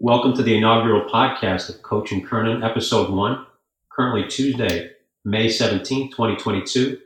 Welcome 0.00 0.34
to 0.34 0.44
the 0.44 0.56
inaugural 0.56 1.10
podcast 1.10 1.68
of 1.68 1.82
Coach 1.82 2.12
and 2.12 2.24
Kernan, 2.24 2.62
episode 2.62 3.10
one, 3.10 3.44
currently 3.90 4.28
Tuesday, 4.28 4.92
May 5.24 5.48
17th, 5.48 6.12
2022. 6.12 7.00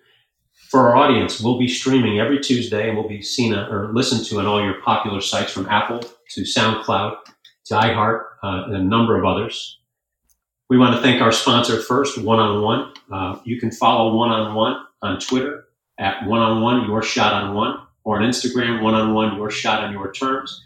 For 0.69 0.91
our 0.91 0.97
audience, 0.97 1.41
we'll 1.41 1.59
be 1.59 1.69
streaming 1.69 2.21
every 2.21 2.39
Tuesday 2.39 2.87
and 2.87 2.99
we'll 2.99 3.09
be 3.09 3.23
seen 3.23 3.55
or 3.55 3.91
listened 3.95 4.27
to 4.27 4.41
on 4.41 4.45
all 4.45 4.63
your 4.63 4.83
popular 4.83 5.23
sites 5.23 5.51
from 5.51 5.71
Apple 5.71 6.01
to 6.01 6.43
SoundCloud 6.43 7.17
to 7.65 7.75
iHeart 7.75 8.25
uh, 8.43 8.65
and 8.67 8.77
a 8.77 8.85
number 8.85 9.19
of 9.19 9.25
others. 9.25 9.79
We 10.69 10.77
want 10.77 10.95
to 10.95 11.01
thank 11.01 11.23
our 11.23 11.33
sponsor 11.33 11.81
first, 11.81 12.19
One 12.19 12.41
on 12.41 12.61
One. 12.61 13.41
You 13.47 13.59
can 13.59 13.71
follow 13.71 14.15
One 14.15 14.29
on 14.29 14.55
One 14.55 14.85
on 15.01 15.19
Twitter 15.19 15.65
at 15.99 16.27
One 16.27 16.41
on 16.41 16.61
One, 16.61 16.85
Your 16.87 17.03
Shot 17.03 17.33
on 17.33 17.55
One, 17.55 17.79
or 18.05 18.21
on 18.21 18.29
Instagram, 18.29 18.83
One 18.83 18.93
on 18.93 19.15
One, 19.15 19.39
Your 19.39 19.51
Shot 19.51 19.83
on 19.83 19.95
Your 19.95 20.13
Terms. 20.13 20.63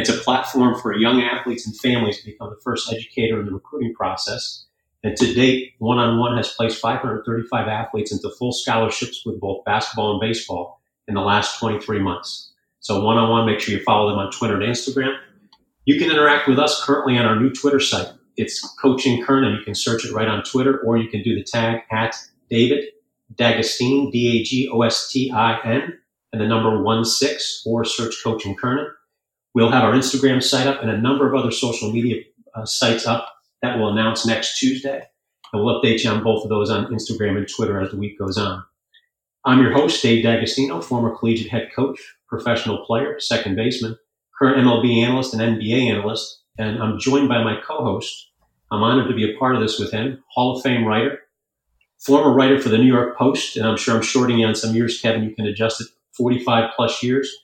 It's 0.00 0.08
a 0.08 0.14
platform 0.14 0.80
for 0.80 0.96
young 0.96 1.20
athletes 1.20 1.66
and 1.66 1.76
families 1.76 2.20
to 2.20 2.24
become 2.24 2.48
the 2.48 2.60
first 2.64 2.90
educator 2.90 3.38
in 3.38 3.44
the 3.44 3.52
recruiting 3.52 3.92
process. 3.92 4.64
And 5.04 5.14
to 5.18 5.34
date, 5.34 5.74
One 5.76 5.98
on 5.98 6.18
One 6.18 6.38
has 6.38 6.54
placed 6.54 6.80
535 6.80 7.68
athletes 7.68 8.10
into 8.10 8.30
full 8.30 8.52
scholarships 8.52 9.26
with 9.26 9.38
both 9.38 9.62
basketball 9.66 10.12
and 10.12 10.20
baseball 10.22 10.80
in 11.06 11.12
the 11.12 11.20
last 11.20 11.58
23 11.60 11.98
months. 11.98 12.50
So 12.78 13.04
One 13.04 13.18
on 13.18 13.28
One, 13.28 13.44
make 13.44 13.60
sure 13.60 13.76
you 13.76 13.84
follow 13.84 14.08
them 14.08 14.18
on 14.18 14.32
Twitter 14.32 14.58
and 14.58 14.64
Instagram. 14.64 15.18
You 15.84 15.98
can 15.98 16.10
interact 16.10 16.48
with 16.48 16.58
us 16.58 16.82
currently 16.82 17.18
on 17.18 17.26
our 17.26 17.38
new 17.38 17.50
Twitter 17.50 17.78
site. 17.78 18.08
It's 18.38 18.58
Coach 18.80 19.04
and 19.04 19.22
Kernan. 19.22 19.58
You 19.58 19.64
can 19.66 19.74
search 19.74 20.06
it 20.06 20.14
right 20.14 20.28
on 20.28 20.44
Twitter, 20.44 20.78
or 20.78 20.96
you 20.96 21.10
can 21.10 21.22
do 21.22 21.34
the 21.34 21.44
tag 21.44 21.82
at 21.90 22.16
David 22.48 22.84
D'Agostin, 23.34 24.10
D-A-G-O-S-T-I-N, 24.10 25.98
and 26.32 26.40
the 26.40 26.46
number 26.48 26.82
one 26.82 27.04
six, 27.04 27.62
or 27.66 27.84
search 27.84 28.14
Coach 28.24 28.46
and 28.46 28.56
Kernan. 28.56 28.86
We'll 29.54 29.70
have 29.70 29.84
our 29.84 29.92
Instagram 29.92 30.42
site 30.42 30.66
up 30.66 30.80
and 30.80 30.90
a 30.90 30.98
number 30.98 31.28
of 31.28 31.34
other 31.34 31.50
social 31.50 31.92
media 31.92 32.22
uh, 32.54 32.64
sites 32.64 33.06
up 33.06 33.28
that 33.62 33.78
we'll 33.78 33.88
announce 33.88 34.26
next 34.26 34.58
Tuesday. 34.58 35.02
And 35.52 35.64
we'll 35.64 35.80
update 35.80 36.04
you 36.04 36.10
on 36.10 36.22
both 36.22 36.44
of 36.44 36.50
those 36.50 36.70
on 36.70 36.86
Instagram 36.86 37.36
and 37.36 37.48
Twitter 37.48 37.80
as 37.80 37.90
the 37.90 37.96
week 37.96 38.18
goes 38.18 38.38
on. 38.38 38.64
I'm 39.44 39.60
your 39.60 39.72
host, 39.72 40.02
Dave 40.02 40.22
D'Agostino, 40.22 40.80
former 40.80 41.16
collegiate 41.16 41.50
head 41.50 41.70
coach, 41.74 41.98
professional 42.28 42.84
player, 42.84 43.18
second 43.18 43.56
baseman, 43.56 43.96
current 44.38 44.64
MLB 44.64 45.02
analyst 45.02 45.34
and 45.34 45.42
NBA 45.42 45.90
analyst, 45.90 46.42
and 46.58 46.80
I'm 46.80 46.98
joined 46.98 47.28
by 47.28 47.42
my 47.42 47.58
co-host. 47.66 48.30
I'm 48.70 48.82
honored 48.82 49.08
to 49.08 49.14
be 49.14 49.32
a 49.32 49.38
part 49.38 49.56
of 49.56 49.62
this 49.62 49.80
with 49.80 49.90
him, 49.90 50.22
Hall 50.28 50.56
of 50.56 50.62
Fame 50.62 50.84
writer, 50.84 51.20
former 51.98 52.32
writer 52.32 52.60
for 52.60 52.68
the 52.68 52.78
New 52.78 52.86
York 52.86 53.16
Post, 53.16 53.56
and 53.56 53.66
I'm 53.66 53.76
sure 53.76 53.96
I'm 53.96 54.02
shorting 54.02 54.38
you 54.38 54.46
on 54.46 54.54
some 54.54 54.74
years, 54.74 55.00
Kevin. 55.00 55.24
You 55.24 55.34
can 55.34 55.46
adjust 55.46 55.80
it 55.80 55.88
45 56.12 56.70
plus 56.76 57.02
years 57.02 57.34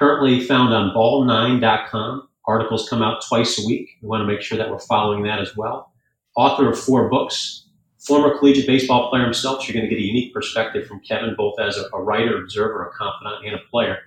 currently 0.00 0.40
found 0.40 0.72
on 0.72 0.94
ball9.com. 0.94 2.26
Articles 2.46 2.88
come 2.88 3.02
out 3.02 3.22
twice 3.28 3.62
a 3.62 3.66
week. 3.66 3.90
We 4.00 4.08
want 4.08 4.22
to 4.22 4.26
make 4.26 4.40
sure 4.40 4.56
that 4.56 4.70
we're 4.70 4.78
following 4.78 5.22
that 5.24 5.40
as 5.40 5.54
well. 5.56 5.92
Author 6.36 6.70
of 6.70 6.80
four 6.80 7.10
books, 7.10 7.68
former 7.98 8.36
collegiate 8.38 8.66
baseball 8.66 9.10
player 9.10 9.24
himself. 9.24 9.60
So 9.60 9.66
you're 9.66 9.74
going 9.74 9.88
to 9.88 9.94
get 9.94 10.02
a 10.02 10.06
unique 10.06 10.32
perspective 10.32 10.86
from 10.86 11.00
Kevin, 11.00 11.34
both 11.36 11.60
as 11.60 11.76
a, 11.76 11.98
writer, 11.98 12.42
observer, 12.42 12.86
a 12.86 12.90
confidant, 12.92 13.44
and 13.44 13.54
a 13.54 13.70
player. 13.70 13.98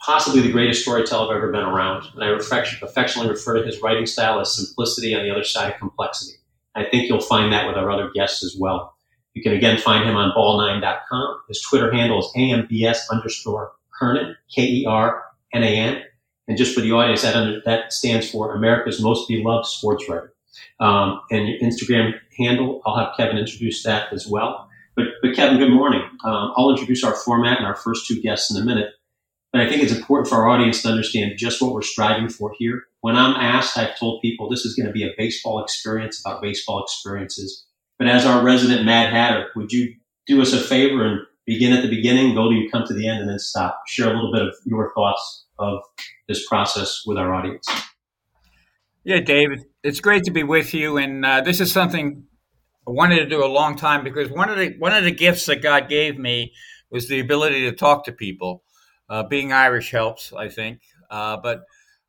Possibly 0.00 0.40
the 0.40 0.50
greatest 0.50 0.82
storyteller 0.82 1.30
I've 1.30 1.36
ever 1.36 1.52
been 1.52 1.60
around. 1.60 2.06
And 2.14 2.24
I 2.24 2.28
affectionately 2.28 3.30
refer 3.30 3.58
to 3.58 3.66
his 3.66 3.82
writing 3.82 4.06
style 4.06 4.40
as 4.40 4.56
simplicity 4.56 5.14
on 5.14 5.24
the 5.24 5.30
other 5.30 5.44
side 5.44 5.72
of 5.72 5.78
complexity. 5.78 6.38
I 6.74 6.84
think 6.84 7.08
you'll 7.08 7.20
find 7.20 7.52
that 7.52 7.66
with 7.66 7.76
our 7.76 7.90
other 7.90 8.10
guests 8.14 8.42
as 8.42 8.56
well. 8.58 8.94
You 9.34 9.42
can 9.42 9.52
again 9.52 9.78
find 9.78 10.08
him 10.08 10.16
on 10.16 10.32
ball9.com. 10.34 11.40
His 11.48 11.60
Twitter 11.60 11.92
handle 11.92 12.20
is 12.20 12.32
AMBS 12.34 13.10
underscore 13.10 13.72
Kernan, 13.98 14.36
K-E-R 14.54 15.22
NAN. 15.54 16.02
And 16.46 16.58
just 16.58 16.74
for 16.74 16.80
the 16.80 16.92
audience, 16.92 17.22
that, 17.22 17.36
under, 17.36 17.60
that 17.64 17.92
stands 17.92 18.30
for 18.30 18.54
America's 18.54 19.00
Most 19.00 19.28
Beloved 19.28 19.66
Sports 19.66 20.08
Writer. 20.08 20.34
Um, 20.80 21.20
and 21.30 21.48
your 21.48 21.58
Instagram 21.60 22.12
handle, 22.36 22.82
I'll 22.84 22.96
have 22.96 23.16
Kevin 23.16 23.38
introduce 23.38 23.82
that 23.84 24.12
as 24.12 24.26
well. 24.26 24.68
But, 24.96 25.06
but 25.22 25.34
Kevin, 25.34 25.58
good 25.58 25.72
morning. 25.72 26.02
Um, 26.24 26.52
I'll 26.56 26.70
introduce 26.70 27.02
our 27.02 27.14
format 27.14 27.58
and 27.58 27.66
our 27.66 27.74
first 27.74 28.06
two 28.06 28.20
guests 28.20 28.54
in 28.54 28.60
a 28.60 28.64
minute. 28.64 28.90
But 29.52 29.62
I 29.62 29.68
think 29.68 29.82
it's 29.82 29.94
important 29.94 30.28
for 30.28 30.36
our 30.36 30.48
audience 30.48 30.82
to 30.82 30.88
understand 30.88 31.34
just 31.38 31.62
what 31.62 31.72
we're 31.72 31.82
striving 31.82 32.28
for 32.28 32.52
here. 32.58 32.82
When 33.00 33.16
I'm 33.16 33.36
asked, 33.36 33.78
I've 33.78 33.98
told 33.98 34.20
people 34.20 34.48
this 34.48 34.64
is 34.64 34.74
going 34.74 34.86
to 34.86 34.92
be 34.92 35.04
a 35.04 35.14
baseball 35.16 35.62
experience 35.62 36.20
about 36.20 36.42
baseball 36.42 36.82
experiences. 36.82 37.64
But 37.98 38.08
as 38.08 38.26
our 38.26 38.42
resident 38.42 38.84
Mad 38.84 39.12
Hatter, 39.12 39.50
would 39.54 39.72
you 39.72 39.94
do 40.26 40.42
us 40.42 40.52
a 40.52 40.58
favor 40.58 41.04
and 41.04 41.20
begin 41.46 41.72
at 41.72 41.82
the 41.82 41.88
beginning, 41.88 42.34
go 42.34 42.48
to 42.48 42.54
you 42.54 42.70
come 42.70 42.84
to 42.86 42.94
the 42.94 43.08
end, 43.08 43.20
and 43.20 43.28
then 43.28 43.38
stop? 43.38 43.82
Share 43.86 44.10
a 44.10 44.14
little 44.14 44.32
bit 44.32 44.42
of 44.42 44.54
your 44.64 44.92
thoughts 44.94 45.43
of 45.58 45.80
this 46.28 46.46
process 46.46 47.02
with 47.06 47.18
our 47.18 47.34
audience. 47.34 47.66
Yeah, 49.04 49.20
David, 49.20 49.60
it's 49.82 50.00
great 50.00 50.24
to 50.24 50.30
be 50.30 50.42
with 50.42 50.72
you, 50.72 50.96
and 50.96 51.24
uh, 51.24 51.42
this 51.42 51.60
is 51.60 51.70
something 51.70 52.24
I 52.86 52.90
wanted 52.90 53.20
to 53.20 53.26
do 53.26 53.44
a 53.44 53.46
long 53.46 53.76
time 53.76 54.02
because 54.02 54.30
one 54.30 54.48
of 54.48 54.58
the 54.58 54.74
one 54.78 54.94
of 54.94 55.04
the 55.04 55.10
gifts 55.10 55.46
that 55.46 55.62
God 55.62 55.88
gave 55.88 56.18
me 56.18 56.52
was 56.90 57.08
the 57.08 57.20
ability 57.20 57.68
to 57.68 57.76
talk 57.76 58.04
to 58.04 58.12
people. 58.12 58.62
Uh, 59.08 59.22
being 59.22 59.52
Irish 59.52 59.90
helps, 59.90 60.32
I 60.32 60.48
think, 60.48 60.80
uh, 61.10 61.36
but 61.36 61.60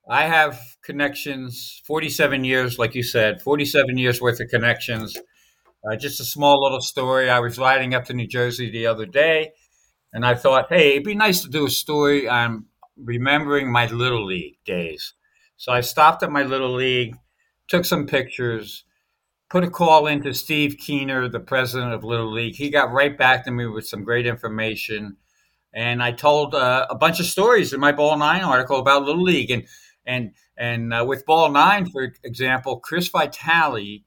I 0.10 0.24
have 0.24 0.58
connections. 0.84 1.82
Forty-seven 1.86 2.46
years, 2.46 2.80
like 2.80 2.96
you 2.96 3.04
said, 3.04 3.42
forty-seven 3.42 3.98
years 3.98 4.22
worth 4.22 4.40
of 4.40 4.48
connections. 4.50 5.18
Uh, 5.84 5.98
just 5.98 6.22
a 6.22 6.24
small 6.24 6.64
little 6.64 6.82
story. 6.82 7.30
I 7.30 7.40
was 7.40 7.58
riding 7.60 7.94
up 7.94 8.06
to 8.06 8.14
New 8.14 8.28
Jersey 8.28 8.72
the 8.72 8.88
other 8.88 9.06
day, 9.06 9.52
and 10.14 10.26
I 10.26 10.36
thought, 10.36 10.68
hey, 10.70 10.92
it'd 10.92 11.04
be 11.04 11.16
nice 11.16 11.42
to 11.42 11.50
do 11.50 11.66
a 11.66 11.70
story 11.70 12.28
on 12.30 12.66
remembering 12.98 13.72
my 13.72 13.88
little 13.88 14.26
league 14.26 14.58
days. 14.66 15.14
So 15.58 15.72
I 15.72 15.82
stopped 15.82 16.24
at 16.24 16.32
my 16.32 16.44
little 16.44 16.74
league, 16.74 17.16
took 17.68 17.86
some 17.86 18.08
pictures, 18.08 18.84
put 19.50 19.64
a 19.64 19.70
call 19.70 20.08
into 20.08 20.34
Steve 20.34 20.78
Keener, 20.78 21.30
the 21.30 21.40
president 21.40 21.94
of 21.94 22.04
Little 22.04 22.32
League. 22.32 22.56
He 22.56 22.70
got 22.70 22.92
right 22.92 23.18
back 23.18 23.46
to 23.46 23.52
me 23.52 23.66
with 23.66 23.88
some 23.88 24.04
great 24.04 24.26
information, 24.26 25.18
and 25.74 26.02
I 26.02 26.12
told 26.12 26.56
uh, 26.56 26.88
a 26.90 26.96
bunch 26.96 27.20
of 27.20 27.26
stories 27.26 27.74
in 27.74 27.80
my 27.80 27.92
Ball 27.92 28.18
Nine 28.18 28.44
article 28.44 28.80
about 28.80 29.04
Little 29.04 29.24
League 29.24 29.52
and 29.52 29.64
and 30.06 30.32
and 30.58 30.94
uh, 30.94 31.06
with 31.08 31.26
Ball 31.26 31.52
Nine, 31.52 31.90
for 31.90 32.14
example, 32.24 32.80
Chris 32.80 33.08
Vitale 33.10 34.04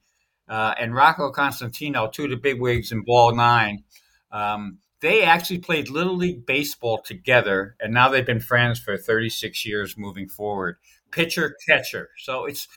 uh, 0.48 0.74
and 0.78 0.94
Rocco 0.94 1.30
Constantino, 1.30 2.08
two 2.08 2.24
of 2.24 2.30
the 2.30 2.36
big 2.36 2.60
wigs 2.60 2.92
in 2.92 3.04
Ball 3.04 3.34
Nine. 3.34 3.84
Um, 4.30 4.78
they 5.00 5.22
actually 5.22 5.58
played 5.58 5.88
little 5.88 6.16
league 6.16 6.46
baseball 6.46 6.98
together 6.98 7.76
and 7.80 7.94
now 7.94 8.08
they've 8.08 8.26
been 8.26 8.40
friends 8.40 8.78
for 8.78 8.96
36 8.96 9.64
years 9.64 9.96
moving 9.96 10.28
forward. 10.28 10.76
Pitcher 11.10 11.56
catcher. 11.68 12.10
So 12.18 12.44
it's 12.44 12.68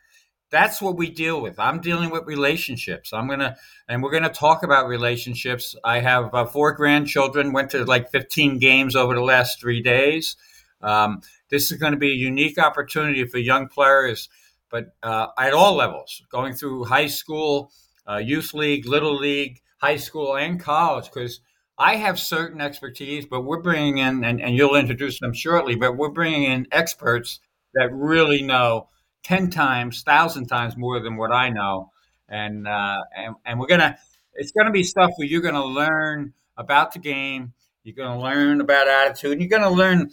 that's 0.50 0.82
what 0.82 0.98
we 0.98 1.10
deal 1.10 1.42
with. 1.42 1.58
I'm 1.60 1.80
dealing 1.80 2.10
with 2.10 2.28
relationships. 2.28 3.14
I'm 3.14 3.28
gonna 3.28 3.58
and 3.88 4.04
we're 4.04 4.12
gonna 4.12 4.30
talk 4.30 4.64
about 4.64 4.88
relationships. 4.88 5.76
I 5.84 6.00
have 6.00 6.34
uh, 6.34 6.46
four 6.46 6.74
grandchildren 6.74 7.54
went 7.54 7.72
to 7.72 7.86
like 7.86 8.12
15 8.12 8.60
games 8.60 8.96
over 8.96 9.16
the 9.16 9.24
last 9.24 9.60
three 9.60 9.82
days. 9.82 10.36
Um, 10.82 11.22
this 11.50 11.72
is 11.72 11.78
going 11.78 11.92
to 11.92 12.00
be 12.00 12.12
a 12.12 12.16
unique 12.16 12.58
opportunity 12.58 13.24
for 13.26 13.38
young 13.38 13.68
players 13.68 14.30
but 14.72 14.96
uh, 15.04 15.28
at 15.38 15.54
all 15.54 15.76
levels 15.76 16.24
going 16.32 16.54
through 16.54 16.86
high 16.86 17.06
school 17.06 17.72
uh, 18.10 18.18
youth 18.18 18.54
league 18.56 18.88
little 18.88 19.16
league 19.16 19.62
high 19.78 19.98
school 19.98 20.36
and 20.36 20.60
college 20.60 21.06
because 21.06 21.42
I 21.82 21.96
have 21.96 22.20
certain 22.20 22.62
expertise, 22.62 23.26
but 23.26 23.42
we're 23.42 23.64
bringing 23.64 23.98
in, 23.98 24.24
and, 24.24 24.40
and 24.40 24.56
you'll 24.56 24.76
introduce 24.76 25.20
them 25.20 25.34
shortly, 25.34 25.76
but 25.76 25.98
we're 25.98 26.12
bringing 26.12 26.44
in 26.44 26.68
experts 26.72 27.40
that 27.74 27.90
really 27.92 28.44
know 28.44 28.88
10 29.24 29.50
times, 29.50 30.04
1,000 30.06 30.46
times 30.46 30.78
more 30.78 31.00
than 31.00 31.18
what 31.18 31.34
I 31.34 31.50
know. 31.50 31.90
And, 32.30 32.68
uh, 32.68 32.98
and, 33.18 33.36
and 33.44 33.60
we're 33.60 33.66
going 33.66 33.80
to, 33.80 33.98
it's 34.36 34.52
going 34.52 34.68
to 34.68 34.72
be 34.72 34.84
stuff 34.84 35.10
where 35.16 35.28
you're 35.28 35.42
going 35.42 35.56
to 35.56 35.66
learn 35.66 36.34
about 36.56 36.94
the 36.94 37.00
game. 37.00 37.54
You're 37.84 37.96
going 37.96 38.16
to 38.16 38.24
learn 38.24 38.62
about 38.62 38.88
attitude. 38.88 39.32
And 39.32 39.42
you're 39.42 39.50
going 39.50 39.68
to 39.68 39.76
learn 39.76 40.12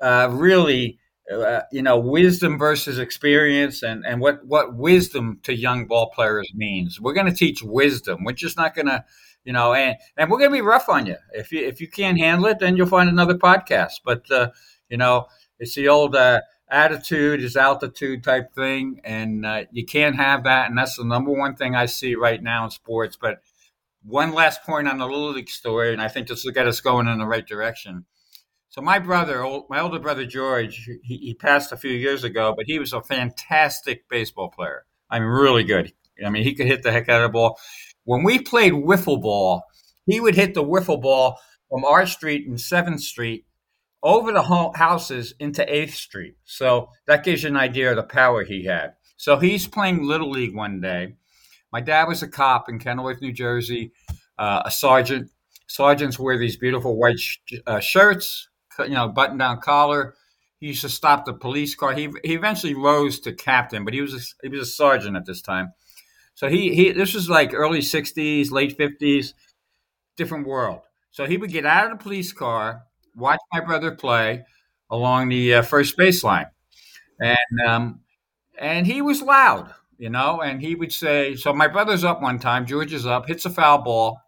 uh, 0.00 0.30
really, 0.32 0.98
uh, 1.32 1.62
you 1.72 1.82
know, 1.82 1.98
wisdom 1.98 2.58
versus 2.58 2.98
experience 2.98 3.82
and, 3.82 4.04
and 4.04 4.20
what, 4.20 4.44
what 4.44 4.74
wisdom 4.74 5.40
to 5.42 5.54
young 5.54 5.86
ball 5.86 6.10
players 6.10 6.50
means. 6.54 7.00
We're 7.00 7.14
going 7.14 7.26
to 7.26 7.34
teach 7.34 7.62
wisdom. 7.62 8.24
We're 8.24 8.32
just 8.32 8.56
not 8.56 8.74
going 8.74 8.86
to 8.86 9.04
you 9.44 9.52
know, 9.52 9.74
and 9.74 9.96
and 10.16 10.30
we're 10.30 10.38
gonna 10.38 10.50
be 10.50 10.62
rough 10.62 10.88
on 10.88 11.06
you. 11.06 11.16
If 11.32 11.52
you 11.52 11.64
if 11.66 11.80
you 11.80 11.88
can't 11.88 12.18
handle 12.18 12.46
it, 12.46 12.58
then 12.58 12.76
you'll 12.76 12.86
find 12.86 13.08
another 13.08 13.34
podcast. 13.34 14.00
But 14.04 14.30
uh, 14.30 14.50
you 14.88 14.96
know, 14.96 15.26
it's 15.58 15.74
the 15.74 15.88
old 15.88 16.16
uh, 16.16 16.40
attitude 16.68 17.42
is 17.42 17.56
altitude 17.56 18.24
type 18.24 18.54
thing, 18.54 19.00
and 19.04 19.44
uh, 19.44 19.64
you 19.70 19.84
can't 19.84 20.16
have 20.16 20.44
that. 20.44 20.70
And 20.70 20.78
that's 20.78 20.96
the 20.96 21.04
number 21.04 21.30
one 21.30 21.56
thing 21.56 21.74
I 21.74 21.86
see 21.86 22.14
right 22.14 22.42
now 22.42 22.64
in 22.64 22.70
sports. 22.70 23.16
But 23.20 23.42
one 24.02 24.32
last 24.32 24.62
point 24.62 24.88
on 24.88 24.98
the 24.98 25.06
little 25.06 25.32
league 25.32 25.50
story, 25.50 25.92
and 25.92 26.00
I 26.00 26.08
think 26.08 26.28
this 26.28 26.44
will 26.44 26.52
get 26.52 26.66
us 26.66 26.80
going 26.80 27.06
in 27.06 27.18
the 27.18 27.26
right 27.26 27.46
direction. 27.46 28.06
So 28.74 28.82
my 28.82 28.98
brother, 28.98 29.40
my 29.70 29.78
older 29.78 30.00
brother 30.00 30.26
George, 30.26 30.90
he, 31.04 31.16
he 31.18 31.34
passed 31.34 31.70
a 31.70 31.76
few 31.76 31.92
years 31.92 32.24
ago, 32.24 32.54
but 32.56 32.66
he 32.66 32.80
was 32.80 32.92
a 32.92 33.00
fantastic 33.00 34.08
baseball 34.08 34.50
player. 34.50 34.84
I 35.08 35.20
mean, 35.20 35.28
really 35.28 35.62
good. 35.62 35.92
I 36.26 36.28
mean, 36.28 36.42
he 36.42 36.56
could 36.56 36.66
hit 36.66 36.82
the 36.82 36.90
heck 36.90 37.08
out 37.08 37.22
of 37.22 37.28
the 37.28 37.32
ball. 37.32 37.56
When 38.02 38.24
we 38.24 38.40
played 38.40 38.72
wiffle 38.72 39.22
ball, 39.22 39.62
he 40.06 40.18
would 40.18 40.34
hit 40.34 40.54
the 40.54 40.64
wiffle 40.64 41.00
ball 41.00 41.38
from 41.70 41.84
our 41.84 42.04
street 42.04 42.48
and 42.48 42.56
7th 42.56 42.98
Street 42.98 43.46
over 44.02 44.32
the 44.32 44.42
houses 44.42 45.34
into 45.38 45.64
8th 45.64 45.94
Street. 45.94 46.34
So 46.42 46.88
that 47.06 47.22
gives 47.22 47.44
you 47.44 47.50
an 47.50 47.56
idea 47.56 47.90
of 47.90 47.96
the 47.96 48.02
power 48.02 48.42
he 48.42 48.64
had. 48.64 48.94
So 49.16 49.38
he's 49.38 49.68
playing 49.68 50.02
little 50.02 50.30
league 50.30 50.56
one 50.56 50.80
day. 50.80 51.14
My 51.72 51.80
dad 51.80 52.08
was 52.08 52.24
a 52.24 52.28
cop 52.28 52.68
in 52.68 52.80
Kenilworth, 52.80 53.22
New 53.22 53.32
Jersey, 53.32 53.92
uh, 54.36 54.62
a 54.64 54.70
sergeant. 54.72 55.30
Sergeants 55.68 56.18
wear 56.18 56.36
these 56.36 56.56
beautiful 56.56 56.98
white 56.98 57.20
sh- 57.20 57.38
uh, 57.68 57.78
shirts, 57.78 58.48
you 58.78 58.90
know, 58.90 59.08
button 59.08 59.38
down 59.38 59.60
collar. 59.60 60.14
He 60.60 60.68
used 60.68 60.82
to 60.82 60.88
stop 60.88 61.24
the 61.26 61.34
police 61.34 61.74
car. 61.74 61.92
He, 61.92 62.08
he 62.24 62.34
eventually 62.34 62.74
rose 62.74 63.20
to 63.20 63.32
captain, 63.32 63.84
but 63.84 63.94
he 63.94 64.00
was 64.00 64.14
a, 64.14 64.20
he 64.42 64.48
was 64.48 64.60
a 64.68 64.72
sergeant 64.72 65.16
at 65.16 65.26
this 65.26 65.42
time. 65.42 65.72
So 66.34 66.48
he, 66.48 66.74
he 66.74 66.92
this 66.92 67.14
was 67.14 67.28
like 67.30 67.54
early 67.54 67.80
'60s, 67.80 68.50
late 68.50 68.76
'50s, 68.76 69.34
different 70.16 70.46
world. 70.46 70.82
So 71.10 71.26
he 71.26 71.36
would 71.36 71.50
get 71.52 71.66
out 71.66 71.90
of 71.92 71.98
the 71.98 72.02
police 72.02 72.32
car, 72.32 72.84
watch 73.16 73.40
my 73.52 73.60
brother 73.60 73.92
play 73.92 74.44
along 74.90 75.28
the 75.28 75.54
uh, 75.56 75.62
first 75.62 75.96
baseline, 75.96 76.50
and 77.20 77.38
um, 77.68 78.00
and 78.58 78.86
he 78.86 79.02
was 79.02 79.22
loud, 79.22 79.74
you 79.98 80.10
know. 80.10 80.40
And 80.42 80.60
he 80.62 80.74
would 80.74 80.92
say, 80.92 81.36
"So 81.36 81.52
my 81.52 81.68
brother's 81.68 82.04
up 82.04 82.22
one 82.22 82.38
time. 82.38 82.66
George 82.66 82.92
is 82.92 83.06
up, 83.06 83.26
hits 83.26 83.44
a 83.46 83.50
foul 83.50 83.78
ball, 83.82 84.20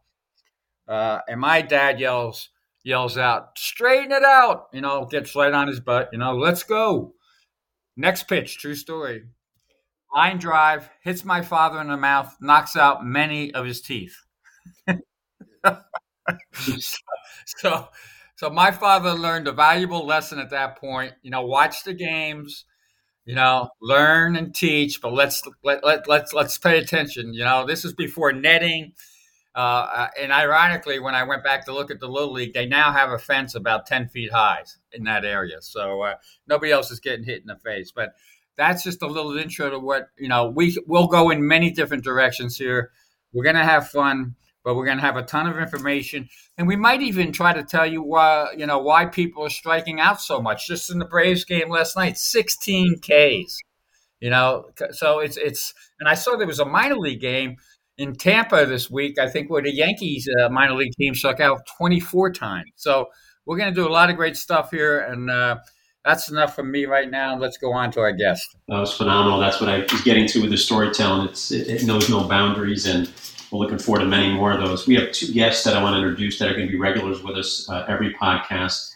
uh, 0.89 1.21
and 1.29 1.41
my 1.41 1.63
dad 1.63 2.01
yells." 2.01 2.51
Yells 2.87 3.19
out, 3.19 3.59
straighten 3.59 4.13
it 4.13 4.23
out, 4.23 4.69
you 4.73 4.81
know, 4.81 5.05
gets 5.07 5.35
right 5.35 5.53
on 5.53 5.67
his 5.67 5.81
butt, 5.81 6.09
you 6.13 6.19
know, 6.19 6.37
let's 6.37 6.63
go. 6.63 7.15
Next 7.97 8.29
pitch, 8.29 8.59
true 8.59 8.77
story. 8.77 9.25
Line 10.15 10.39
drive, 10.39 10.89
hits 11.03 11.25
my 11.25 11.43
father 11.43 11.81
in 11.81 11.89
the 11.89 11.97
mouth, 11.97 12.37
knocks 12.41 12.77
out 12.77 13.05
many 13.05 13.53
of 13.53 13.67
his 13.67 13.81
teeth. 13.81 14.15
so, 17.45 17.89
so 18.37 18.51
my 18.51 18.71
father 18.71 19.15
learned 19.15 19.49
a 19.49 19.53
valuable 19.53 20.07
lesson 20.07 20.39
at 20.39 20.51
that 20.51 20.79
point. 20.79 21.13
You 21.23 21.33
know, 21.33 21.45
watch 21.45 21.83
the 21.83 21.93
games, 21.93 22.67
you 23.25 23.35
know, 23.35 23.69
learn 23.83 24.37
and 24.37 24.55
teach, 24.55 25.01
but 25.01 25.13
let's 25.13 25.43
let, 25.65 25.85
let 25.85 26.09
let's 26.09 26.33
let's 26.33 26.57
pay 26.57 26.79
attention. 26.79 27.35
You 27.35 27.45
know, 27.45 27.67
this 27.67 27.85
is 27.85 27.95
before 27.95 28.33
netting. 28.33 28.93
Uh, 29.57 30.09
and 30.21 30.33
ironically, 30.33 30.99
when 30.99 31.15
I 31.15 31.23
went 31.23 31.43
back 31.43 31.65
to 31.65 31.73
look 31.73 31.91
at 31.91 31.99
the 31.99 32.07
little 32.07 32.33
league, 32.33 32.53
they 32.53 32.67
now 32.67 32.93
have 32.93 33.11
a 33.11 33.19
fence 33.19 33.55
about 33.55 33.87
ten 33.87 34.07
feet 34.07 34.31
high 34.31 34.65
in 34.93 35.05
that 35.05 35.25
area, 35.25 35.63
so 35.63 36.03
uh, 36.03 36.17
nobody 36.47 36.71
else 36.71 36.91
is 36.91 37.01
getting 37.01 37.25
hit 37.25 37.41
in 37.41 37.47
the 37.47 37.57
face. 37.57 37.91
But 37.91 38.11
that's 38.59 38.83
just 38.83 39.01
a 39.01 39.07
little 39.07 39.35
intro 39.39 39.71
to 39.71 39.79
what 39.79 40.11
you 40.19 40.29
know. 40.29 40.51
We 40.51 40.77
will 40.87 41.07
go 41.07 41.31
in 41.31 41.49
many 41.49 41.71
different 41.71 42.05
directions 42.05 42.59
here. 42.59 42.91
We're 43.33 43.45
gonna 43.45 43.65
have 43.65 43.89
fun, 43.89 44.35
but 44.63 44.77
we're 44.77 44.85
gonna 44.85 45.01
have 45.01 45.17
a 45.17 45.23
ton 45.23 45.47
of 45.47 45.59
information, 45.59 46.29
and 46.59 46.69
we 46.69 46.77
might 46.77 47.01
even 47.01 47.33
try 47.33 47.55
to 47.55 47.63
tell 47.63 47.87
you 47.87 48.03
why 48.03 48.53
you 48.59 48.67
know 48.67 48.81
why 48.81 49.07
people 49.07 49.43
are 49.43 49.51
striking 49.51 50.01
out 50.01 50.21
so 50.21 50.43
much. 50.43 50.67
Just 50.67 50.91
in 50.91 50.99
the 50.99 51.07
Braves 51.07 51.47
game 51.47 51.71
last 51.71 51.97
night, 51.97 52.19
16 52.19 52.99
Ks. 53.01 53.59
You 54.21 54.31
know, 54.31 54.71
so 54.91 55.21
it's 55.21 55.39
it's, 55.39 55.73
and 55.99 56.09
I 56.09 56.15
saw 56.15 56.37
there 56.37 56.47
was 56.47 56.59
a 56.59 56.65
minor 56.67 56.97
league 56.97 57.21
game 57.21 57.57
in 57.99 58.15
Tampa 58.15 58.67
this 58.67 58.91
week. 58.91 59.19
I 59.19 59.29
think 59.29 59.51
where 59.51 59.63
the 59.63 59.75
Yankees 59.75 60.29
uh, 60.41 60.49
minor 60.49 60.75
league 60.75 60.93
team 60.99 61.15
struck 61.15 61.41
out 61.41 61.61
24 61.79 62.33
times. 62.33 62.71
So 62.77 63.07
we're 63.47 63.57
going 63.57 63.73
to 63.73 63.75
do 63.75 63.87
a 63.87 63.93
lot 63.93 64.11
of 64.11 64.17
great 64.17 64.37
stuff 64.37 64.71
here, 64.71 65.01
and 65.01 65.31
uh, 65.31 65.57
that's 66.05 66.31
enough 66.31 66.55
for 66.55 66.63
me 66.63 66.85
right 66.85 67.11
now. 67.11 67.37
Let's 67.37 67.59
go 67.59 67.73
on 67.73 67.91
to 67.93 68.01
our 68.01 68.13
guest. 68.13 68.57
That 68.69 68.79
was 68.79 68.93
phenomenal. 68.93 69.39
That's 69.39 69.61
what 69.61 69.71
I 69.71 69.79
was 69.91 70.03
getting 70.03 70.27
to 70.29 70.43
with 70.43 70.51
the 70.51 70.57
storytelling. 70.57 71.29
It's, 71.29 71.51
it, 71.51 71.69
it 71.69 71.85
knows 71.85 72.11
no 72.11 72.25
boundaries, 72.25 72.87
and 72.87 73.11
we're 73.51 73.61
looking 73.61 73.79
forward 73.79 74.01
to 74.01 74.07
many 74.07 74.33
more 74.33 74.53
of 74.53 74.61
those. 74.61 74.87
We 74.87 74.97
have 74.97 75.13
two 75.13 75.33
guests 75.33 75.65
that 75.65 75.77
I 75.77 75.83
want 75.83 75.95
to 75.95 75.99
introduce 75.99 76.39
that 76.39 76.51
are 76.51 76.55
going 76.55 76.67
to 76.67 76.73
be 76.73 76.79
regulars 76.79 77.23
with 77.23 77.37
us 77.37 77.69
uh, 77.71 77.85
every 77.89 78.13
podcast, 78.15 78.93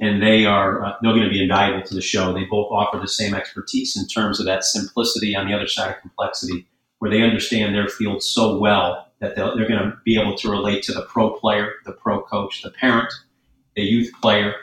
and 0.00 0.22
they 0.22 0.46
are 0.46 0.84
uh, 0.84 0.92
they're 1.02 1.12
going 1.12 1.24
to 1.24 1.30
be 1.30 1.42
invaluable 1.42 1.86
to 1.86 1.94
the 1.94 2.00
show. 2.00 2.32
They 2.32 2.44
both 2.44 2.68
offer 2.70 2.98
the 2.98 3.08
same 3.08 3.34
expertise 3.34 3.96
in 3.96 4.06
terms 4.06 4.40
of 4.40 4.46
that 4.46 4.64
simplicity 4.64 5.36
on 5.36 5.46
the 5.46 5.54
other 5.54 5.66
side 5.66 5.90
of 5.90 6.00
complexity, 6.00 6.66
where 7.00 7.10
they 7.10 7.22
understand 7.22 7.74
their 7.74 7.88
field 7.88 8.22
so 8.22 8.56
well 8.56 9.08
that 9.20 9.36
they're 9.36 9.68
going 9.68 9.72
to 9.72 9.92
be 10.04 10.18
able 10.18 10.36
to 10.36 10.50
relate 10.50 10.82
to 10.84 10.92
the 10.92 11.02
pro 11.02 11.30
player, 11.30 11.72
the 11.84 11.92
pro 11.92 12.22
coach, 12.22 12.62
the 12.62 12.70
parent, 12.70 13.12
the 13.76 13.82
youth 13.82 14.10
player 14.22 14.54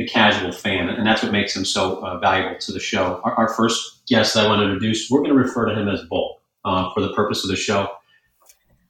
the 0.00 0.06
casual 0.06 0.50
fan, 0.50 0.88
and 0.88 1.06
that's 1.06 1.22
what 1.22 1.30
makes 1.30 1.54
him 1.54 1.62
so 1.62 2.02
uh, 2.02 2.18
valuable 2.18 2.58
to 2.58 2.72
the 2.72 2.80
show. 2.80 3.20
Our, 3.22 3.34
our, 3.34 3.48
first 3.52 4.00
guest 4.08 4.34
I 4.34 4.46
want 4.46 4.60
to 4.60 4.64
introduce, 4.64 5.10
we're 5.10 5.20
going 5.20 5.36
to 5.36 5.36
refer 5.36 5.66
to 5.66 5.78
him 5.78 5.88
as 5.88 6.02
Bull 6.04 6.40
uh, 6.64 6.90
for 6.94 7.02
the 7.02 7.12
purpose 7.12 7.44
of 7.44 7.50
the 7.50 7.56
show. 7.56 7.86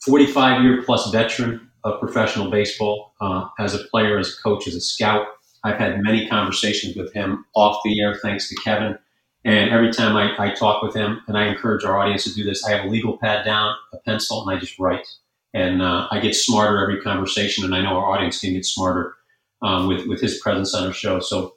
45 0.05 0.63
year 0.63 0.83
plus 0.85 1.11
veteran 1.11 1.69
of 1.83 1.99
professional 1.99 2.49
baseball 2.49 3.13
uh, 3.21 3.49
as 3.59 3.75
a 3.75 3.83
player, 3.89 4.21
as 4.21 4.39
a 4.39 4.41
coach, 4.41 4.69
as 4.69 4.77
a 4.77 4.81
scout. 4.81 5.27
I've 5.65 5.79
had 5.79 6.01
many 6.01 6.29
conversations 6.29 6.95
with 6.95 7.13
him 7.13 7.45
off 7.57 7.81
the 7.85 8.01
air, 8.01 8.15
thanks 8.15 8.49
to 8.49 8.55
Kevin. 8.63 8.97
And 9.45 9.71
every 9.71 9.91
time 9.93 10.17
I, 10.17 10.35
I 10.39 10.55
talk 10.55 10.83
with 10.83 10.95
him, 10.95 11.23
and 11.27 11.37
I 11.37 11.47
encourage 11.47 11.85
our 11.85 11.99
audience 11.99 12.25
to 12.25 12.35
do 12.35 12.45
this, 12.45 12.65
I 12.65 12.73
have 12.73 12.85
a 12.85 12.89
legal 12.89 13.17
pad 13.17 13.45
down, 13.45 13.75
a 13.93 13.99
pencil, 13.99 14.43
and 14.43 14.55
I 14.55 14.61
just 14.61 14.79
write. 14.79 15.07
And 15.55 15.81
uh, 15.81 16.09
I 16.11 16.21
get 16.21 16.35
smarter 16.35 16.79
every 16.79 17.01
conversation, 17.01 17.65
and 17.65 17.75
I 17.75 17.83
know 17.83 17.97
our 17.97 18.11
audience 18.11 18.41
can 18.41 18.53
get 18.53 18.67
smarter 18.67 19.15
um, 19.63 19.89
with 19.89 20.07
with 20.07 20.21
his 20.21 20.39
presence 20.41 20.75
on 20.75 20.87
our 20.87 20.93
show. 20.93 21.21
So, 21.21 21.57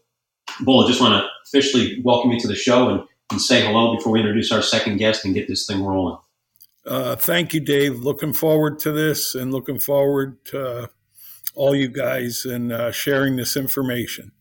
Bull, 0.61 0.83
I 0.83 0.87
just 0.87 1.01
want 1.01 1.21
to 1.21 1.29
officially 1.45 2.01
welcome 2.03 2.31
you 2.31 2.39
to 2.39 2.47
the 2.47 2.55
show 2.55 2.89
and, 2.89 3.03
and 3.31 3.41
say 3.41 3.65
hello 3.65 3.95
before 3.95 4.13
we 4.13 4.19
introduce 4.19 4.51
our 4.51 4.61
second 4.61 4.97
guest 4.97 5.25
and 5.25 5.33
get 5.33 5.47
this 5.47 5.67
thing 5.67 5.83
rolling. 5.83 6.17
Uh, 6.85 7.15
thank 7.15 7.53
you, 7.53 7.59
Dave. 7.59 7.99
Looking 7.99 8.33
forward 8.33 8.79
to 8.79 8.91
this 8.91 9.35
and 9.35 9.51
looking 9.51 9.79
forward 9.79 10.43
to 10.45 10.67
uh, 10.67 10.87
all 11.55 11.75
you 11.75 11.87
guys 11.87 12.45
and 12.45 12.71
uh, 12.71 12.91
sharing 12.91 13.35
this 13.35 13.55
information. 13.55 14.31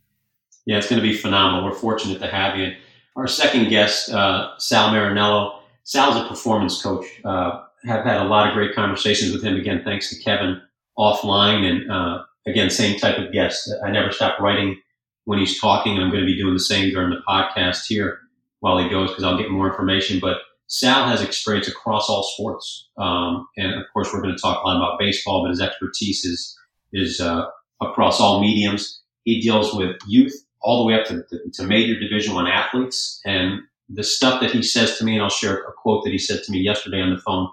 Yeah, 0.65 0.79
it's 0.79 0.89
going 0.89 1.01
to 1.01 1.07
be 1.07 1.15
phenomenal. 1.15 1.69
We're 1.69 1.77
fortunate 1.77 2.21
to 2.21 2.29
have 2.29 2.57
you. 2.57 2.75
Our 3.17 3.27
second 3.27 3.69
guest, 3.69 4.11
uh, 4.11 4.57
Sal 4.59 4.91
Marinello. 4.91 5.59
Sal's 5.85 6.17
a 6.17 6.29
performance 6.29 6.81
coach. 6.81 7.05
Uh, 7.25 7.63
have 7.85 8.05
had 8.05 8.21
a 8.21 8.25
lot 8.25 8.49
of 8.49 8.55
great 8.55 8.75
conversations 8.75 9.33
with 9.33 9.43
him. 9.43 9.57
Again, 9.57 9.83
thanks 9.85 10.09
to 10.11 10.23
Kevin 10.23 10.61
offline 10.99 11.65
and 11.65 11.91
uh, 11.91 12.23
again, 12.47 12.71
same 12.71 12.99
type 12.99 13.19
of 13.19 13.33
guest. 13.33 13.71
I 13.85 13.91
never 13.91 14.13
stop 14.13 14.39
writing 14.41 14.81
when 15.25 15.39
he's 15.39 15.61
talking. 15.61 15.95
and 15.95 16.05
I'm 16.05 16.11
going 16.11 16.23
to 16.23 16.27
be 16.27 16.39
doing 16.39 16.55
the 16.55 16.61
same 16.61 16.91
during 16.91 17.11
the 17.11 17.23
podcast 17.29 17.87
here 17.87 18.19
while 18.61 18.79
he 18.79 18.89
goes 18.89 19.11
because 19.11 19.25
I'll 19.25 19.39
get 19.39 19.51
more 19.51 19.69
information. 19.69 20.21
But 20.21 20.39
Sal 20.69 21.07
has 21.07 21.23
experience 21.23 21.69
across 21.69 22.09
all 22.09 22.23
sports, 22.23 22.89
um, 22.97 23.47
and 23.57 23.75
of 23.75 23.85
course, 23.93 24.11
we're 24.13 24.23
going 24.23 24.35
to 24.35 24.41
talk 24.41 24.63
a 24.63 24.67
lot 24.67 24.77
about 24.77 24.99
baseball. 24.99 25.43
But 25.43 25.51
his 25.51 25.61
expertise 25.61 26.25
is 26.25 26.57
is 26.93 27.21
uh, 27.21 27.47
across 27.81 28.21
all 28.21 28.41
mediums. 28.41 29.03
He 29.25 29.41
deals 29.41 29.75
with 29.75 29.97
youth 30.07 30.35
all 30.63 30.83
the 30.83 30.87
way 30.87 30.99
up 30.99 31.07
to, 31.07 31.25
to 31.53 31.63
major 31.65 31.99
Division 31.99 32.35
One 32.35 32.47
athletes, 32.47 33.21
and 33.25 33.61
the 33.89 34.05
stuff 34.05 34.41
that 34.41 34.51
he 34.51 34.63
says 34.63 34.99
to 34.99 35.05
me, 35.05 35.15
and 35.15 35.23
I'll 35.23 35.31
share 35.31 35.59
a 35.59 35.73
quote 35.73 36.05
that 36.05 36.11
he 36.11 36.19
said 36.19 36.43
to 36.45 36.53
me 36.53 36.59
yesterday 36.59 37.01
on 37.01 37.11
the 37.11 37.21
phone. 37.21 37.49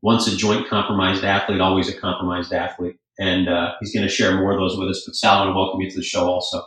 Once 0.00 0.26
a 0.26 0.36
joint 0.36 0.68
compromised 0.68 1.22
athlete, 1.22 1.60
always 1.60 1.88
a 1.88 1.96
compromised 1.96 2.52
athlete 2.52 2.96
and 3.18 3.48
uh, 3.48 3.72
he's 3.80 3.94
going 3.94 4.06
to 4.06 4.12
share 4.12 4.36
more 4.36 4.52
of 4.52 4.58
those 4.58 4.76
with 4.78 4.88
us. 4.88 5.02
But 5.06 5.16
Sal, 5.16 5.34
I 5.34 5.40
want 5.40 5.50
to 5.50 5.58
welcome 5.58 5.80
you 5.80 5.90
to 5.90 5.96
the 5.96 6.02
show 6.02 6.26
also. 6.26 6.62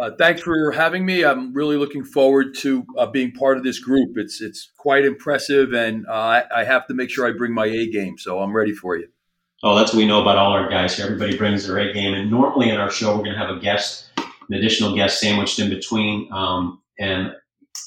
Uh, 0.00 0.10
thanks 0.18 0.40
for 0.40 0.72
having 0.72 1.04
me. 1.04 1.22
I'm 1.22 1.52
really 1.52 1.76
looking 1.76 2.04
forward 2.04 2.54
to 2.60 2.86
uh, 2.96 3.06
being 3.06 3.32
part 3.32 3.58
of 3.58 3.62
this 3.62 3.78
group. 3.78 4.16
It's 4.16 4.40
it's 4.40 4.70
quite 4.78 5.04
impressive, 5.04 5.74
and 5.74 6.06
uh, 6.08 6.12
I, 6.12 6.44
I, 6.60 6.64
have 6.64 6.86
to 6.86 6.94
make 6.94 7.10
sure 7.10 7.26
I 7.26 7.32
bring 7.32 7.52
my 7.52 7.66
A 7.66 7.90
game. 7.90 8.16
So 8.16 8.40
I'm 8.40 8.56
ready 8.56 8.72
for 8.72 8.96
you. 8.96 9.08
Oh, 9.62 9.76
that's 9.76 9.92
what 9.92 9.98
we 9.98 10.06
know 10.06 10.22
about 10.22 10.38
all 10.38 10.52
our 10.52 10.68
guys 10.70 10.96
here. 10.96 11.04
Everybody 11.04 11.36
brings 11.36 11.66
their 11.66 11.76
A 11.76 11.92
game, 11.92 12.14
and 12.14 12.30
normally 12.30 12.70
in 12.70 12.80
our 12.80 12.90
show 12.90 13.14
we're 13.14 13.22
going 13.22 13.38
to 13.38 13.38
have 13.38 13.54
a 13.54 13.60
guest, 13.60 14.08
an 14.48 14.56
additional 14.56 14.94
guest 14.94 15.20
sandwiched 15.20 15.58
in 15.58 15.68
between. 15.68 16.28
Um, 16.32 16.80
and 16.98 17.32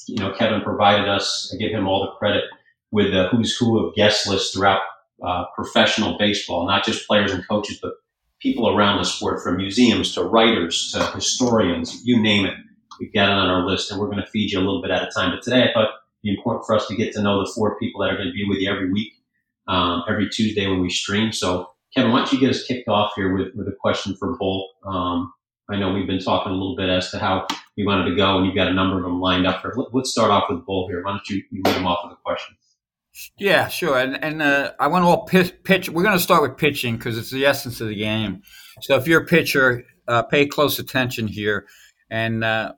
you 0.08 0.16
know, 0.16 0.32
Kevin 0.32 0.62
provided 0.62 1.08
us. 1.08 1.52
I 1.54 1.58
give 1.58 1.72
him 1.72 1.86
all 1.86 2.04
the 2.04 2.12
credit 2.18 2.44
with 2.90 3.12
the 3.12 3.28
who's 3.28 3.56
who 3.56 3.78
of 3.78 3.94
guest 3.94 4.26
lists 4.28 4.54
throughout 4.54 4.82
uh, 5.24 5.44
professional 5.54 6.18
baseball, 6.18 6.66
not 6.66 6.84
just 6.84 7.06
players 7.06 7.32
and 7.32 7.46
coaches, 7.48 7.78
but 7.80 7.94
people 8.40 8.68
around 8.68 8.98
the 8.98 9.04
sport, 9.04 9.42
from 9.42 9.56
museums 9.56 10.14
to 10.14 10.22
writers 10.22 10.92
to 10.92 11.04
historians, 11.14 12.02
you 12.04 12.20
name 12.20 12.46
it. 12.46 12.54
We've 13.00 13.12
got 13.12 13.28
it 13.28 13.32
on 13.32 13.48
our 13.48 13.66
list, 13.66 13.90
and 13.90 14.00
we're 14.00 14.10
going 14.10 14.22
to 14.22 14.30
feed 14.30 14.52
you 14.52 14.58
a 14.58 14.60
little 14.60 14.82
bit 14.82 14.90
at 14.90 15.02
a 15.02 15.10
time. 15.10 15.30
But 15.30 15.42
today, 15.42 15.62
I 15.64 15.72
thought 15.72 15.84
it'd 15.84 16.22
be 16.22 16.34
important 16.34 16.66
for 16.66 16.74
us 16.74 16.86
to 16.88 16.96
get 16.96 17.12
to 17.14 17.22
know 17.22 17.40
the 17.40 17.52
four 17.54 17.78
people 17.78 18.00
that 18.00 18.10
are 18.10 18.16
going 18.16 18.28
to 18.28 18.32
be 18.32 18.46
with 18.48 18.58
you 18.58 18.70
every 18.70 18.92
week, 18.92 19.12
um, 19.68 20.04
every 20.08 20.28
Tuesday 20.28 20.66
when 20.66 20.80
we 20.80 20.90
stream. 20.90 21.32
So, 21.32 21.70
Kevin, 21.94 22.12
why 22.12 22.18
don't 22.18 22.32
you 22.32 22.40
get 22.40 22.50
us 22.50 22.64
kicked 22.64 22.88
off 22.88 23.12
here 23.16 23.34
with, 23.36 23.54
with 23.54 23.68
a 23.68 23.76
question 23.78 24.16
for 24.16 24.36
Bull? 24.36 24.70
Um, 24.86 25.32
I 25.68 25.76
know 25.76 25.92
we've 25.92 26.06
been 26.06 26.20
talking 26.20 26.52
a 26.52 26.54
little 26.54 26.76
bit 26.76 26.88
as 26.88 27.10
to 27.10 27.18
how 27.18 27.46
we 27.76 27.84
wanted 27.84 28.10
to 28.10 28.16
go, 28.16 28.36
and 28.36 28.46
you've 28.46 28.54
got 28.54 28.68
a 28.68 28.72
number 28.72 28.98
of 28.98 29.02
them 29.02 29.20
lined 29.20 29.46
up. 29.46 29.62
For, 29.62 29.74
let's 29.92 30.10
start 30.10 30.30
off 30.30 30.44
with 30.48 30.64
Bull 30.64 30.88
here. 30.88 31.02
Why 31.02 31.10
don't 31.12 31.28
you, 31.28 31.42
you 31.50 31.62
lead 31.64 31.74
them 31.74 31.86
off 31.86 31.98
with 32.04 32.12
a 32.12 32.20
question? 32.24 32.56
Yeah, 33.38 33.68
sure. 33.68 33.98
And 33.98 34.22
and 34.22 34.42
uh, 34.42 34.72
I 34.78 34.88
want 34.88 35.02
to 35.02 35.08
all 35.08 35.24
pitch. 35.24 35.52
pitch. 35.64 35.88
We're 35.88 36.02
going 36.02 36.16
to 36.16 36.22
start 36.22 36.42
with 36.42 36.56
pitching 36.58 36.96
because 36.96 37.16
it's 37.18 37.30
the 37.30 37.46
essence 37.46 37.80
of 37.80 37.88
the 37.88 37.94
game. 37.94 38.42
So 38.82 38.96
if 38.96 39.08
you're 39.08 39.22
a 39.22 39.26
pitcher, 39.26 39.84
uh, 40.06 40.22
pay 40.22 40.46
close 40.46 40.78
attention 40.78 41.26
here. 41.26 41.66
And 42.10 42.44
uh, 42.44 42.74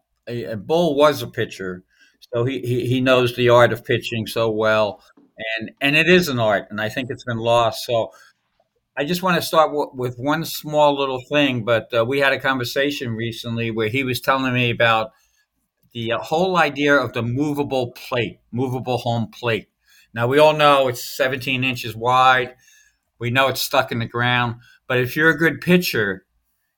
Bull 0.56 0.96
was 0.96 1.22
a 1.22 1.26
pitcher, 1.26 1.84
so 2.32 2.44
he, 2.44 2.60
he 2.60 2.86
he 2.86 3.00
knows 3.00 3.36
the 3.36 3.50
art 3.50 3.72
of 3.72 3.84
pitching 3.84 4.26
so 4.26 4.50
well. 4.50 5.02
And 5.58 5.70
and 5.80 5.96
it 5.96 6.08
is 6.08 6.28
an 6.28 6.38
art, 6.38 6.68
and 6.70 6.80
I 6.80 6.88
think 6.88 7.10
it's 7.10 7.24
been 7.24 7.38
lost. 7.38 7.84
So 7.84 8.10
I 8.98 9.04
just 9.04 9.22
want 9.22 9.36
to 9.36 9.46
start 9.46 9.68
w- 9.68 9.92
with 9.94 10.16
one 10.18 10.44
small 10.44 10.98
little 10.98 11.20
thing. 11.20 11.64
But 11.64 11.94
uh, 11.94 12.04
we 12.04 12.18
had 12.18 12.32
a 12.32 12.40
conversation 12.40 13.14
recently 13.14 13.70
where 13.70 13.88
he 13.88 14.02
was 14.02 14.20
telling 14.20 14.52
me 14.52 14.70
about 14.70 15.12
the 15.92 16.12
uh, 16.12 16.18
whole 16.18 16.56
idea 16.56 16.96
of 16.96 17.12
the 17.12 17.22
movable 17.22 17.92
plate, 17.92 18.40
movable 18.50 18.98
home 18.98 19.28
plate. 19.30 19.68
Now 20.12 20.26
we 20.26 20.40
all 20.40 20.52
know 20.52 20.88
it's 20.88 21.04
17 21.16 21.62
inches 21.62 21.94
wide. 21.94 22.56
We 23.20 23.30
know 23.30 23.46
it's 23.46 23.62
stuck 23.62 23.92
in 23.92 24.00
the 24.00 24.06
ground, 24.06 24.56
but 24.88 24.98
if 24.98 25.14
you're 25.14 25.30
a 25.30 25.38
good 25.38 25.60
pitcher, 25.60 26.26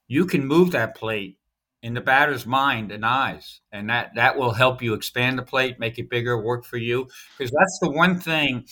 you 0.06 0.26
can 0.26 0.46
move 0.46 0.72
that 0.72 0.94
plate 0.94 1.38
in 1.82 1.94
the 1.94 2.00
batter's 2.02 2.44
mind 2.44 2.92
and 2.92 3.04
eyes, 3.06 3.60
and 3.72 3.88
that 3.88 4.14
that 4.16 4.36
will 4.36 4.52
help 4.52 4.82
you 4.82 4.92
expand 4.92 5.38
the 5.38 5.42
plate, 5.42 5.78
make 5.78 5.98
it 5.98 6.10
bigger, 6.10 6.42
work 6.42 6.66
for 6.66 6.76
you. 6.76 7.08
Because 7.38 7.50
that's 7.50 7.78
the 7.80 7.90
one 7.90 8.20
thing 8.20 8.66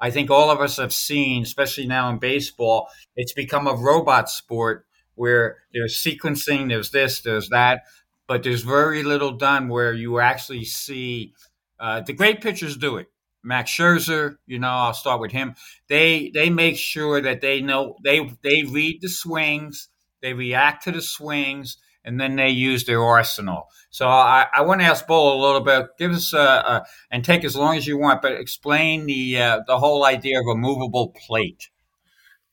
I 0.00 0.10
think 0.10 0.30
all 0.30 0.50
of 0.50 0.60
us 0.60 0.76
have 0.76 0.92
seen, 0.92 1.42
especially 1.42 1.86
now 1.86 2.10
in 2.10 2.18
baseball. 2.18 2.88
It's 3.16 3.32
become 3.32 3.66
a 3.66 3.74
robot 3.74 4.28
sport 4.28 4.86
where 5.14 5.58
there's 5.72 5.96
sequencing, 5.96 6.68
there's 6.68 6.90
this, 6.90 7.20
there's 7.20 7.48
that, 7.48 7.82
but 8.26 8.42
there's 8.42 8.62
very 8.62 9.02
little 9.02 9.32
done 9.32 9.68
where 9.68 9.92
you 9.92 10.20
actually 10.20 10.64
see 10.64 11.32
uh, 11.80 12.00
the 12.00 12.12
great 12.12 12.40
pitchers 12.40 12.76
do 12.76 12.96
it. 12.96 13.08
Max 13.42 13.70
Scherzer, 13.70 14.36
you 14.46 14.58
know, 14.58 14.68
I'll 14.68 14.92
start 14.92 15.20
with 15.20 15.30
him. 15.30 15.54
They 15.88 16.30
they 16.34 16.50
make 16.50 16.76
sure 16.76 17.20
that 17.20 17.40
they 17.40 17.60
know 17.60 17.96
they 18.02 18.28
they 18.42 18.64
read 18.64 19.00
the 19.00 19.08
swings, 19.08 19.88
they 20.20 20.32
react 20.32 20.82
to 20.84 20.92
the 20.92 21.00
swings, 21.00 21.76
and 22.06 22.20
then 22.20 22.36
they 22.36 22.48
use 22.48 22.84
their 22.84 23.02
arsenal. 23.02 23.68
So 23.90 24.06
I, 24.06 24.46
I 24.54 24.62
want 24.62 24.80
to 24.80 24.86
ask 24.86 25.06
Bull 25.06 25.38
a 25.38 25.42
little 25.44 25.60
bit. 25.60 25.88
Give 25.98 26.12
us 26.12 26.32
a, 26.32 26.38
a, 26.38 26.86
and 27.10 27.24
take 27.24 27.44
as 27.44 27.56
long 27.56 27.76
as 27.76 27.86
you 27.86 27.98
want, 27.98 28.22
but 28.22 28.32
explain 28.32 29.06
the 29.06 29.38
uh, 29.38 29.60
the 29.66 29.78
whole 29.78 30.04
idea 30.04 30.40
of 30.40 30.46
a 30.46 30.54
movable 30.54 31.12
plate. 31.26 31.68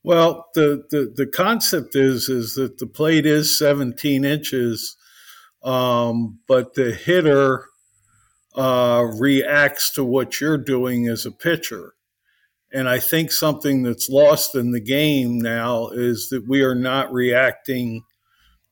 Well, 0.02 0.48
the, 0.54 0.84
the, 0.90 1.12
the 1.14 1.26
concept 1.26 1.96
is 1.96 2.28
is 2.28 2.54
that 2.54 2.78
the 2.78 2.86
plate 2.86 3.24
is 3.24 3.56
17 3.58 4.24
inches, 4.24 4.96
um, 5.62 6.40
but 6.46 6.74
the 6.74 6.92
hitter 6.92 7.68
uh, 8.54 9.06
reacts 9.18 9.92
to 9.92 10.04
what 10.04 10.40
you're 10.40 10.58
doing 10.58 11.06
as 11.06 11.24
a 11.24 11.30
pitcher. 11.30 11.94
And 12.72 12.88
I 12.88 12.98
think 12.98 13.30
something 13.30 13.82
that's 13.82 14.08
lost 14.08 14.56
in 14.56 14.72
the 14.72 14.80
game 14.80 15.38
now 15.38 15.88
is 15.88 16.28
that 16.30 16.48
we 16.48 16.62
are 16.62 16.74
not 16.74 17.12
reacting 17.12 18.02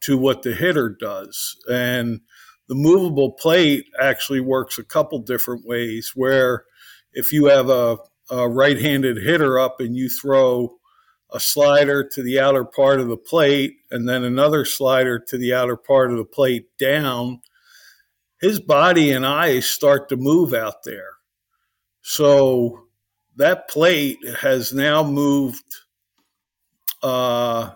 to 0.02 0.18
what 0.18 0.42
the 0.42 0.54
hitter 0.54 0.88
does. 0.88 1.56
And 1.68 2.20
the 2.68 2.74
movable 2.74 3.32
plate 3.32 3.86
actually 4.00 4.40
works 4.40 4.78
a 4.78 4.84
couple 4.84 5.18
different 5.20 5.66
ways. 5.66 6.12
Where 6.14 6.64
if 7.12 7.32
you 7.32 7.46
have 7.46 7.68
a, 7.68 7.98
a 8.30 8.48
right 8.48 8.80
handed 8.80 9.16
hitter 9.16 9.58
up 9.58 9.80
and 9.80 9.96
you 9.96 10.08
throw 10.08 10.76
a 11.32 11.40
slider 11.40 12.06
to 12.06 12.22
the 12.22 12.38
outer 12.38 12.64
part 12.64 13.00
of 13.00 13.08
the 13.08 13.16
plate 13.16 13.76
and 13.90 14.08
then 14.08 14.22
another 14.22 14.64
slider 14.64 15.18
to 15.18 15.38
the 15.38 15.54
outer 15.54 15.76
part 15.76 16.10
of 16.10 16.18
the 16.18 16.24
plate 16.24 16.66
down, 16.78 17.40
his 18.40 18.60
body 18.60 19.12
and 19.12 19.24
eyes 19.24 19.66
start 19.66 20.08
to 20.08 20.16
move 20.16 20.52
out 20.52 20.82
there. 20.84 21.14
So 22.02 22.86
that 23.36 23.68
plate 23.68 24.18
has 24.40 24.72
now 24.72 25.02
moved. 25.02 25.64
Uh, 27.02 27.70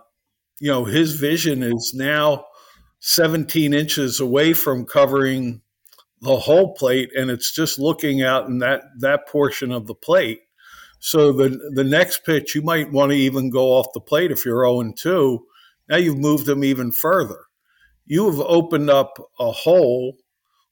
you 0.60 0.70
know, 0.70 0.84
his 0.84 1.14
vision 1.14 1.62
is 1.62 1.92
now 1.94 2.46
17 3.00 3.74
inches 3.74 4.20
away 4.20 4.52
from 4.52 4.86
covering 4.86 5.60
the 6.22 6.36
whole 6.36 6.74
plate, 6.74 7.10
and 7.14 7.30
it's 7.30 7.52
just 7.54 7.78
looking 7.78 8.22
out 8.22 8.48
in 8.48 8.58
that 8.58 8.82
that 9.00 9.28
portion 9.28 9.70
of 9.70 9.86
the 9.86 9.94
plate. 9.94 10.40
So 10.98 11.32
the 11.32 11.70
the 11.74 11.84
next 11.84 12.24
pitch, 12.24 12.54
you 12.54 12.62
might 12.62 12.90
want 12.90 13.12
to 13.12 13.18
even 13.18 13.50
go 13.50 13.72
off 13.72 13.92
the 13.92 14.00
plate 14.00 14.30
if 14.30 14.44
you're 14.44 14.64
0 14.64 14.92
2. 14.96 15.46
Now 15.88 15.96
you've 15.96 16.18
moved 16.18 16.46
them 16.46 16.64
even 16.64 16.90
further. 16.90 17.44
You 18.06 18.30
have 18.30 18.40
opened 18.40 18.88
up 18.90 19.18
a 19.38 19.52
hole 19.52 20.16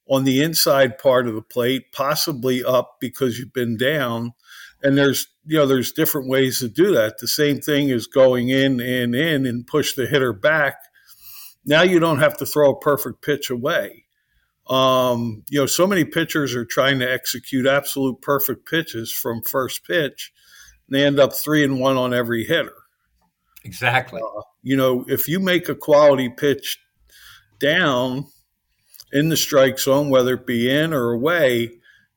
on 0.09 0.25
the 0.25 0.43
inside 0.43 0.99
part 0.99 1.27
of 1.27 1.35
the 1.35 1.43
plate, 1.43 1.93
possibly 1.93 2.65
up 2.65 2.97
because 3.01 3.39
you've 3.39 3.53
been 3.53 3.77
down. 3.77 4.33
And 4.85 4.97
there's 4.97 5.27
you 5.45 5.59
know 5.59 5.67
there's 5.67 5.93
different 5.93 6.29
ways 6.29 6.61
to 6.61 6.69
do 6.69 6.95
that. 6.95 7.19
The 7.19 7.27
same 7.27 7.61
thing 7.61 7.89
is 7.89 8.07
going 8.07 8.51
in 8.51 8.81
and 8.81 9.15
in 9.15 9.47
and 9.47 9.67
push 9.67 9.95
the 9.95 10.07
hitter 10.07 10.33
back. 10.33 10.77
Now 11.65 11.83
you 11.83 11.99
don't 11.99 12.21
have 12.21 12.37
to 12.39 12.47
throw 12.47 12.71
a 12.71 12.79
perfect 12.79 13.23
pitch 13.23 13.51
away. 13.51 14.05
Um, 14.69 15.43
you 15.51 15.59
know, 15.59 15.67
so 15.67 15.87
many 15.87 16.05
pitchers 16.05 16.55
are 16.55 16.65
trying 16.65 17.01
to 17.01 17.11
execute 17.11 17.67
absolute 17.67 18.21
perfect 18.23 18.69
pitches 18.69 19.11
from 19.11 19.43
first 19.43 19.85
pitch. 19.85 20.33
And 20.87 20.97
they 20.97 21.05
end 21.05 21.19
up 21.19 21.33
three 21.35 21.65
and 21.65 21.81
one 21.81 21.97
on 21.97 22.15
every 22.15 22.45
hitter. 22.45 22.77
Exactly. 23.65 24.21
Uh, 24.21 24.43
you 24.63 24.77
know, 24.77 25.05
if 25.09 25.29
you 25.29 25.41
make 25.41 25.69
a 25.69 25.75
quality 25.75 26.29
pitch 26.29 26.79
down, 27.59 28.27
in 29.15 29.29
the 29.29 29.37
strike 29.37 29.79
zone, 29.79 30.11
whether 30.11 30.35
it 30.35 30.45
be 30.45 30.69
in 30.69 30.93
or 30.93 31.13
away, 31.13 31.71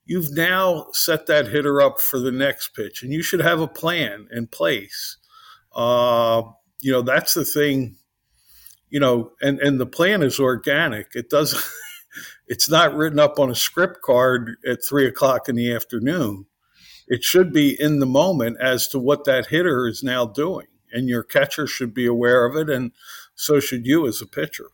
you've 0.07 0.31
now 0.31 0.87
set 0.93 1.27
that 1.27 1.47
hitter 1.47 1.81
up 1.81 1.99
for 1.99 2.17
the 2.17 2.31
next 2.31 2.69
pitch, 2.69 3.03
and 3.03 3.13
you 3.13 3.21
should 3.21 3.41
have 3.41 3.59
a 3.59 3.67
plan 3.67 4.27
in 4.31 4.47
place. 4.47 5.17
Uh, 5.75 6.41
you 6.81 6.91
know, 6.91 7.01
that's 7.01 7.35
the 7.35 7.45
thing. 7.45 7.97
You 8.89 8.99
know, 8.99 9.31
and 9.41 9.59
and 9.59 9.79
the 9.79 9.85
plan 9.85 10.23
is 10.23 10.39
organic. 10.39 11.07
It 11.13 11.29
doesn't. 11.29 11.63
it's 12.47 12.69
not 12.69 12.95
written 12.95 13.19
up 13.19 13.37
on 13.37 13.51
a 13.51 13.55
script 13.55 14.01
card 14.01 14.55
at 14.65 14.79
three 14.87 15.05
o'clock 15.05 15.49
in 15.49 15.55
the 15.55 15.73
afternoon. 15.73 16.45
It 17.07 17.23
should 17.23 17.53
be 17.53 17.79
in 17.79 17.99
the 17.99 18.05
moment 18.05 18.57
as 18.61 18.87
to 18.89 18.99
what 18.99 19.25
that 19.25 19.47
hitter 19.47 19.87
is 19.87 20.03
now 20.03 20.25
doing, 20.25 20.67
and 20.91 21.07
your 21.07 21.23
catcher 21.23 21.67
should 21.67 21.93
be 21.93 22.05
aware 22.05 22.45
of 22.45 22.55
it, 22.55 22.69
and 22.69 22.91
so 23.35 23.59
should 23.59 23.85
you 23.85 24.07
as 24.07 24.21
a 24.21 24.25
pitcher. 24.25 24.67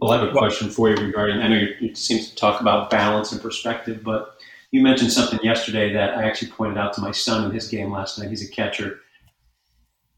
Well, 0.00 0.12
I 0.12 0.18
have 0.18 0.28
a 0.28 0.32
question 0.32 0.68
for 0.68 0.90
you 0.90 0.96
regarding. 0.96 1.38
I 1.38 1.48
know 1.48 1.66
you 1.80 1.94
seem 1.94 2.22
to 2.22 2.34
talk 2.34 2.60
about 2.60 2.90
balance 2.90 3.32
and 3.32 3.40
perspective, 3.40 4.02
but 4.04 4.38
you 4.70 4.82
mentioned 4.82 5.12
something 5.12 5.40
yesterday 5.42 5.92
that 5.92 6.16
I 6.16 6.24
actually 6.24 6.50
pointed 6.50 6.78
out 6.78 6.92
to 6.94 7.00
my 7.00 7.10
son 7.10 7.44
in 7.44 7.52
his 7.52 7.68
game 7.68 7.90
last 7.90 8.18
night. 8.18 8.28
He's 8.28 8.46
a 8.46 8.50
catcher. 8.50 9.00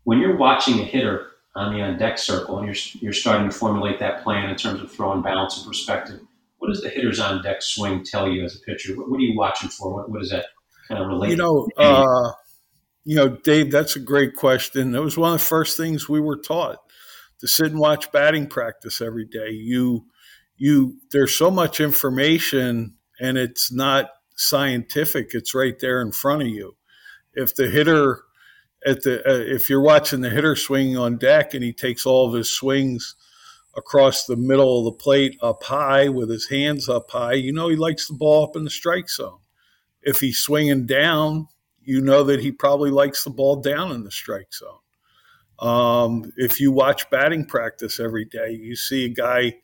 When 0.04 0.19
you're 0.19 0.37
watching 0.37 0.80
a 0.80 0.85
hitter 0.85 1.26
on 1.54 1.75
the 1.75 1.83
on 1.83 1.99
deck 1.99 2.19
circle 2.19 2.59
and 2.59 2.66
you're 2.66 3.00
you're 3.00 3.12
starting 3.12 3.49
to 3.49 3.54
formulate 3.54 3.99
that 4.00 4.23
plan 4.23 4.49
in 4.49 4.57
terms 4.57 4.80
of 4.80 4.90
throwing 4.90 5.23
balance 5.23 5.57
and 5.59 5.66
perspective, 5.66 6.21
what 6.59 6.69
does 6.69 6.83
the 6.83 6.88
hitter's 6.88 7.21
on 7.21 7.42
deck 7.42 7.62
swing 7.62 8.04
tell 8.04 8.28
you 8.28 8.45
as 8.45 8.57
a 8.57 8.61
pitcher? 8.61 8.97
What, 8.97 9.11
what 9.11 9.19
are 9.19 9.23
you 9.23 9.37
watching 9.37 9.69
for? 9.69 9.95
What, 9.95 10.11
what 10.11 10.21
does 10.21 10.30
that 10.30 10.47
kind 10.88 11.00
of 11.00 11.09
relate? 11.09 11.30
You 11.30 11.37
know, 11.37 11.69
uh, 11.76 12.33
you 13.04 13.16
know, 13.16 13.28
Dave, 13.28 13.71
that's 13.71 13.97
a 13.97 14.00
great 14.00 14.35
question. 14.35 14.92
That 14.92 15.02
was 15.02 15.16
one 15.16 15.35
of 15.35 15.40
the 15.40 15.47
first 15.47 15.76
things 15.76 16.09
we 16.09 16.21
were 16.21 16.37
taught 16.37 16.78
to 17.40 17.49
sit 17.49 17.66
and 17.66 17.78
watch 17.78 18.11
batting 18.12 18.47
practice 18.47 19.00
every 19.00 19.26
day. 19.26 19.50
You 19.50 20.07
you 20.57 20.97
there's 21.12 21.35
so 21.35 21.50
much 21.50 21.80
information 21.80 22.97
and 23.21 23.38
it's 23.38 23.73
not 23.73 24.11
scientific. 24.40 25.30
It's 25.32 25.54
right 25.54 25.78
there 25.78 26.00
in 26.00 26.12
front 26.12 26.42
of 26.42 26.49
you. 26.49 26.76
If 27.35 27.54
the 27.54 27.68
hitter 27.68 28.23
at 28.85 29.02
the 29.02 29.20
uh, 29.28 29.54
if 29.54 29.68
you're 29.68 29.82
watching 29.82 30.23
the 30.23 30.30
hitter 30.30 30.56
swinging 30.56 30.97
on 30.97 31.18
deck 31.18 31.54
and 31.54 31.62
he 31.62 31.73
takes 31.73 32.06
all 32.06 32.28
of 32.28 32.35
his 32.35 32.50
swings 32.50 33.14
across 33.76 34.25
the 34.25 34.37
middle 34.37 34.78
of 34.78 34.85
the 34.87 34.99
plate 34.99 35.38
up 35.42 35.62
high 35.62 36.09
with 36.09 36.30
his 36.30 36.49
hands 36.49 36.88
up 36.88 37.11
high, 37.11 37.35
you 37.35 37.52
know 37.52 37.68
he 37.68 37.76
likes 37.76 38.09
the 38.09 38.14
ball 38.14 38.44
up 38.44 38.56
in 38.56 38.64
the 38.64 38.70
strike 38.70 39.11
zone. 39.11 39.38
If 40.02 40.20
he's 40.20 40.38
swinging 40.38 40.87
down, 40.87 41.47
you 41.82 42.00
know 42.00 42.25
that 42.25 42.40
he 42.40 42.52
probably 42.52 42.90
likes 42.90 43.25
the 43.25 43.30
ball 43.30 43.56
down 43.56 43.92
in 43.92 44.04
the 44.04 44.11
strike 44.11 44.52
zone. 44.54 44.78
Um, 45.59 46.32
if 46.37 46.59
you 46.59 46.73
watch 46.73 47.11
batting 47.11 47.44
practice 47.44 48.00
every 48.00 48.25
day, 48.25 48.52
you 48.52 48.76
see 48.76 49.04
a 49.04 49.11
guy 49.11 49.59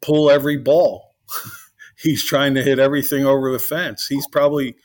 pull 0.00 0.30
every 0.30 0.56
ball. 0.56 1.16
he's 1.98 2.24
trying 2.24 2.54
to 2.54 2.62
hit 2.62 2.78
everything 2.78 3.26
over 3.26 3.52
the 3.52 3.58
fence. 3.58 4.06
He's 4.06 4.26
probably 4.28 4.76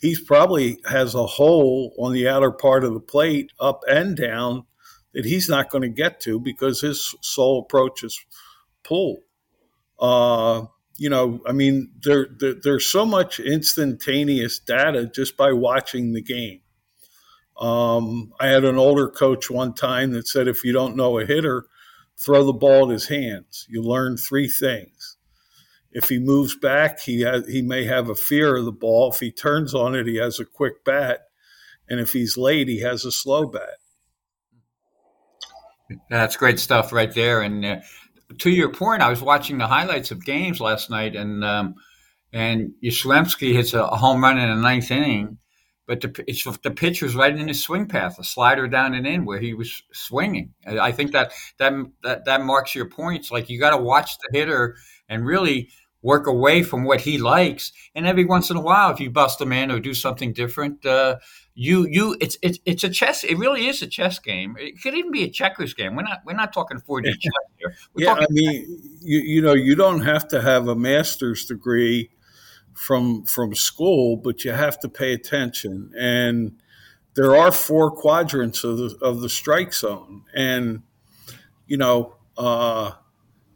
he's 0.00 0.20
probably 0.20 0.78
has 0.86 1.14
a 1.14 1.26
hole 1.26 1.94
on 1.98 2.12
the 2.12 2.28
outer 2.28 2.50
part 2.50 2.84
of 2.84 2.94
the 2.94 3.00
plate, 3.00 3.52
up 3.60 3.82
and 3.88 4.16
down, 4.16 4.64
that 5.12 5.24
he's 5.24 5.48
not 5.48 5.70
going 5.70 5.82
to 5.82 5.88
get 5.88 6.20
to 6.20 6.40
because 6.40 6.80
his 6.80 7.14
sole 7.20 7.60
approach 7.60 8.02
is 8.02 8.18
pull. 8.82 9.18
Uh, 10.00 10.66
you 10.98 11.08
know, 11.08 11.40
I 11.46 11.52
mean, 11.52 11.92
there, 12.02 12.26
there, 12.38 12.54
there's 12.54 12.86
so 12.86 13.06
much 13.06 13.38
instantaneous 13.38 14.58
data 14.58 15.06
just 15.06 15.36
by 15.36 15.52
watching 15.52 16.12
the 16.12 16.22
game. 16.22 16.60
Um, 17.60 18.32
I 18.40 18.48
had 18.48 18.64
an 18.64 18.78
older 18.78 19.08
coach 19.08 19.50
one 19.50 19.74
time 19.74 20.12
that 20.12 20.26
said 20.26 20.48
if 20.48 20.64
you 20.64 20.72
don't 20.72 20.96
know 20.96 21.18
a 21.18 21.26
hitter, 21.26 21.66
throw 22.18 22.44
the 22.44 22.52
ball 22.52 22.86
at 22.86 22.92
his 22.92 23.08
hands. 23.08 23.66
You 23.68 23.82
learn 23.82 24.16
three 24.16 24.48
things. 24.48 25.16
If 25.92 26.08
he 26.08 26.18
moves 26.18 26.56
back, 26.56 27.00
he 27.00 27.20
has, 27.22 27.46
he 27.46 27.62
may 27.62 27.84
have 27.84 28.08
a 28.08 28.14
fear 28.14 28.56
of 28.56 28.64
the 28.64 28.72
ball. 28.72 29.12
If 29.12 29.20
he 29.20 29.30
turns 29.30 29.74
on 29.74 29.94
it, 29.94 30.06
he 30.06 30.16
has 30.16 30.40
a 30.40 30.44
quick 30.44 30.84
bat, 30.84 31.20
and 31.88 32.00
if 32.00 32.12
he's 32.12 32.36
late, 32.36 32.68
he 32.68 32.80
has 32.80 33.04
a 33.04 33.12
slow 33.12 33.46
bat. 33.46 33.78
That's 36.08 36.36
great 36.36 36.58
stuff 36.58 36.92
right 36.92 37.12
there. 37.14 37.42
And 37.42 37.64
uh, 37.64 37.76
to 38.38 38.50
your 38.50 38.72
point, 38.72 39.02
I 39.02 39.10
was 39.10 39.20
watching 39.20 39.58
the 39.58 39.66
highlights 39.66 40.10
of 40.10 40.24
games 40.24 40.60
last 40.60 40.88
night, 40.88 41.14
and 41.14 41.44
um, 41.44 41.74
and 42.32 42.72
Yastrzemski 42.82 43.52
hits 43.52 43.74
a 43.74 43.86
home 43.86 44.22
run 44.22 44.38
in 44.38 44.48
the 44.48 44.62
ninth 44.62 44.90
inning, 44.90 45.38
but 45.86 46.00
the, 46.00 46.24
it's 46.26 46.44
the 46.44 46.70
pitch 46.70 47.02
was 47.02 47.14
right 47.14 47.36
in 47.36 47.48
his 47.48 47.62
swing 47.62 47.86
path, 47.86 48.18
a 48.18 48.24
slider 48.24 48.66
down 48.66 48.94
and 48.94 49.06
in 49.06 49.26
where 49.26 49.38
he 49.38 49.52
was 49.52 49.82
swinging. 49.92 50.54
I 50.66 50.92
think 50.92 51.12
that 51.12 51.32
that 51.58 51.74
that, 52.02 52.24
that 52.24 52.42
marks 52.42 52.74
your 52.74 52.88
points. 52.88 53.30
Like 53.30 53.50
you 53.50 53.60
got 53.60 53.76
to 53.76 53.82
watch 53.82 54.12
the 54.18 54.38
hitter 54.38 54.76
and 55.08 55.26
really 55.26 55.68
work 56.02 56.26
away 56.26 56.62
from 56.62 56.84
what 56.84 57.02
he 57.02 57.16
likes. 57.16 57.72
And 57.94 58.06
every 58.06 58.24
once 58.24 58.50
in 58.50 58.56
a 58.56 58.60
while, 58.60 58.90
if 58.90 59.00
you 59.00 59.10
bust 59.10 59.40
him 59.40 59.52
in 59.52 59.70
or 59.70 59.80
do 59.80 59.94
something 59.94 60.32
different, 60.32 60.84
uh, 60.84 61.18
you 61.54 61.86
you 61.88 62.16
it's 62.20 62.36
it's 62.42 62.58
it's 62.64 62.84
a 62.84 62.90
chess. 62.90 63.24
It 63.24 63.36
really 63.36 63.66
is 63.66 63.82
a 63.82 63.86
chess 63.86 64.18
game. 64.18 64.56
It 64.58 64.82
could 64.82 64.94
even 64.94 65.10
be 65.10 65.22
a 65.24 65.30
checkers 65.30 65.74
game. 65.74 65.94
We're 65.96 66.02
not 66.02 66.20
we're 66.24 66.32
not 66.34 66.52
talking 66.52 66.78
4D 66.80 67.04
chess 67.20 67.32
here. 67.58 67.74
We're 67.94 68.04
yeah, 68.04 68.14
talking- 68.14 68.26
I 68.30 68.32
mean, 68.32 68.80
you, 69.00 69.18
you 69.20 69.42
know, 69.42 69.54
you 69.54 69.74
don't 69.74 70.00
have 70.00 70.28
to 70.28 70.40
have 70.40 70.68
a 70.68 70.74
master's 70.74 71.44
degree 71.44 72.10
from 72.72 73.24
from 73.24 73.54
school, 73.54 74.16
but 74.16 74.44
you 74.44 74.52
have 74.52 74.78
to 74.80 74.88
pay 74.88 75.12
attention. 75.12 75.92
And 75.98 76.56
there 77.14 77.36
are 77.36 77.52
four 77.52 77.90
quadrants 77.90 78.64
of 78.64 78.78
the 78.78 78.96
of 79.02 79.20
the 79.20 79.28
strike 79.28 79.74
zone, 79.74 80.24
and 80.34 80.82
you 81.66 81.76
know, 81.76 82.16
uh, 82.38 82.92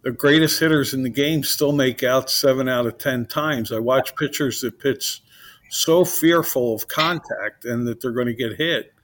the 0.06 0.12
greatest 0.12 0.60
hitters 0.60 0.94
in 0.94 1.02
the 1.02 1.10
game 1.10 1.42
still 1.42 1.72
make 1.72 2.04
out 2.04 2.30
seven 2.30 2.68
out 2.68 2.86
of 2.86 2.96
ten 2.96 3.26
times. 3.26 3.72
I 3.72 3.80
watch 3.80 4.14
pitchers 4.14 4.60
that 4.60 4.78
pitch 4.78 5.20
so 5.68 6.04
fearful 6.04 6.76
of 6.76 6.86
contact 6.86 7.64
and 7.64 7.88
that 7.88 8.00
they're 8.00 8.12
going 8.12 8.28
to 8.28 8.32
get 8.32 8.52
hit, 8.52 8.94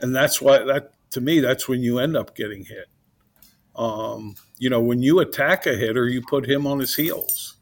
and 0.00 0.12
that's 0.12 0.42
why 0.42 0.58
that 0.64 0.92
to 1.12 1.20
me 1.20 1.38
that's 1.38 1.68
when 1.68 1.82
you 1.82 2.00
end 2.00 2.16
up 2.16 2.34
getting 2.34 2.64
hit. 2.64 2.88
Um, 3.76 4.34
you 4.58 4.68
know, 4.68 4.80
when 4.80 5.04
you 5.04 5.20
attack 5.20 5.66
a 5.66 5.76
hitter, 5.76 6.08
you 6.08 6.20
put 6.20 6.50
him 6.50 6.66
on 6.66 6.80
his 6.80 6.96
heels. 6.96 7.54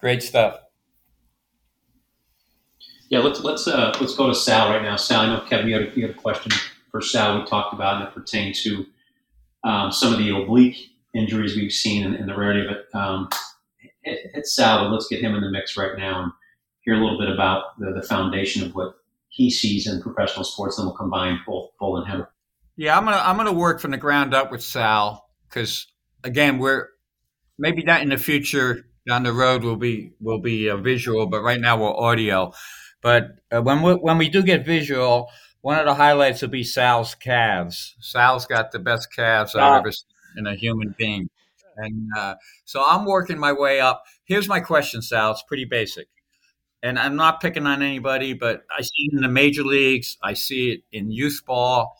Great 0.00 0.24
stuff. 0.24 0.58
Yeah, 3.10 3.20
let's 3.20 3.44
let's 3.44 3.68
uh, 3.68 3.96
let's 4.00 4.16
go 4.16 4.26
to 4.26 4.34
Sal 4.34 4.70
right 4.70 4.82
now. 4.82 4.96
Sal, 4.96 5.20
I 5.20 5.26
know 5.36 5.44
Kevin, 5.48 5.68
you 5.68 5.74
had, 5.74 5.82
a, 5.84 5.90
you 5.94 6.02
had 6.08 6.16
a 6.16 6.18
question 6.18 6.50
for 6.90 7.00
Sal. 7.00 7.38
We 7.38 7.46
talked 7.46 7.72
about 7.72 8.00
and 8.00 8.08
it 8.08 8.12
pertained 8.12 8.56
to 8.56 8.86
um, 9.62 9.92
some 9.92 10.12
of 10.12 10.18
the 10.18 10.30
oblique 10.30 10.94
injuries 11.16 11.56
we've 11.56 11.72
seen 11.72 12.04
and, 12.04 12.14
and 12.14 12.28
the 12.28 12.36
rarity 12.36 12.60
of 12.60 12.66
it. 12.70 12.84
Um, 12.94 13.28
hit, 14.02 14.18
hit 14.34 14.46
Sal, 14.46 14.84
but 14.84 14.92
let's 14.92 15.08
get 15.08 15.20
him 15.20 15.34
in 15.34 15.40
the 15.42 15.50
mix 15.50 15.76
right 15.76 15.96
now 15.96 16.22
and 16.24 16.32
hear 16.82 16.94
a 16.94 16.98
little 17.02 17.18
bit 17.18 17.30
about 17.30 17.78
the, 17.78 17.92
the 18.00 18.06
foundation 18.06 18.64
of 18.64 18.74
what 18.74 18.94
he 19.28 19.50
sees 19.50 19.86
in 19.86 20.00
professional 20.02 20.44
sports. 20.44 20.76
Then 20.76 20.86
we'll 20.86 20.94
combine 20.96 21.40
both 21.46 21.70
Bull 21.78 21.96
and 21.98 22.06
him. 22.06 22.26
Yeah, 22.76 22.96
I'm 22.98 23.04
gonna 23.04 23.16
I'm 23.24 23.36
gonna 23.38 23.52
work 23.52 23.80
from 23.80 23.90
the 23.92 23.96
ground 23.96 24.34
up 24.34 24.50
with 24.52 24.62
Sal 24.62 25.28
because 25.48 25.86
again, 26.24 26.58
we're 26.58 26.88
maybe 27.58 27.82
that 27.86 28.02
in 28.02 28.10
the 28.10 28.18
future 28.18 28.84
down 29.08 29.22
the 29.22 29.32
road 29.32 29.64
will 29.64 29.76
be 29.76 30.12
will 30.20 30.40
be 30.40 30.68
a 30.68 30.76
visual, 30.76 31.26
but 31.26 31.42
right 31.42 31.60
now 31.60 31.80
we're 31.80 31.94
audio. 31.96 32.52
But 33.00 33.28
uh, 33.50 33.62
when 33.62 33.80
we 33.82 33.92
when 33.94 34.18
we 34.18 34.28
do 34.28 34.42
get 34.42 34.66
visual, 34.66 35.30
one 35.62 35.78
of 35.78 35.86
the 35.86 35.94
highlights 35.94 36.42
will 36.42 36.50
be 36.50 36.64
Sal's 36.64 37.14
calves. 37.14 37.94
Sal's 38.00 38.44
got 38.46 38.72
the 38.72 38.78
best 38.78 39.10
calves 39.14 39.54
I've 39.54 39.62
Ah. 39.62 39.78
ever 39.78 39.92
seen 39.92 40.08
in 40.36 40.46
a 40.46 40.54
human 40.54 40.94
being, 40.96 41.28
and 41.76 42.08
uh, 42.16 42.34
so 42.64 42.82
I'm 42.84 43.04
working 43.04 43.38
my 43.38 43.52
way 43.52 43.80
up. 43.80 44.02
Here's 44.24 44.48
my 44.48 44.60
question, 44.60 45.02
Sal. 45.02 45.32
It's 45.32 45.42
pretty 45.42 45.64
basic, 45.64 46.08
and 46.82 46.98
I'm 46.98 47.16
not 47.16 47.40
picking 47.40 47.66
on 47.66 47.82
anybody, 47.82 48.32
but 48.32 48.62
I 48.76 48.82
see 48.82 49.08
it 49.10 49.14
in 49.14 49.22
the 49.22 49.28
major 49.28 49.62
leagues. 49.62 50.16
I 50.22 50.34
see 50.34 50.72
it 50.72 50.80
in 50.92 51.10
youth 51.10 51.42
ball. 51.46 51.96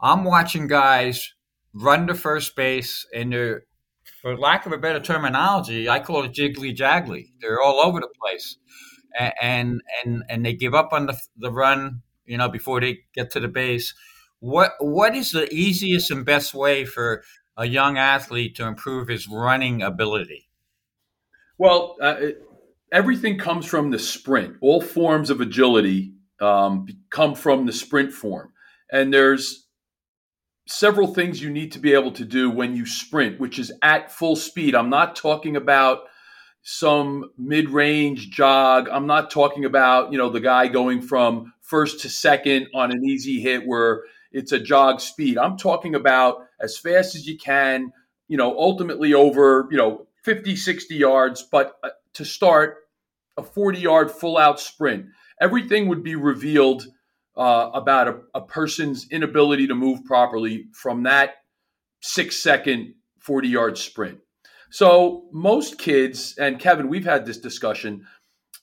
I'm 0.00 0.24
watching 0.24 0.66
guys 0.66 1.32
run 1.72 2.06
to 2.06 2.14
first 2.14 2.56
base, 2.56 3.06
and 3.14 3.32
they're, 3.32 3.64
for 4.20 4.36
lack 4.36 4.66
of 4.66 4.72
a 4.72 4.78
better 4.78 5.00
terminology, 5.00 5.88
I 5.88 6.00
call 6.00 6.24
it 6.24 6.32
jiggly 6.32 6.74
jaggly. 6.74 7.30
They're 7.40 7.62
all 7.62 7.80
over 7.80 8.00
the 8.00 8.08
place, 8.20 8.56
and 9.40 9.80
and 10.04 10.22
and 10.28 10.44
they 10.44 10.54
give 10.54 10.74
up 10.74 10.92
on 10.92 11.06
the 11.06 11.18
the 11.36 11.52
run, 11.52 12.02
you 12.24 12.36
know, 12.36 12.48
before 12.48 12.80
they 12.80 13.00
get 13.14 13.30
to 13.32 13.40
the 13.40 13.48
base. 13.48 13.94
What 14.40 14.72
what 14.80 15.14
is 15.14 15.32
the 15.32 15.52
easiest 15.52 16.10
and 16.10 16.24
best 16.24 16.54
way 16.54 16.84
for 16.84 17.22
a 17.56 17.66
young 17.66 17.98
athlete 17.98 18.56
to 18.56 18.66
improve 18.66 19.08
his 19.08 19.28
running 19.28 19.82
ability? 19.82 20.48
Well, 21.58 21.96
uh, 22.00 22.16
everything 22.92 23.38
comes 23.38 23.66
from 23.66 23.90
the 23.90 23.98
sprint. 23.98 24.56
All 24.60 24.80
forms 24.80 25.30
of 25.30 25.40
agility 25.40 26.12
um, 26.40 26.86
come 27.10 27.34
from 27.34 27.66
the 27.66 27.72
sprint 27.72 28.12
form. 28.12 28.52
And 28.90 29.12
there's 29.12 29.66
several 30.68 31.14
things 31.14 31.40
you 31.40 31.50
need 31.50 31.72
to 31.72 31.78
be 31.78 31.94
able 31.94 32.12
to 32.12 32.24
do 32.24 32.50
when 32.50 32.76
you 32.76 32.86
sprint, 32.86 33.40
which 33.40 33.58
is 33.58 33.72
at 33.82 34.12
full 34.12 34.36
speed. 34.36 34.74
I'm 34.74 34.90
not 34.90 35.16
talking 35.16 35.56
about 35.56 36.00
some 36.62 37.30
mid-range 37.38 38.30
jog. 38.30 38.88
I'm 38.90 39.06
not 39.06 39.30
talking 39.30 39.64
about, 39.64 40.12
you 40.12 40.18
know, 40.18 40.28
the 40.28 40.40
guy 40.40 40.66
going 40.66 41.00
from 41.00 41.52
first 41.62 42.00
to 42.00 42.08
second 42.08 42.66
on 42.74 42.90
an 42.90 43.04
easy 43.04 43.40
hit 43.40 43.66
where 43.66 44.02
it's 44.32 44.52
a 44.52 44.58
jog 44.58 45.00
speed. 45.00 45.38
I'm 45.38 45.56
talking 45.56 45.94
about 45.94 46.46
as 46.60 46.78
fast 46.78 47.14
as 47.14 47.26
you 47.26 47.38
can, 47.38 47.92
you 48.28 48.36
know, 48.36 48.58
ultimately 48.58 49.14
over, 49.14 49.68
you 49.70 49.76
know, 49.76 50.06
50, 50.24 50.56
60 50.56 50.94
yards, 50.94 51.42
but 51.42 51.76
uh, 51.84 51.90
to 52.14 52.24
start 52.24 52.78
a 53.36 53.42
40 53.42 53.78
yard 53.78 54.10
full 54.10 54.38
out 54.38 54.58
sprint. 54.60 55.06
Everything 55.40 55.88
would 55.88 56.02
be 56.02 56.16
revealed 56.16 56.86
uh, 57.36 57.70
about 57.74 58.08
a, 58.08 58.18
a 58.34 58.40
person's 58.40 59.06
inability 59.10 59.66
to 59.66 59.74
move 59.74 60.04
properly 60.04 60.66
from 60.72 61.02
that 61.02 61.34
six 62.00 62.36
second 62.36 62.94
40 63.18 63.48
yard 63.48 63.78
sprint. 63.78 64.18
So, 64.70 65.28
most 65.32 65.78
kids, 65.78 66.36
and 66.38 66.58
Kevin, 66.58 66.88
we've 66.88 67.04
had 67.04 67.24
this 67.24 67.38
discussion, 67.38 68.06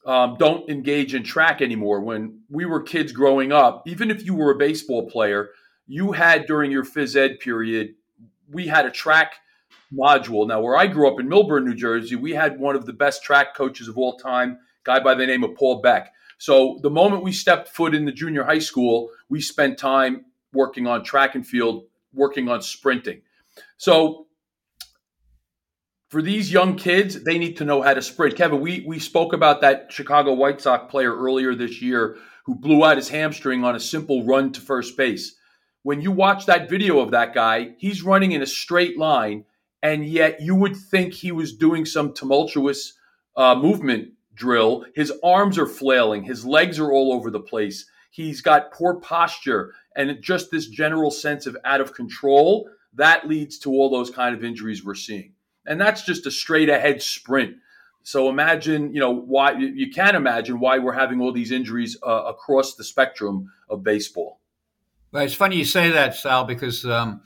um, 0.05 0.35
don't 0.37 0.69
engage 0.69 1.15
in 1.15 1.23
track 1.23 1.61
anymore. 1.61 2.01
When 2.01 2.41
we 2.49 2.65
were 2.65 2.81
kids 2.81 3.11
growing 3.11 3.51
up, 3.51 3.83
even 3.87 4.11
if 4.11 4.25
you 4.25 4.35
were 4.35 4.51
a 4.51 4.57
baseball 4.57 5.09
player, 5.09 5.49
you 5.87 6.11
had 6.11 6.45
during 6.45 6.71
your 6.71 6.83
phys 6.83 7.15
ed 7.15 7.39
period, 7.39 7.95
we 8.51 8.67
had 8.67 8.85
a 8.85 8.91
track 8.91 9.35
module. 9.93 10.47
Now, 10.47 10.61
where 10.61 10.75
I 10.75 10.87
grew 10.87 11.07
up 11.07 11.19
in 11.19 11.29
Millburn, 11.29 11.65
New 11.65 11.75
Jersey, 11.75 12.15
we 12.15 12.31
had 12.31 12.59
one 12.59 12.75
of 12.75 12.85
the 12.85 12.93
best 12.93 13.23
track 13.23 13.55
coaches 13.55 13.87
of 13.87 13.97
all 13.97 14.17
time, 14.17 14.59
guy 14.83 14.99
by 14.99 15.15
the 15.15 15.25
name 15.25 15.43
of 15.43 15.55
Paul 15.55 15.81
Beck. 15.81 16.11
So 16.37 16.79
the 16.81 16.89
moment 16.89 17.23
we 17.23 17.31
stepped 17.31 17.69
foot 17.69 17.95
in 17.95 18.05
the 18.05 18.11
junior 18.11 18.43
high 18.43 18.59
school, 18.59 19.09
we 19.29 19.39
spent 19.39 19.77
time 19.77 20.25
working 20.51 20.87
on 20.87 21.03
track 21.03 21.35
and 21.35 21.45
field, 21.45 21.85
working 22.13 22.49
on 22.49 22.61
sprinting. 22.61 23.21
So 23.77 24.22
for 26.13 26.21
these 26.21 26.51
young 26.51 26.75
kids, 26.75 27.23
they 27.23 27.39
need 27.39 27.57
to 27.57 27.65
know 27.65 27.81
how 27.81 27.91
to 27.91 28.01
sprint. 28.03 28.35
Kevin, 28.35 28.61
we 28.61 28.83
we 28.85 28.99
spoke 28.99 29.33
about 29.33 29.61
that 29.61 29.91
Chicago 29.91 30.33
White 30.33 30.61
Sox 30.61 30.85
player 30.91 31.11
earlier 31.11 31.55
this 31.55 31.81
year 31.81 32.17
who 32.45 32.53
blew 32.53 32.85
out 32.85 32.97
his 32.97 33.09
hamstring 33.09 33.63
on 33.63 33.75
a 33.75 33.79
simple 33.79 34.23
run 34.23 34.51
to 34.51 34.61
first 34.61 34.95
base. 34.95 35.35
When 35.81 36.01
you 36.01 36.11
watch 36.11 36.45
that 36.45 36.69
video 36.69 36.99
of 36.99 37.09
that 37.11 37.33
guy, 37.33 37.73
he's 37.79 38.03
running 38.03 38.33
in 38.33 38.43
a 38.43 38.45
straight 38.45 38.95
line, 38.95 39.45
and 39.81 40.05
yet 40.05 40.39
you 40.39 40.53
would 40.53 40.75
think 40.75 41.15
he 41.15 41.31
was 41.31 41.57
doing 41.57 41.83
some 41.83 42.13
tumultuous 42.13 42.93
uh, 43.35 43.55
movement 43.55 44.09
drill. 44.35 44.85
His 44.93 45.11
arms 45.23 45.57
are 45.57 45.65
flailing, 45.65 46.21
his 46.21 46.45
legs 46.45 46.77
are 46.77 46.91
all 46.91 47.11
over 47.11 47.31
the 47.31 47.39
place. 47.39 47.87
He's 48.11 48.39
got 48.39 48.71
poor 48.71 48.99
posture 48.99 49.73
and 49.95 50.21
just 50.21 50.51
this 50.51 50.67
general 50.67 51.09
sense 51.09 51.47
of 51.47 51.57
out 51.65 51.81
of 51.81 51.95
control. 51.95 52.69
That 52.93 53.27
leads 53.27 53.57
to 53.61 53.71
all 53.71 53.89
those 53.89 54.11
kind 54.11 54.35
of 54.35 54.43
injuries 54.43 54.85
we're 54.85 54.93
seeing. 54.93 55.33
And 55.65 55.79
that's 55.79 56.03
just 56.03 56.25
a 56.25 56.31
straight 56.31 56.69
ahead 56.69 57.01
sprint. 57.01 57.55
So 58.03 58.29
imagine, 58.29 58.93
you 58.93 58.99
know, 58.99 59.11
why 59.11 59.53
you 59.53 59.89
can't 59.89 60.17
imagine 60.17 60.59
why 60.59 60.79
we're 60.79 60.91
having 60.93 61.21
all 61.21 61.31
these 61.31 61.51
injuries 61.51 61.97
uh, 62.05 62.23
across 62.27 62.75
the 62.75 62.83
spectrum 62.83 63.51
of 63.69 63.83
baseball. 63.83 64.41
Well, 65.11 65.23
it's 65.23 65.35
funny 65.35 65.55
you 65.55 65.65
say 65.65 65.91
that, 65.91 66.15
Sal, 66.15 66.43
because 66.43 66.85
um, 66.85 67.21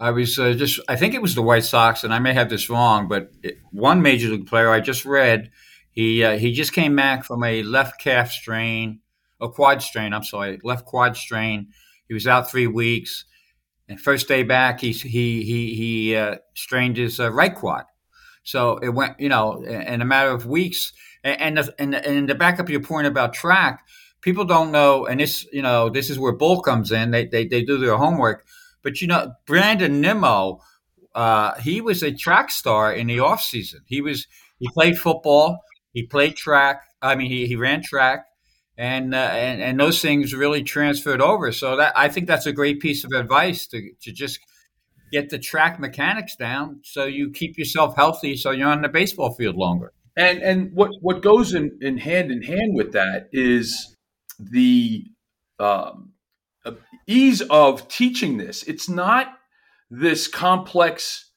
I 0.00 0.12
was 0.12 0.38
uh, 0.38 0.54
just, 0.54 0.80
I 0.88 0.96
think 0.96 1.14
it 1.14 1.20
was 1.20 1.34
the 1.34 1.42
White 1.42 1.64
Sox, 1.64 2.04
and 2.04 2.14
I 2.14 2.20
may 2.20 2.32
have 2.32 2.48
this 2.48 2.70
wrong, 2.70 3.08
but 3.08 3.32
it, 3.42 3.58
one 3.70 4.00
major 4.00 4.28
league 4.28 4.46
player 4.46 4.70
I 4.70 4.80
just 4.80 5.04
read, 5.04 5.50
he 5.90 6.22
uh, 6.22 6.38
he 6.38 6.52
just 6.52 6.72
came 6.72 6.94
back 6.94 7.24
from 7.24 7.42
a 7.42 7.64
left 7.64 8.00
calf 8.00 8.30
strain, 8.30 9.00
a 9.40 9.48
quad 9.48 9.82
strain, 9.82 10.14
I'm 10.14 10.22
sorry, 10.22 10.60
left 10.62 10.86
quad 10.86 11.16
strain. 11.16 11.68
He 12.06 12.14
was 12.14 12.26
out 12.26 12.48
three 12.48 12.68
weeks. 12.68 13.24
And 13.88 14.00
first 14.00 14.28
day 14.28 14.42
back, 14.42 14.80
he 14.80 14.92
he 14.92 15.42
he 15.42 15.74
he 15.74 16.16
uh, 16.16 16.36
strained 16.54 16.96
his 16.96 17.18
uh, 17.18 17.32
right 17.32 17.54
quad. 17.54 17.84
So 18.42 18.78
it 18.78 18.90
went, 18.90 19.18
you 19.18 19.28
know, 19.28 19.62
in 19.62 20.00
a 20.00 20.04
matter 20.04 20.30
of 20.30 20.46
weeks. 20.46 20.92
And 21.24 21.58
and 21.58 21.70
and, 21.78 21.94
and 21.94 22.28
to 22.28 22.34
back 22.34 22.60
up 22.60 22.68
your 22.68 22.80
point 22.80 23.06
about 23.06 23.32
track, 23.32 23.80
people 24.20 24.44
don't 24.44 24.72
know, 24.72 25.06
and 25.06 25.20
this, 25.20 25.46
you 25.52 25.62
know, 25.62 25.88
this 25.88 26.10
is 26.10 26.18
where 26.18 26.32
Bull 26.32 26.60
comes 26.62 26.92
in. 26.92 27.10
They 27.10 27.26
they, 27.26 27.46
they 27.46 27.62
do 27.62 27.78
their 27.78 27.96
homework. 27.96 28.46
But 28.82 29.00
you 29.00 29.06
know, 29.08 29.32
Brandon 29.46 30.00
Nimmo, 30.00 30.60
uh, 31.14 31.54
he 31.60 31.80
was 31.80 32.02
a 32.02 32.12
track 32.12 32.50
star 32.50 32.92
in 32.92 33.06
the 33.06 33.20
off 33.20 33.40
season. 33.40 33.80
He 33.86 34.00
was 34.00 34.26
he 34.58 34.68
played 34.74 34.98
football, 34.98 35.60
he 35.92 36.06
played 36.06 36.36
track. 36.36 36.82
I 37.00 37.14
mean, 37.14 37.30
he, 37.30 37.46
he 37.46 37.56
ran 37.56 37.82
track, 37.82 38.26
and, 38.78 39.12
uh, 39.12 39.18
and 39.18 39.60
and 39.60 39.78
those 39.78 40.00
things 40.00 40.32
really 40.32 40.62
transferred 40.62 41.20
over. 41.20 41.50
So 41.50 41.76
that 41.76 41.92
I 41.98 42.08
think 42.08 42.28
that's 42.28 42.46
a 42.46 42.52
great 42.52 42.78
piece 42.78 43.04
of 43.04 43.10
advice 43.12 43.66
to 43.66 43.90
to 44.02 44.12
just 44.12 44.38
get 45.10 45.30
the 45.30 45.38
track 45.38 45.80
mechanics 45.80 46.36
down, 46.36 46.80
so 46.84 47.04
you 47.04 47.30
keep 47.30 47.58
yourself 47.58 47.96
healthy, 47.96 48.36
so 48.36 48.52
you're 48.52 48.68
on 48.68 48.82
the 48.82 48.88
baseball 48.88 49.34
field 49.34 49.56
longer. 49.56 49.92
And 50.16 50.40
and 50.42 50.72
what 50.72 50.92
what 51.00 51.22
goes 51.22 51.54
in, 51.54 51.76
in 51.80 51.98
hand 51.98 52.30
in 52.30 52.42
hand 52.42 52.74
with 52.74 52.92
that 52.92 53.28
is 53.32 53.96
the 54.38 55.04
um, 55.58 56.12
ease 57.08 57.40
of 57.42 57.88
teaching 57.88 58.38
this. 58.38 58.62
It's 58.62 58.88
not 58.88 59.32
this 59.90 60.28
complex 60.28 61.30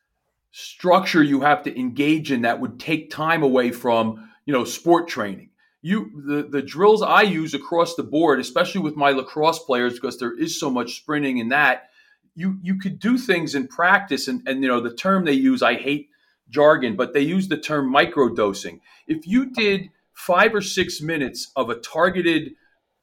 structure 0.51 1.23
you 1.23 1.41
have 1.41 1.63
to 1.63 1.79
engage 1.79 2.31
in 2.31 2.41
that 2.41 2.59
would 2.59 2.79
take 2.79 3.09
time 3.09 3.41
away 3.41 3.71
from 3.71 4.29
you 4.45 4.53
know 4.53 4.63
sport 4.63 5.07
training 5.07 5.50
you 5.81 6.11
the, 6.25 6.43
the 6.43 6.61
drills 6.61 7.01
i 7.01 7.21
use 7.21 7.53
across 7.53 7.95
the 7.95 8.03
board 8.03 8.39
especially 8.39 8.81
with 8.81 8.95
my 8.95 9.11
lacrosse 9.11 9.59
players 9.59 9.93
because 9.93 10.17
there 10.19 10.37
is 10.37 10.59
so 10.59 10.69
much 10.69 10.95
sprinting 10.95 11.37
in 11.37 11.49
that 11.49 11.89
you 12.35 12.57
you 12.61 12.77
could 12.77 12.99
do 12.99 13.17
things 13.17 13.55
in 13.55 13.67
practice 13.67 14.27
and 14.27 14.41
and 14.47 14.61
you 14.61 14.67
know 14.67 14.79
the 14.79 14.93
term 14.93 15.25
they 15.25 15.33
use 15.33 15.61
i 15.61 15.75
hate 15.75 16.09
jargon 16.49 16.95
but 16.95 17.13
they 17.13 17.21
use 17.21 17.47
the 17.47 17.57
term 17.57 17.91
microdosing 17.91 18.79
if 19.07 19.25
you 19.25 19.51
did 19.51 19.89
five 20.13 20.53
or 20.53 20.61
six 20.61 21.01
minutes 21.01 21.51
of 21.55 21.69
a 21.69 21.75
targeted 21.75 22.51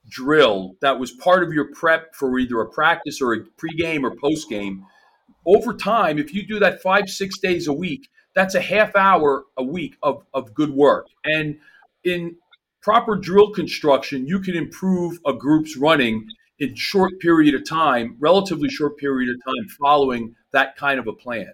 drill 0.09 0.77
that 0.81 0.99
was 0.99 1.11
part 1.11 1.43
of 1.43 1.53
your 1.53 1.73
prep 1.73 2.15
for 2.15 2.39
either 2.39 2.61
a 2.61 2.69
practice 2.69 3.21
or 3.21 3.35
a 3.35 3.41
pregame 3.41 4.03
or 4.03 4.15
postgame 4.15 4.83
over 5.49 5.73
time, 5.73 6.19
if 6.19 6.35
you 6.35 6.47
do 6.47 6.59
that 6.59 6.83
five, 6.83 7.09
six 7.09 7.39
days 7.39 7.67
a 7.67 7.73
week, 7.73 8.11
that's 8.35 8.55
a 8.55 8.61
half 8.61 8.95
hour 8.95 9.45
a 9.57 9.63
week 9.63 9.97
of, 10.03 10.25
of 10.35 10.53
good 10.55 10.71
work. 10.71 11.07
And 11.25 11.59
in 12.05 12.37
proper 12.83 13.17
drill 13.17 13.51
construction, 13.51 14.27
you 14.27 14.41
can 14.41 14.57
improve 14.57 15.19
a 15.27 15.33
group's 15.33 15.77
running 15.77 16.27
in 16.59 16.75
short 16.75 17.19
period 17.21 17.55
of 17.55 17.69
time, 17.69 18.17
relatively 18.19 18.69
short 18.69 18.97
period 18.99 19.31
of 19.31 19.45
time 19.45 19.69
following 19.81 20.35
that 20.53 20.77
kind 20.77 20.99
of 20.99 21.07
a 21.07 21.13
plan. 21.13 21.53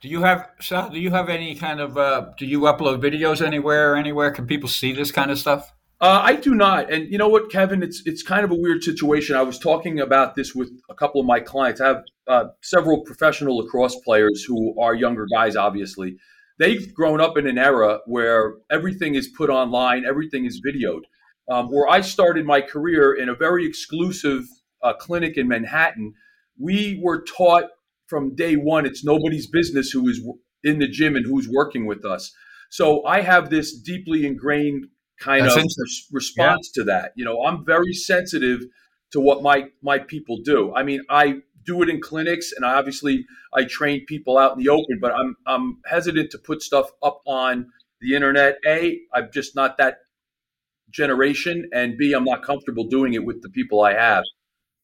Do 0.00 0.08
you 0.08 0.22
have 0.22 0.48
Sal? 0.60 0.88
Do 0.90 0.98
you 0.98 1.10
have 1.10 1.28
any 1.28 1.54
kind 1.54 1.78
of? 1.78 1.98
Uh, 1.98 2.30
do 2.38 2.46
you 2.46 2.60
upload 2.60 3.02
videos 3.02 3.44
anywhere? 3.44 3.96
Anywhere 3.96 4.30
can 4.30 4.46
people 4.46 4.68
see 4.68 4.92
this 4.92 5.12
kind 5.12 5.30
of 5.30 5.38
stuff? 5.38 5.72
Uh, 6.00 6.22
I 6.24 6.36
do 6.36 6.54
not, 6.54 6.90
and 6.90 7.12
you 7.12 7.18
know 7.18 7.28
what, 7.28 7.50
Kevin? 7.50 7.82
It's 7.82 8.02
it's 8.06 8.22
kind 8.22 8.42
of 8.42 8.50
a 8.50 8.54
weird 8.54 8.82
situation. 8.82 9.36
I 9.36 9.42
was 9.42 9.58
talking 9.58 10.00
about 10.00 10.34
this 10.34 10.54
with 10.54 10.70
a 10.88 10.94
couple 10.94 11.20
of 11.20 11.26
my 11.26 11.40
clients. 11.40 11.82
I 11.82 11.88
have 11.88 12.04
uh, 12.26 12.44
several 12.62 13.02
professional 13.02 13.58
lacrosse 13.58 13.96
players 13.96 14.42
who 14.42 14.80
are 14.80 14.94
younger 14.94 15.26
guys. 15.30 15.56
Obviously, 15.56 16.16
they've 16.60 16.94
grown 16.94 17.20
up 17.20 17.36
in 17.36 17.48
an 17.48 17.58
era 17.58 18.00
where 18.06 18.54
everything 18.70 19.16
is 19.16 19.26
put 19.26 19.50
online, 19.50 20.04
everything 20.04 20.44
is 20.44 20.60
videoed. 20.64 21.02
Um, 21.50 21.66
where 21.66 21.88
I 21.88 22.02
started 22.02 22.46
my 22.46 22.60
career 22.60 23.12
in 23.12 23.28
a 23.28 23.34
very 23.34 23.66
exclusive 23.66 24.44
uh, 24.82 24.92
clinic 24.92 25.36
in 25.36 25.48
Manhattan, 25.48 26.14
we 26.60 27.00
were 27.02 27.24
taught 27.24 27.64
from 28.06 28.36
day 28.36 28.54
one 28.54 28.86
it's 28.86 29.02
nobody's 29.02 29.48
business 29.48 29.90
who 29.90 30.06
is 30.08 30.20
in 30.62 30.78
the 30.78 30.86
gym 30.86 31.16
and 31.16 31.26
who's 31.26 31.48
working 31.48 31.86
with 31.86 32.04
us. 32.04 32.32
So 32.68 33.04
I 33.04 33.22
have 33.22 33.50
this 33.50 33.76
deeply 33.76 34.26
ingrained 34.26 34.86
kind 35.18 35.44
That's 35.44 35.56
of 35.56 35.88
response 36.12 36.70
yeah. 36.76 36.82
to 36.82 36.84
that. 36.86 37.12
You 37.16 37.24
know, 37.24 37.42
I'm 37.44 37.64
very 37.64 37.92
sensitive 37.94 38.60
to 39.12 39.20
what 39.20 39.42
my 39.42 39.70
my 39.82 39.98
people 39.98 40.38
do. 40.44 40.72
I 40.74 40.82
mean, 40.82 41.00
I 41.10 41.40
do 41.70 41.82
it 41.82 41.88
in 41.88 42.00
clinics, 42.00 42.52
and 42.52 42.64
I 42.66 42.74
obviously 42.74 43.24
I 43.54 43.64
train 43.64 44.04
people 44.06 44.38
out 44.38 44.56
in 44.56 44.58
the 44.58 44.68
open, 44.68 44.98
but 45.00 45.12
I'm 45.12 45.36
I'm 45.46 45.78
hesitant 45.86 46.30
to 46.32 46.38
put 46.38 46.62
stuff 46.62 46.90
up 47.02 47.20
on 47.26 47.70
the 48.00 48.14
internet. 48.16 48.58
A, 48.66 48.98
I'm 49.14 49.28
just 49.32 49.54
not 49.54 49.78
that 49.78 49.98
generation, 50.90 51.68
and 51.72 51.96
B, 51.96 52.12
I'm 52.12 52.24
not 52.24 52.42
comfortable 52.42 52.84
doing 52.84 53.14
it 53.14 53.24
with 53.24 53.42
the 53.42 53.48
people 53.48 53.82
I 53.82 53.94
have. 53.94 54.24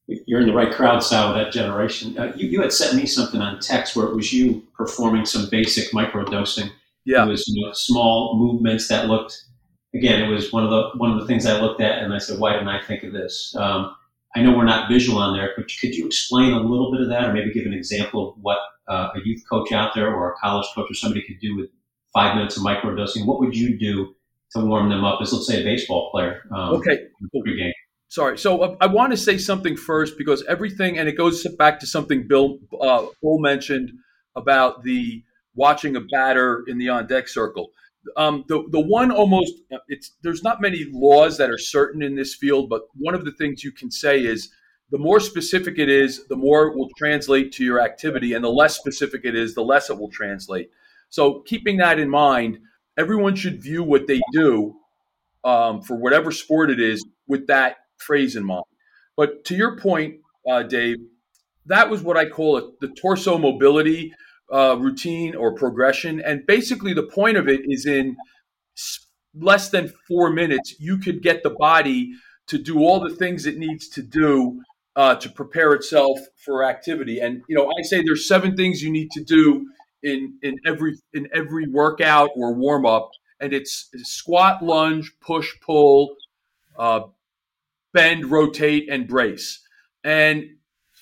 You're 0.07 0.41
in 0.41 0.47
the 0.47 0.55
right 0.55 0.73
crowd, 0.73 1.01
Sal, 1.03 1.35
that 1.35 1.53
generation. 1.53 2.17
Uh, 2.17 2.33
you, 2.37 2.49
you 2.49 2.63
had 2.63 2.73
sent 2.73 2.95
me 2.95 3.07
something 3.07 3.41
on 3.41 3.59
text 3.59 3.97
where 3.97 4.07
it 4.07 4.15
was 4.15 4.33
you 4.33 4.63
performing 4.77 5.27
some 5.27 5.49
basic 5.51 5.91
microdosing. 5.91 6.71
Yeah. 7.05 7.25
It 7.25 7.29
was 7.29 7.45
you 7.49 7.67
know, 7.67 7.73
small 7.73 8.39
movements 8.39 8.87
that 8.87 9.09
looked 9.09 9.43
again, 9.97 10.23
it 10.23 10.29
was 10.29 10.53
one 10.53 10.63
of 10.63 10.71
the 10.71 10.91
one 10.99 11.11
of 11.11 11.19
the 11.19 11.27
things 11.27 11.47
I 11.47 11.61
looked 11.61 11.81
at, 11.81 12.03
and 12.03 12.15
I 12.15 12.19
said, 12.19 12.39
"Why 12.39 12.53
didn't 12.53 12.69
I 12.69 12.83
think 12.83 13.03
of 13.03 13.13
this?" 13.13 13.55
Um, 13.57 13.97
I 14.37 14.43
know 14.43 14.55
we're 14.55 14.65
not 14.65 14.91
visual 14.91 15.19
on 15.19 15.35
there, 15.35 15.53
but 15.57 15.65
could 15.81 15.95
you 15.95 16.07
explain 16.07 16.53
a 16.53 16.61
little 16.61 16.93
bit 16.93 17.01
of 17.01 17.09
that, 17.09 17.25
or 17.25 17.33
maybe 17.33 17.53
give 17.55 17.65
an 17.65 17.73
example 17.73 18.29
of 18.29 18.35
what 18.43 18.59
uh, 18.87 19.09
a 19.15 19.21
youth 19.25 19.43
coach 19.49 19.73
out 19.73 19.95
there, 19.95 20.15
or 20.15 20.33
a 20.33 20.35
college 20.37 20.67
coach, 20.75 20.91
or 20.91 20.95
somebody 20.95 21.23
could 21.27 21.41
do 21.41 21.57
with 21.57 21.71
five 22.13 22.37
minutes 22.37 22.59
of 22.59 22.63
microdosing? 22.63 23.25
What 23.25 23.41
would 23.41 23.57
you 23.57 23.79
do 23.79 24.15
to 24.53 24.61
warm 24.61 24.91
them 24.91 25.05
up? 25.05 25.23
As 25.23 25.33
let's 25.33 25.47
say 25.47 25.63
a 25.63 25.65
baseball 25.65 26.11
player. 26.11 26.43
Um, 26.55 26.75
okay. 26.75 27.07
Game. 27.33 27.73
Sorry. 28.09 28.37
So 28.37 28.61
uh, 28.61 28.77
I 28.79 28.87
want 28.89 29.13
to 29.13 29.17
say 29.17 29.39
something 29.39 29.75
first 29.75 30.19
because 30.19 30.45
everything, 30.47 30.99
and 30.99 31.09
it 31.09 31.17
goes 31.17 31.47
back 31.59 31.81
to 31.81 31.87
something 31.87 32.29
Bill 32.29 32.59
uh, 32.79 33.07
Bull 33.23 33.39
mentioned 33.39 33.91
about 34.37 34.83
the 34.83 35.25
watching 35.55 35.97
a 35.97 36.01
batter 36.01 36.63
in 36.67 36.77
the 36.77 36.91
on 36.91 37.07
deck 37.07 37.27
circle 37.27 37.71
um, 38.17 38.45
the 38.49 38.65
the 38.71 38.81
one 38.81 39.11
almost 39.11 39.53
it's 39.89 40.13
there's 40.23 40.43
not 40.43 40.61
many 40.61 40.87
laws 40.93 41.39
that 41.39 41.51
are 41.51 41.59
certain 41.59 42.03
in 42.03 42.15
this 42.15 42.35
field, 42.35 42.69
but 42.69 42.83
one 42.95 43.15
of 43.15 43.25
the 43.25 43.33
things 43.33 43.65
you 43.65 43.73
can 43.73 43.91
say 43.91 44.25
is 44.25 44.51
the 44.91 44.99
more 44.99 45.19
specific 45.19 45.79
it 45.79 45.89
is, 45.89 46.27
the 46.29 46.37
more 46.37 46.69
it 46.69 46.77
will 46.77 46.89
translate 46.97 47.53
to 47.53 47.65
your 47.65 47.81
activity, 47.81 48.35
and 48.35 48.45
the 48.45 48.51
less 48.51 48.77
specific 48.77 49.23
it 49.25 49.35
is, 49.35 49.55
the 49.55 49.63
less 49.63 49.91
it 49.91 49.99
will 49.99 50.11
translate. 50.11 50.71
So 51.09 51.41
keeping 51.41 51.79
that 51.79 51.99
in 51.99 52.09
mind, 52.09 52.59
everyone 52.97 53.35
should 53.35 53.63
view 53.63 53.83
what 53.83 54.07
they 54.07 54.21
do 54.33 54.77
um, 55.45 55.83
for 55.83 55.97
whatever 55.97 56.31
sport 56.31 56.71
it 56.71 56.81
is 56.81 57.05
with 57.27 57.47
that 57.49 57.77
phrase 57.99 58.37
in 58.37 58.45
mind. 58.45 58.65
But 59.17 59.45
to 59.47 59.57
your 59.57 59.79
point, 59.79 60.17
uh, 60.49 60.63
Dave, 60.63 60.99
that 61.67 61.91
was 61.91 62.03
what 62.03 62.17
I 62.17 62.29
call 62.29 62.59
it 62.59 62.81
the 62.81 62.89
torso 62.89 63.39
mobility 63.39 64.13
uh, 64.53 64.77
routine 64.79 65.35
or 65.35 65.55
progression. 65.55 66.21
And 66.21 66.47
basically, 66.47 66.93
the 66.93 67.03
point 67.03 67.37
of 67.37 67.49
it 67.49 67.63
is 67.65 67.87
in 67.87 68.17
less 69.35 69.69
than 69.71 69.93
four 70.09 70.31
minutes, 70.31 70.75
you 70.79 70.99
could 70.99 71.23
get 71.23 71.43
the 71.43 71.51
body 71.51 72.13
to 72.49 72.59
do 72.59 72.79
all 72.79 73.01
the 73.01 73.15
things 73.15 73.47
it 73.47 73.59
needs 73.59 73.89
to 73.89 74.03
do 74.03 74.61
uh, 74.95 75.15
to 75.17 75.29
prepare 75.29 75.73
itself 75.75 76.19
for 76.45 76.65
activity. 76.65 77.21
And 77.21 77.43
you 77.49 77.57
know, 77.57 77.67
I 77.67 77.83
say 77.83 78.03
there's 78.03 78.27
seven 78.27 78.57
things 78.57 78.83
you 78.83 78.91
need 78.91 79.11
to 79.13 79.23
do 79.23 79.67
in 80.03 80.39
in 80.43 80.57
every 80.67 80.97
in 81.13 81.29
every 81.35 81.69
workout 81.69 82.31
or 82.35 82.55
warm 82.55 82.87
up, 82.87 83.11
and 83.41 83.53
it's 83.53 83.91
squat, 84.05 84.63
lunge, 84.63 85.13
push, 85.21 85.53
pull, 85.61 86.15
uh, 86.79 87.01
bend, 87.93 88.31
rotate, 88.31 88.89
and 88.91 89.07
brace. 89.07 89.61
And 90.03 90.45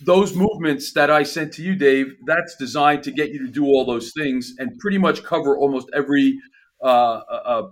those 0.00 0.34
movements 0.34 0.92
that 0.94 1.10
I 1.10 1.22
sent 1.22 1.52
to 1.54 1.62
you, 1.62 1.74
Dave, 1.74 2.14
that's 2.26 2.56
designed 2.56 3.04
to 3.04 3.12
get 3.12 3.30
you 3.30 3.46
to 3.46 3.52
do 3.52 3.64
all 3.64 3.84
those 3.84 4.12
things 4.16 4.54
and 4.58 4.76
pretty 4.78 4.98
much 4.98 5.22
cover 5.22 5.56
almost 5.56 5.88
every 5.94 6.38
uh, 6.82 6.86
uh, 6.86 7.42
uh, 7.44 7.62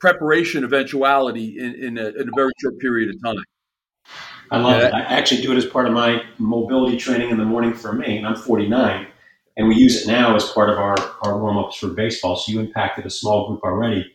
preparation 0.00 0.64
eventuality 0.64 1.56
in, 1.58 1.74
in 1.74 1.98
a, 1.98 2.08
in, 2.08 2.28
a, 2.28 2.32
very 2.34 2.50
short 2.60 2.78
period 2.80 3.14
of 3.14 3.22
time. 3.22 3.44
I 4.50 4.58
love 4.58 4.80
yeah. 4.80 4.88
it. 4.88 4.94
I 4.94 5.00
actually 5.02 5.42
do 5.42 5.52
it 5.52 5.56
as 5.56 5.64
part 5.64 5.86
of 5.86 5.92
my 5.92 6.22
mobility 6.38 6.96
training 6.96 7.30
in 7.30 7.38
the 7.38 7.44
morning 7.44 7.72
for 7.72 7.92
me, 7.92 8.18
and 8.18 8.26
I'm 8.26 8.34
49, 8.34 9.06
and 9.56 9.68
we 9.68 9.76
use 9.76 10.02
it 10.02 10.08
now 10.08 10.34
as 10.34 10.44
part 10.50 10.68
of 10.68 10.78
our, 10.78 10.96
our 11.22 11.38
warm 11.38 11.56
ups 11.58 11.76
for 11.76 11.88
baseball. 11.88 12.36
So 12.36 12.52
you 12.52 12.60
impacted 12.60 13.06
a 13.06 13.10
small 13.10 13.48
group 13.48 13.62
already. 13.62 14.12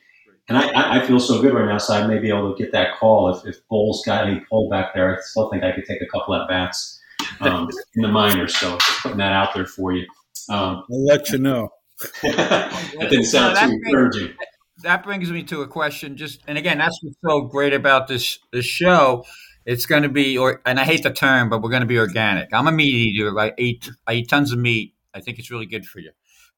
And 0.50 0.58
I, 0.58 1.00
I 1.00 1.06
feel 1.06 1.20
so 1.20 1.42
good 1.42 1.54
right 1.54 1.66
now, 1.66 1.78
so 1.78 1.94
I 1.94 2.08
may 2.08 2.20
be 2.20 2.30
able 2.30 2.54
to 2.54 2.62
get 2.62 2.72
that 2.72 2.98
call. 2.98 3.36
If, 3.36 3.46
if 3.46 3.68
Bull's 3.68 4.06
got 4.06 4.28
any 4.28 4.40
pull 4.50 4.70
back 4.70 4.94
there, 4.94 5.18
I 5.18 5.22
still 5.22 5.50
think 5.50 5.64
I 5.64 5.74
could 5.74 5.86
take 5.86 6.02
a 6.02 6.06
couple 6.06 6.36
at 6.36 6.48
bats 6.48 6.97
um, 7.40 7.70
in 7.96 8.02
the 8.02 8.08
minors. 8.08 8.56
So 8.58 8.78
putting 9.02 9.18
that 9.18 9.34
out 9.34 9.54
there 9.54 9.66
for 9.66 9.94
you. 9.94 10.06
Um, 10.50 10.84
I'll 10.92 11.06
let 11.06 11.30
you 11.30 11.40
know. 11.40 11.70
that 12.24 13.08
didn't 13.10 13.26
sound 13.26 13.56
no, 13.56 13.68
too 13.68 13.74
encouraging. 13.74 14.36
That 14.84 15.04
brings 15.04 15.32
me 15.32 15.44
to 15.44 15.62
a 15.62 15.68
question. 15.68 16.16
Just 16.16 16.42
and 16.48 16.58
again, 16.58 16.78
that's 16.78 17.00
what's 17.02 17.18
so 17.26 17.42
great 17.42 17.74
about 17.74 18.08
this 18.08 18.40
this 18.52 18.66
show. 18.66 19.26
It's 19.66 19.86
going 19.86 20.04
to 20.04 20.10
be, 20.10 20.38
or 20.38 20.62
and 20.66 20.80
I 20.80 20.84
hate 20.84 21.04
the 21.04 21.12
term, 21.12 21.50
but 21.50 21.62
we're 21.62 21.72
going 21.72 21.82
to 21.82 21.88
be 21.88 22.00
organic. 22.00 22.54
I'm 22.54 22.68
a 22.68 22.72
meat 22.72 22.94
eater. 22.94 23.38
I 23.38 23.54
eat 23.58 23.90
I 24.06 24.14
eat 24.14 24.30
tons 24.30 24.52
of 24.52 24.60
meat. 24.60 24.94
I 25.14 25.20
think 25.20 25.40
it's 25.40 25.52
really 25.52 25.66
good 25.66 25.86
for 25.86 26.00
you, 26.00 26.12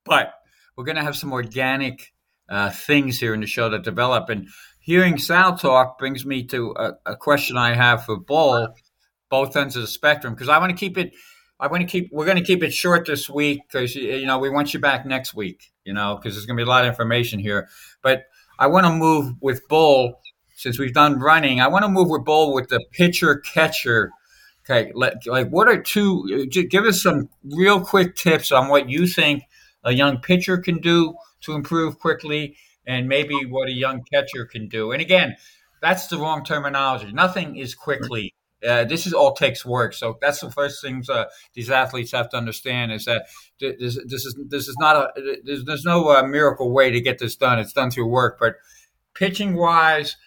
but 0.03 0.33
we're 0.75 0.83
going 0.83 0.97
to 0.97 1.03
have 1.03 1.15
some 1.15 1.31
organic 1.31 2.13
uh, 2.49 2.69
things 2.69 3.19
here 3.19 3.33
in 3.33 3.39
the 3.39 3.47
show 3.47 3.69
that 3.69 3.83
develop. 3.83 4.29
And 4.29 4.49
hearing 4.79 5.17
Sal 5.17 5.57
talk 5.57 5.97
brings 5.97 6.25
me 6.25 6.43
to 6.47 6.73
a, 6.77 6.91
a 7.05 7.15
question 7.15 7.57
I 7.57 7.73
have 7.73 8.05
for 8.05 8.17
Bull 8.17 8.67
both 9.29 9.55
ends 9.55 9.75
of 9.75 9.83
the 9.83 9.87
spectrum 9.87 10.33
because 10.33 10.49
I 10.49 10.57
want 10.57 10.71
to 10.71 10.77
keep 10.77 10.97
it. 10.97 11.13
I 11.59 11.67
want 11.67 11.81
to 11.81 11.87
keep. 11.87 12.09
We're 12.11 12.25
going 12.25 12.37
to 12.37 12.43
keep 12.43 12.63
it 12.63 12.73
short 12.73 13.05
this 13.05 13.29
week 13.29 13.61
because 13.67 13.95
you 13.95 14.25
know 14.25 14.39
we 14.39 14.49
want 14.49 14.73
you 14.73 14.79
back 14.79 15.05
next 15.05 15.33
week. 15.33 15.71
You 15.85 15.93
know 15.93 16.15
because 16.15 16.35
there's 16.35 16.45
going 16.45 16.57
to 16.57 16.63
be 16.63 16.67
a 16.67 16.69
lot 16.69 16.83
of 16.83 16.89
information 16.89 17.39
here. 17.39 17.69
But 18.01 18.25
I 18.57 18.67
want 18.67 18.85
to 18.85 18.93
move 18.93 19.35
with 19.41 19.67
Bull 19.67 20.19
since 20.55 20.79
we've 20.79 20.93
done 20.93 21.19
running. 21.19 21.61
I 21.61 21.67
want 21.67 21.83
to 21.85 21.89
move 21.89 22.09
with 22.09 22.25
Bull 22.25 22.53
with 22.53 22.69
the 22.69 22.83
pitcher 22.91 23.35
catcher. 23.37 24.11
Okay, 24.69 24.91
like 24.93 25.49
what 25.49 25.67
are 25.67 25.81
two? 25.81 26.47
Uh, 26.55 26.61
give 26.69 26.85
us 26.85 27.01
some 27.01 27.29
real 27.43 27.81
quick 27.81 28.15
tips 28.15 28.51
on 28.51 28.67
what 28.67 28.89
you 28.89 29.07
think 29.07 29.43
a 29.83 29.93
young 29.93 30.19
pitcher 30.19 30.57
can 30.57 30.77
do 30.79 31.15
to 31.41 31.53
improve 31.53 31.99
quickly, 31.99 32.57
and 32.85 33.07
maybe 33.07 33.45
what 33.45 33.69
a 33.69 33.73
young 33.73 34.03
catcher 34.13 34.45
can 34.45 34.67
do. 34.67 34.91
And 34.91 35.01
again, 35.01 35.35
that's 35.81 36.07
the 36.07 36.17
wrong 36.17 36.43
terminology. 36.43 37.11
Nothing 37.11 37.55
is 37.55 37.73
quickly 37.73 38.33
uh, 38.67 38.83
this 38.85 39.07
is 39.07 39.13
all 39.13 39.33
takes 39.33 39.65
work. 39.65 39.93
So 39.93 40.17
that's 40.21 40.39
the 40.39 40.51
first 40.51 40.81
things 40.81 41.09
uh, 41.09 41.25
these 41.53 41.69
athletes 41.69 42.11
have 42.11 42.29
to 42.29 42.37
understand 42.37 42.91
is 42.91 43.05
that 43.05 43.27
this, 43.59 43.99
this 44.05 44.25
is 44.25 44.37
this 44.47 44.67
is 44.67 44.75
not 44.79 44.95
a 44.95 45.39
there's, 45.43 45.65
there's 45.65 45.85
no 45.85 46.09
uh, 46.09 46.23
miracle 46.23 46.71
way 46.71 46.91
to 46.91 47.01
get 47.01 47.19
this 47.19 47.35
done. 47.35 47.59
It's 47.59 47.73
done 47.73 47.91
through 47.91 48.07
work. 48.07 48.37
But 48.39 48.55
pitching 49.13 49.55
wise 49.55 50.17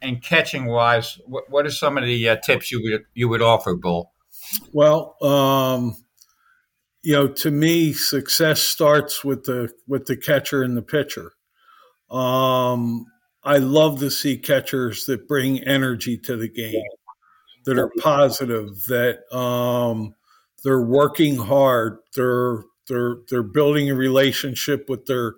and 0.00 0.22
catching 0.22 0.66
wise, 0.66 1.18
what, 1.26 1.44
what 1.50 1.66
are 1.66 1.70
some 1.70 1.98
of 1.98 2.04
the 2.04 2.28
uh, 2.28 2.36
tips 2.36 2.70
you 2.70 2.82
would 2.82 3.02
you 3.14 3.28
would 3.28 3.42
offer, 3.42 3.74
Bull? 3.74 4.12
Well, 4.72 5.16
um, 5.22 5.96
you 7.02 7.12
know, 7.12 7.28
to 7.28 7.50
me, 7.50 7.92
success 7.92 8.60
starts 8.60 9.24
with 9.24 9.44
the 9.44 9.72
with 9.86 10.06
the 10.06 10.16
catcher 10.16 10.62
and 10.62 10.76
the 10.76 10.82
pitcher. 10.82 11.32
Um, 12.10 13.06
I 13.42 13.58
love 13.58 14.00
to 14.00 14.10
see 14.10 14.38
catchers 14.38 15.04
that 15.06 15.28
bring 15.28 15.62
energy 15.62 16.16
to 16.18 16.36
the 16.36 16.48
game, 16.48 16.82
that 17.64 17.78
are 17.78 17.90
positive, 17.98 18.82
that 18.86 19.20
um, 19.34 20.14
they're 20.62 20.82
working 20.82 21.36
hard, 21.36 21.98
they're 22.14 22.64
they're 22.88 23.16
they're 23.28 23.42
building 23.42 23.90
a 23.90 23.94
relationship 23.94 24.88
with 24.88 25.06
their 25.06 25.34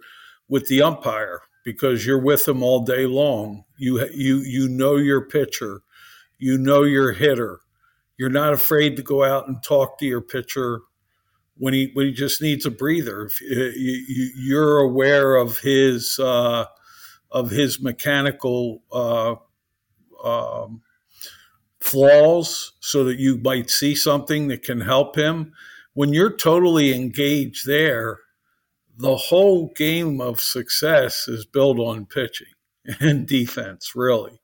with 0.48 0.66
the 0.68 0.82
umpire 0.82 1.42
because 1.64 2.06
you're 2.06 2.20
with 2.22 2.44
them 2.44 2.62
all 2.62 2.84
day 2.84 3.06
long. 3.06 3.64
You 3.76 4.06
you 4.12 4.38
you 4.38 4.68
know 4.68 4.96
your 4.96 5.22
pitcher, 5.22 5.82
you 6.38 6.58
know 6.58 6.82
your 6.82 7.12
hitter. 7.12 7.60
You're 8.18 8.30
not 8.30 8.54
afraid 8.54 8.96
to 8.96 9.02
go 9.02 9.24
out 9.24 9.46
and 9.46 9.62
talk 9.62 9.98
to 9.98 10.06
your 10.06 10.22
pitcher 10.22 10.80
when 11.58 11.74
he 11.74 11.90
when 11.94 12.06
he 12.06 12.12
just 12.12 12.40
needs 12.40 12.66
a 12.66 12.70
breather. 12.70 13.30
You, 13.40 14.58
are 14.58 14.78
aware 14.78 15.36
of 15.36 15.58
his 15.58 16.18
uh, 16.18 16.66
of 17.30 17.50
his 17.50 17.80
mechanical 17.80 18.82
uh, 18.92 19.34
um, 20.24 20.82
flaws, 21.86 22.72
so 22.80 23.04
that 23.04 23.18
you 23.18 23.38
might 23.38 23.70
see 23.70 23.94
something 23.94 24.48
that 24.48 24.62
can 24.62 24.80
help 24.80 25.16
him. 25.16 25.52
When 25.94 26.12
you're 26.12 26.36
totally 26.36 26.94
engaged 26.94 27.66
there, 27.66 28.18
the 28.98 29.16
whole 29.16 29.72
game 29.74 30.20
of 30.20 30.40
success 30.40 31.28
is 31.28 31.46
built 31.46 31.78
on 31.78 32.06
pitching 32.06 32.48
and 33.00 33.26
defense, 33.26 33.92
really. 33.94 34.40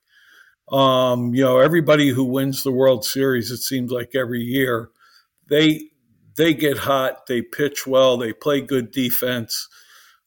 Um, 0.70 1.34
you 1.34 1.42
know, 1.42 1.58
everybody 1.58 2.10
who 2.10 2.24
wins 2.24 2.62
the 2.62 2.72
World 2.72 3.04
Series, 3.04 3.50
it 3.50 3.58
seems 3.58 3.90
like 3.90 4.14
every 4.14 4.40
year, 4.40 4.90
they 5.48 5.90
they 6.36 6.54
get 6.54 6.78
hot, 6.78 7.26
they 7.26 7.42
pitch 7.42 7.86
well, 7.86 8.16
they 8.16 8.32
play 8.32 8.60
good 8.60 8.90
defense, 8.90 9.68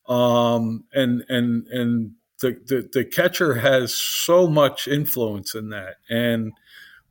um, 0.07 0.83
and 0.93 1.23
and 1.29 1.65
and 1.67 2.11
the, 2.41 2.51
the, 2.67 2.89
the 2.91 3.05
catcher 3.05 3.55
has 3.55 3.95
so 3.95 4.47
much 4.47 4.87
influence 4.87 5.55
in 5.55 5.69
that. 5.69 5.95
And 6.09 6.53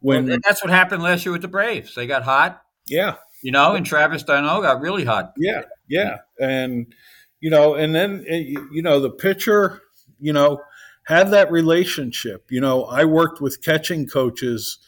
when 0.04 0.26
well, 0.26 0.38
that's 0.44 0.62
what 0.62 0.70
happened 0.70 1.02
last 1.02 1.24
year 1.24 1.32
with 1.32 1.42
the 1.42 1.48
Braves, 1.48 1.94
they 1.94 2.06
got 2.06 2.22
hot. 2.22 2.62
Yeah, 2.86 3.16
you 3.42 3.50
know, 3.50 3.74
and 3.74 3.84
Travis 3.86 4.22
d'Arnaud 4.22 4.62
got 4.62 4.80
really 4.80 5.04
hot. 5.04 5.32
Yeah, 5.36 5.62
yeah, 5.88 6.18
and 6.38 6.94
you 7.40 7.50
know, 7.50 7.74
and 7.74 7.94
then 7.94 8.24
eh, 8.28 8.54
you 8.70 8.82
know 8.82 9.00
the 9.00 9.10
pitcher, 9.10 9.80
you 10.20 10.32
know, 10.32 10.60
have 11.06 11.30
that 11.30 11.50
relationship. 11.50 12.46
You 12.50 12.60
know, 12.60 12.84
I 12.84 13.04
worked 13.04 13.40
with 13.40 13.62
catching 13.62 14.06
coaches 14.06 14.78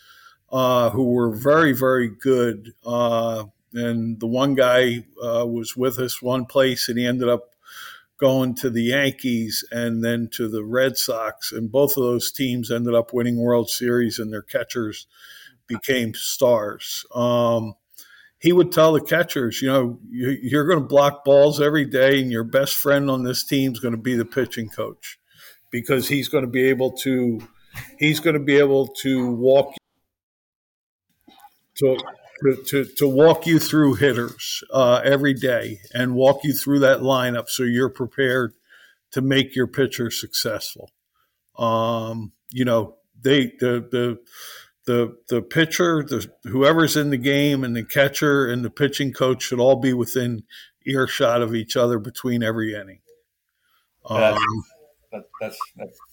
uh, 0.52 0.90
who 0.90 1.10
were 1.12 1.34
very, 1.34 1.72
very 1.72 2.08
good. 2.08 2.72
Uh, 2.84 3.44
and 3.72 4.20
the 4.20 4.26
one 4.26 4.54
guy 4.54 5.04
uh, 5.22 5.46
was 5.46 5.76
with 5.76 5.98
us 5.98 6.22
one 6.22 6.46
place, 6.46 6.88
and 6.88 6.98
he 6.98 7.06
ended 7.06 7.28
up 7.28 7.55
going 8.18 8.54
to 8.56 8.70
the 8.70 8.84
Yankees 8.84 9.64
and 9.70 10.02
then 10.02 10.28
to 10.32 10.48
the 10.48 10.64
Red 10.64 10.96
Sox. 10.96 11.52
And 11.52 11.70
both 11.70 11.96
of 11.96 12.02
those 12.02 12.32
teams 12.32 12.70
ended 12.70 12.94
up 12.94 13.12
winning 13.12 13.36
World 13.36 13.68
Series, 13.68 14.18
and 14.18 14.32
their 14.32 14.42
catchers 14.42 15.06
became 15.66 16.14
stars. 16.14 17.04
Um, 17.14 17.74
he 18.38 18.52
would 18.52 18.70
tell 18.70 18.92
the 18.92 19.00
catchers, 19.00 19.60
you 19.62 19.68
know, 19.68 19.98
you're 20.10 20.66
going 20.66 20.80
to 20.80 20.86
block 20.86 21.24
balls 21.24 21.60
every 21.60 21.84
day, 21.84 22.20
and 22.20 22.30
your 22.30 22.44
best 22.44 22.74
friend 22.74 23.10
on 23.10 23.24
this 23.24 23.42
team 23.42 23.72
is 23.72 23.80
going 23.80 23.94
to 23.94 24.00
be 24.00 24.14
the 24.14 24.24
pitching 24.24 24.68
coach 24.68 25.18
because 25.70 26.08
he's 26.08 26.28
going 26.28 26.44
to 26.44 26.50
be 26.50 26.68
able 26.68 26.92
to 26.92 27.40
he's 27.98 28.20
going 28.20 28.34
to 28.34 28.40
be 28.40 28.56
able 28.56 28.86
to 28.86 29.30
walk 29.32 29.74
to 31.76 31.98
to, 32.66 32.84
to 32.84 33.08
walk 33.08 33.46
you 33.46 33.58
through 33.58 33.94
hitters 33.94 34.62
uh, 34.72 35.00
every 35.04 35.34
day 35.34 35.80
and 35.92 36.14
walk 36.14 36.40
you 36.44 36.52
through 36.52 36.80
that 36.80 37.00
lineup 37.00 37.48
so 37.48 37.62
you're 37.62 37.88
prepared 37.88 38.52
to 39.12 39.20
make 39.20 39.56
your 39.56 39.66
pitcher 39.66 40.10
successful. 40.10 40.90
Um, 41.58 42.32
you 42.50 42.64
know, 42.64 42.96
they 43.20 43.46
the 43.58 43.86
the 43.90 44.18
the 44.84 45.16
the 45.28 45.42
pitcher, 45.42 46.02
the 46.02 46.30
whoever's 46.44 46.96
in 46.96 47.10
the 47.10 47.16
game, 47.16 47.64
and 47.64 47.74
the 47.74 47.84
catcher 47.84 48.46
and 48.46 48.64
the 48.64 48.70
pitching 48.70 49.12
coach 49.12 49.42
should 49.42 49.60
all 49.60 49.76
be 49.76 49.92
within 49.92 50.42
earshot 50.86 51.42
of 51.42 51.54
each 51.54 51.76
other 51.76 51.98
between 51.98 52.42
every 52.42 52.74
inning. 52.74 53.00
Um, 54.08 54.38
that, 55.10 55.24
that's 55.40 55.58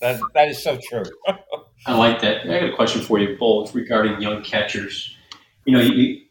that, 0.02 0.20
that 0.34 0.48
is 0.48 0.64
so 0.64 0.80
true. 0.90 1.04
I 1.86 1.98
like 1.98 2.22
that. 2.22 2.42
I 2.44 2.60
got 2.62 2.70
a 2.70 2.76
question 2.76 3.02
for 3.02 3.20
you, 3.20 3.38
Bull, 3.38 3.70
regarding 3.74 4.22
young 4.22 4.42
catchers 4.42 5.16
you 5.66 5.76
know, 5.76 5.82
you, 5.82 6.22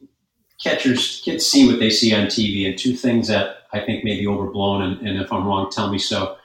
catchers 0.63 1.21
kids 1.25 1.47
see 1.47 1.67
what 1.67 1.81
they 1.81 1.91
see 1.91 2.15
on 2.15 2.27
TV, 2.27 2.67
and 2.69 2.79
two 2.79 2.95
things 2.95 3.29
that 3.29 3.57
I 3.73 3.81
think 3.81 4.05
may 4.05 4.19
be 4.19 4.27
overblown, 4.27 4.83
and, 4.83 5.07
and, 5.07 5.21
if 5.21 5.33
I'm 5.33 5.47
wrong, 5.47 5.71
tell 5.71 5.91
me 5.91 5.99
so. 5.99 6.37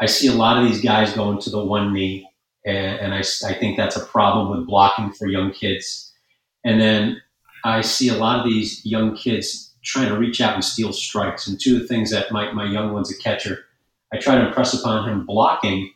I 0.00 0.06
see 0.06 0.28
a 0.28 0.34
lot 0.34 0.60
of 0.60 0.68
these 0.68 0.80
guys 0.80 1.12
going 1.12 1.38
to 1.40 1.50
the 1.50 1.64
one 1.64 1.92
knee, 1.92 2.28
and, 2.64 2.98
and 2.98 3.14
I, 3.14 3.22
I 3.46 3.54
think 3.54 3.76
that's 3.76 3.96
a 3.96 4.04
problem 4.06 4.50
with 4.50 4.66
blocking 4.66 5.12
for 5.12 5.28
young 5.28 5.52
kids. 5.52 6.12
And 6.64 6.80
then 6.80 7.22
I 7.64 7.80
see 7.82 8.08
a 8.08 8.16
lot 8.16 8.40
of 8.40 8.46
these 8.46 8.84
young 8.84 9.16
kids 9.16 9.74
trying 9.84 10.08
to 10.08 10.18
reach 10.18 10.40
out 10.40 10.54
and 10.54 10.64
steal 10.64 10.92
strikes. 10.92 11.46
And 11.46 11.60
two 11.60 11.76
of 11.76 11.82
the 11.82 11.88
things 11.88 12.10
that 12.10 12.30
my, 12.30 12.52
my 12.52 12.64
young 12.64 12.92
one's 12.92 13.12
a 13.12 13.18
catcher, 13.18 13.64
I 14.12 14.18
try 14.18 14.36
to 14.36 14.46
impress 14.46 14.74
upon 14.74 15.08
him 15.08 15.26
blocking 15.26 15.92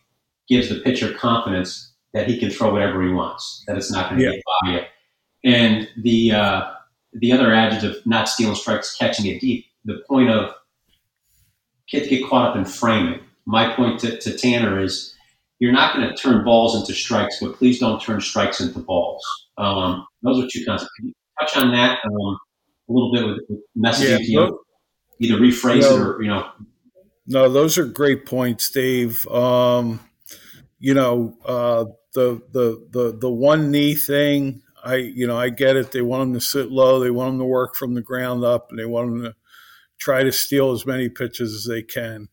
gives 0.48 0.68
the 0.68 0.80
pitcher 0.80 1.12
confidence 1.12 1.92
that 2.12 2.28
he 2.28 2.38
can 2.38 2.50
throw 2.50 2.72
whatever 2.72 3.02
he 3.02 3.12
wants, 3.12 3.64
that 3.66 3.76
it's 3.76 3.90
not 3.90 4.08
going 4.08 4.20
to 4.20 4.26
yeah. 4.26 4.32
get 4.32 4.42
by 4.62 4.72
you. 4.72 4.80
And 5.46 5.88
the 5.96 6.32
uh, 6.32 6.72
the 7.14 7.32
other 7.32 7.54
adjective, 7.54 8.04
not 8.04 8.28
stealing 8.28 8.56
strikes, 8.56 8.94
catching 8.96 9.26
it 9.26 9.40
deep. 9.40 9.64
The 9.84 10.02
point 10.06 10.28
of 10.28 10.52
kids 11.88 12.08
get 12.08 12.28
caught 12.28 12.50
up 12.50 12.56
in 12.56 12.64
framing. 12.64 13.20
My 13.46 13.72
point 13.74 14.00
to, 14.00 14.18
to 14.18 14.36
Tanner 14.36 14.82
is 14.82 15.14
you're 15.60 15.72
not 15.72 15.94
going 15.94 16.08
to 16.08 16.16
turn 16.16 16.44
balls 16.44 16.74
into 16.74 16.92
strikes, 16.92 17.38
but 17.40 17.54
please 17.54 17.78
don't 17.78 18.02
turn 18.02 18.20
strikes 18.20 18.60
into 18.60 18.80
balls. 18.80 19.24
Um, 19.56 20.04
those 20.22 20.44
are 20.44 20.48
two 20.52 20.64
concepts. 20.64 20.90
Can 20.98 21.06
you 21.06 21.14
touch 21.40 21.56
on 21.56 21.70
that 21.72 22.00
um, 22.04 22.38
a 22.88 22.92
little 22.92 23.12
bit 23.12 23.24
with, 23.24 23.38
with 23.48 23.60
messaging 23.78 24.18
yeah, 24.26 24.42
you? 24.42 24.60
Either 25.20 25.36
rephrase 25.36 25.82
no, 25.82 25.96
it 25.96 26.00
or, 26.00 26.22
you 26.22 26.28
know. 26.28 26.50
No, 27.28 27.48
those 27.48 27.78
are 27.78 27.86
great 27.86 28.26
points, 28.26 28.68
Dave. 28.68 29.26
Um, 29.28 30.00
you 30.78 30.92
know, 30.92 31.38
uh, 31.44 31.84
the, 32.14 32.42
the, 32.52 32.86
the, 32.90 33.16
the 33.16 33.30
one 33.30 33.70
knee 33.70 33.94
thing, 33.94 34.62
I, 34.86 34.96
you 34.96 35.26
know, 35.26 35.36
I 35.36 35.48
get 35.48 35.76
it. 35.76 35.92
They 35.92 36.02
want 36.02 36.20
them 36.22 36.34
to 36.34 36.40
sit 36.40 36.70
low. 36.70 37.00
They 37.00 37.10
want 37.10 37.32
them 37.32 37.38
to 37.40 37.44
work 37.44 37.74
from 37.74 37.94
the 37.94 38.02
ground 38.02 38.44
up, 38.44 38.68
and 38.70 38.78
they 38.78 38.84
want 38.84 39.10
them 39.10 39.22
to 39.24 39.34
try 39.98 40.22
to 40.22 40.32
steal 40.32 40.72
as 40.72 40.86
many 40.86 41.08
pitches 41.08 41.54
as 41.54 41.64
they 41.64 41.82
can. 41.82 42.28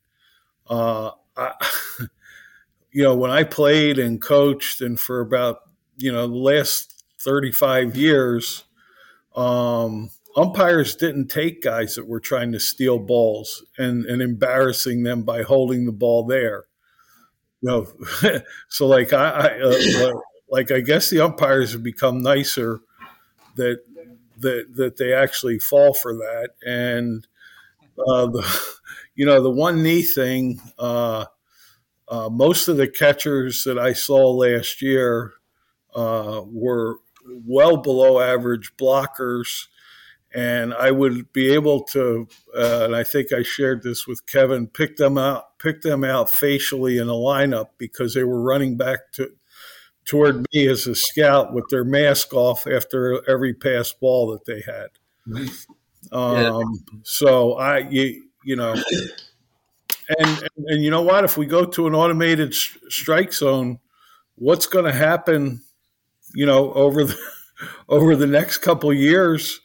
Uh, 0.70 1.12
I, 1.36 1.54
you 2.92 3.04
know, 3.04 3.16
when 3.16 3.32
I 3.32 3.44
played 3.44 3.98
and 4.00 4.22
coached, 4.22 4.82
and 4.82 5.00
for 5.00 5.20
about 5.20 5.62
you 5.98 6.12
know 6.12 6.28
the 6.28 6.36
last 6.36 7.04
thirty-five 7.20 7.96
years, 7.96 8.64
um, 9.36 10.10
umpires 10.36 10.96
didn't 10.96 11.28
take 11.28 11.62
guys 11.62 11.96
that 11.96 12.08
were 12.08 12.20
trying 12.20 12.52
to 12.52 12.60
steal 12.60 13.00
balls 13.00 13.64
and, 13.78 14.06
and 14.06 14.22
embarrassing 14.22 15.04
them 15.04 15.24
by 15.24 15.44
holding 15.44 15.86
the 15.86 15.92
ball 15.92 16.26
there. 16.26 16.66
You 17.62 17.70
know, 17.70 18.40
so 18.70 18.88
like 18.88 19.14
I, 19.14 19.30
I 19.30 19.60
uh, 19.62 20.14
like 20.54 20.72
I 20.72 20.82
guess 20.82 21.10
the 21.10 21.20
umpires 21.20 21.72
have 21.72 21.82
become 21.82 22.22
nicer 22.22 22.80
that 23.56 23.80
that 24.38 24.76
that 24.76 24.98
they 24.98 25.12
actually 25.12 25.58
fall 25.58 25.96
for 25.96 26.14
that. 26.14 26.50
And 26.64 27.28
uh, 27.98 28.28
the 28.28 28.76
you 29.16 29.26
know 29.26 29.42
the 29.42 29.50
one 29.50 29.82
knee 29.82 30.04
thing 30.04 30.62
uh, 30.78 31.26
uh, 32.08 32.30
most 32.30 32.68
of 32.68 32.78
the 32.78 32.88
catchers 32.88 33.64
that 33.64 33.80
I 33.80 33.94
saw 33.94 34.30
last 34.30 34.84
year 34.84 35.34
uh, 35.96 36.42
were 36.46 36.98
well 37.26 37.78
below 37.78 38.20
average 38.20 38.74
blockers. 38.78 39.68
And 40.36 40.74
I 40.74 40.90
would 40.90 41.32
be 41.32 41.52
able 41.54 41.84
to 41.86 42.28
uh, 42.56 42.86
and 42.86 42.96
I 42.96 43.04
think 43.04 43.34
I 43.34 43.42
shared 43.42 43.82
this 43.82 44.06
with 44.06 44.28
Kevin 44.28 44.68
pick 44.68 44.98
them 44.98 45.18
out 45.18 45.58
pick 45.58 45.82
them 45.82 46.04
out 46.04 46.30
facially 46.30 47.00
in 47.00 47.08
a 47.08 47.14
lineup 47.14 47.70
because 47.80 48.14
they 48.14 48.24
were 48.24 48.42
running 48.42 48.78
back 48.78 49.12
to 49.14 49.32
toward 50.06 50.46
me 50.54 50.68
as 50.68 50.88
a 50.88 50.96
scout 50.96 51.54
with 51.54 51.66
their 51.70 51.84
mask 51.84 52.34
off 52.34 52.68
after 52.68 53.28
every 53.30 53.54
pass 53.54 53.92
ball 53.94 54.32
that 54.32 54.46
they 54.46 54.62
had. 54.62 54.90
Um, 56.12 56.38
yeah. 56.38 56.62
So 57.04 57.54
I, 57.54 57.80
you, 57.90 58.24
you 58.44 58.56
know, 58.56 58.74
and, 60.20 60.28
and, 60.30 60.66
and 60.68 60.84
you 60.84 60.92
know 60.92 61.02
what? 61.02 61.24
If 61.24 61.38
we 61.38 61.46
go 61.46 61.66
to 61.66 61.88
an 61.88 61.96
automated 61.96 62.54
strike 62.54 63.34
zone, 63.34 63.80
what's 64.36 64.68
going 64.68 64.86
to 64.86 64.94
happen? 64.94 65.62
You 66.34 66.46
know, 66.46 66.74
over 66.74 67.06
the 67.06 67.18
over 67.90 68.16
the 68.16 68.28
next 68.28 68.58
couple 68.58 68.92
years, 68.94 69.62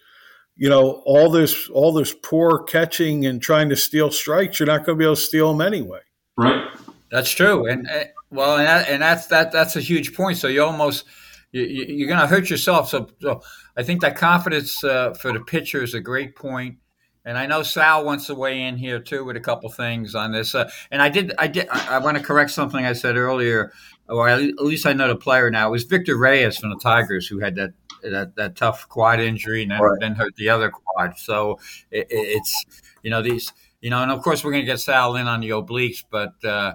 you 0.57 0.69
know, 0.69 1.03
all 1.07 1.31
this 1.31 1.69
all 1.71 1.93
this 1.93 2.15
poor 2.23 2.63
catching 2.63 3.27
and 3.27 3.43
trying 3.43 3.69
to 3.71 3.77
steal 3.77 4.11
strikes, 4.11 4.61
you're 4.61 4.67
not 4.67 4.85
going 4.85 4.97
to 4.97 4.99
be 4.99 5.05
able 5.05 5.17
to 5.17 5.21
steal 5.21 5.53
them 5.53 5.67
anyway. 5.67 6.01
Right. 6.37 6.69
That's 7.11 7.31
true, 7.31 7.67
and 7.67 7.89
well, 8.31 8.59
and, 8.59 8.67
that, 8.67 8.89
and 8.89 9.03
that's 9.03 9.27
that 9.27 9.53
that's 9.53 9.77
a 9.77 9.81
huge 9.81 10.15
point. 10.15 10.37
So 10.37 10.49
you 10.49 10.63
almost 10.63 11.05
you, 11.53 12.05
are 12.05 12.09
going 12.09 12.21
to 12.21 12.27
hurt 12.27 12.51
yourself. 12.51 12.89
So, 12.89 13.09
so 13.21 13.43
I 13.77 13.83
think 13.83 14.01
that 14.03 14.17
confidence 14.17 14.83
uh, 14.85 15.15
for 15.15 15.33
the 15.33 15.41
pitcher 15.41 15.83
is 15.83 15.95
a 15.95 16.01
great 16.01 16.37
point. 16.37 16.79
And 17.25 17.37
I 17.37 17.47
know 17.47 17.63
Sal 17.63 18.05
wants 18.05 18.27
to 18.27 18.35
weigh 18.35 18.63
in 18.63 18.77
here 18.77 19.01
too 19.01 19.25
with 19.25 19.37
a 19.37 19.41
couple 19.41 19.69
things 19.71 20.15
on 20.15 20.33
this. 20.33 20.55
Uh, 20.55 20.71
and 20.91 21.03
I 21.03 21.09
did, 21.09 21.33
I 21.39 21.47
did, 21.47 21.69
I, 21.71 21.97
I 21.97 21.99
want 21.99 22.17
to 22.17 22.23
correct 22.23 22.51
something 22.51 22.85
I 22.85 22.95
said 22.95 23.17
earlier, 23.17 23.73
or 24.09 24.29
at 24.29 24.41
least 24.41 24.87
I 24.87 24.95
know 24.95 25.09
the 25.09 25.17
player 25.17 25.51
now. 25.51 25.69
It 25.69 25.73
was 25.73 25.85
Victor 25.85 26.17
Reyes 26.17 26.57
from 26.57 26.71
the 26.71 26.79
Tigers 26.79 27.27
who 27.27 27.41
had 27.41 27.55
that 27.57 27.73
that, 28.03 28.37
that 28.37 28.55
tough 28.55 28.89
quad 28.89 29.19
injury 29.19 29.63
and 29.63 29.73
then, 29.73 29.81
right. 29.81 29.99
then 30.01 30.15
hurt 30.15 30.37
the 30.37 30.49
other 30.49 30.71
quad. 30.71 31.19
So 31.19 31.59
it, 31.91 32.07
it's 32.09 32.65
you 33.03 33.11
know 33.11 33.21
these 33.21 33.53
you 33.83 33.91
know, 33.91 34.03
and 34.03 34.11
of 34.11 34.23
course 34.23 34.43
we're 34.45 34.53
going 34.53 34.65
to 34.65 34.71
get 34.71 34.81
Sal 34.81 35.17
in 35.17 35.27
on 35.27 35.41
the 35.41 35.51
obliques, 35.51 36.05
but. 36.11 36.33
Uh, 36.45 36.75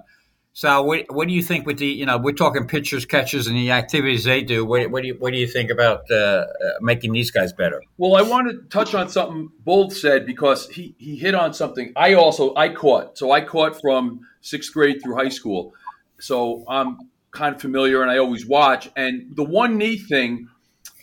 Sal, 0.56 0.86
what, 0.86 1.06
what 1.10 1.28
do 1.28 1.34
you 1.34 1.42
think 1.42 1.66
with 1.66 1.80
the 1.80 1.88
you 1.88 2.06
know 2.06 2.20
we're 2.20 2.32
talking 2.32 2.68
pitchers, 2.68 3.06
catchers, 3.06 3.48
and 3.48 3.58
the 3.58 3.72
activities 3.72 4.24
they 4.24 4.44
do? 4.44 4.64
What, 4.64 4.92
what 4.92 5.02
do 5.02 5.08
you 5.08 5.16
what 5.18 5.34
do 5.34 5.40
you 5.40 5.48
think 5.48 5.72
about 5.72 6.04
uh, 6.12 6.16
uh, 6.16 6.46
making 6.80 7.12
these 7.12 7.32
guys 7.32 7.52
better? 7.52 7.82
Well, 7.98 8.16
I 8.16 8.22
want 8.22 8.50
to 8.52 8.70
touch 8.70 8.94
on 8.94 9.10
something 9.10 9.50
Bull 9.66 9.90
said 9.90 10.28
because 10.28 10.70
he 10.70 10.96
he 11.00 11.16
hit 11.16 11.34
on 11.34 11.56
something. 11.56 11.92
I 11.96 12.14
also 12.14 12.54
I 12.56 12.70
caught 12.70 13.18
so 13.18 13.32
I 13.32 13.42
caught 13.42 13.82
from 13.82 14.22
sixth 14.42 14.72
grade 14.72 15.02
through 15.02 15.16
high 15.16 15.30
school, 15.30 15.74
so 16.20 16.64
I'm 16.68 16.98
kind 17.32 17.56
of 17.56 17.60
familiar 17.60 18.04
and 18.04 18.12
I 18.12 18.20
always 18.20 18.46
watch. 18.46 18.92
And 18.96 19.36
the 19.36 19.44
one 19.44 19.80
knee 19.80 19.98
thing 19.98 20.50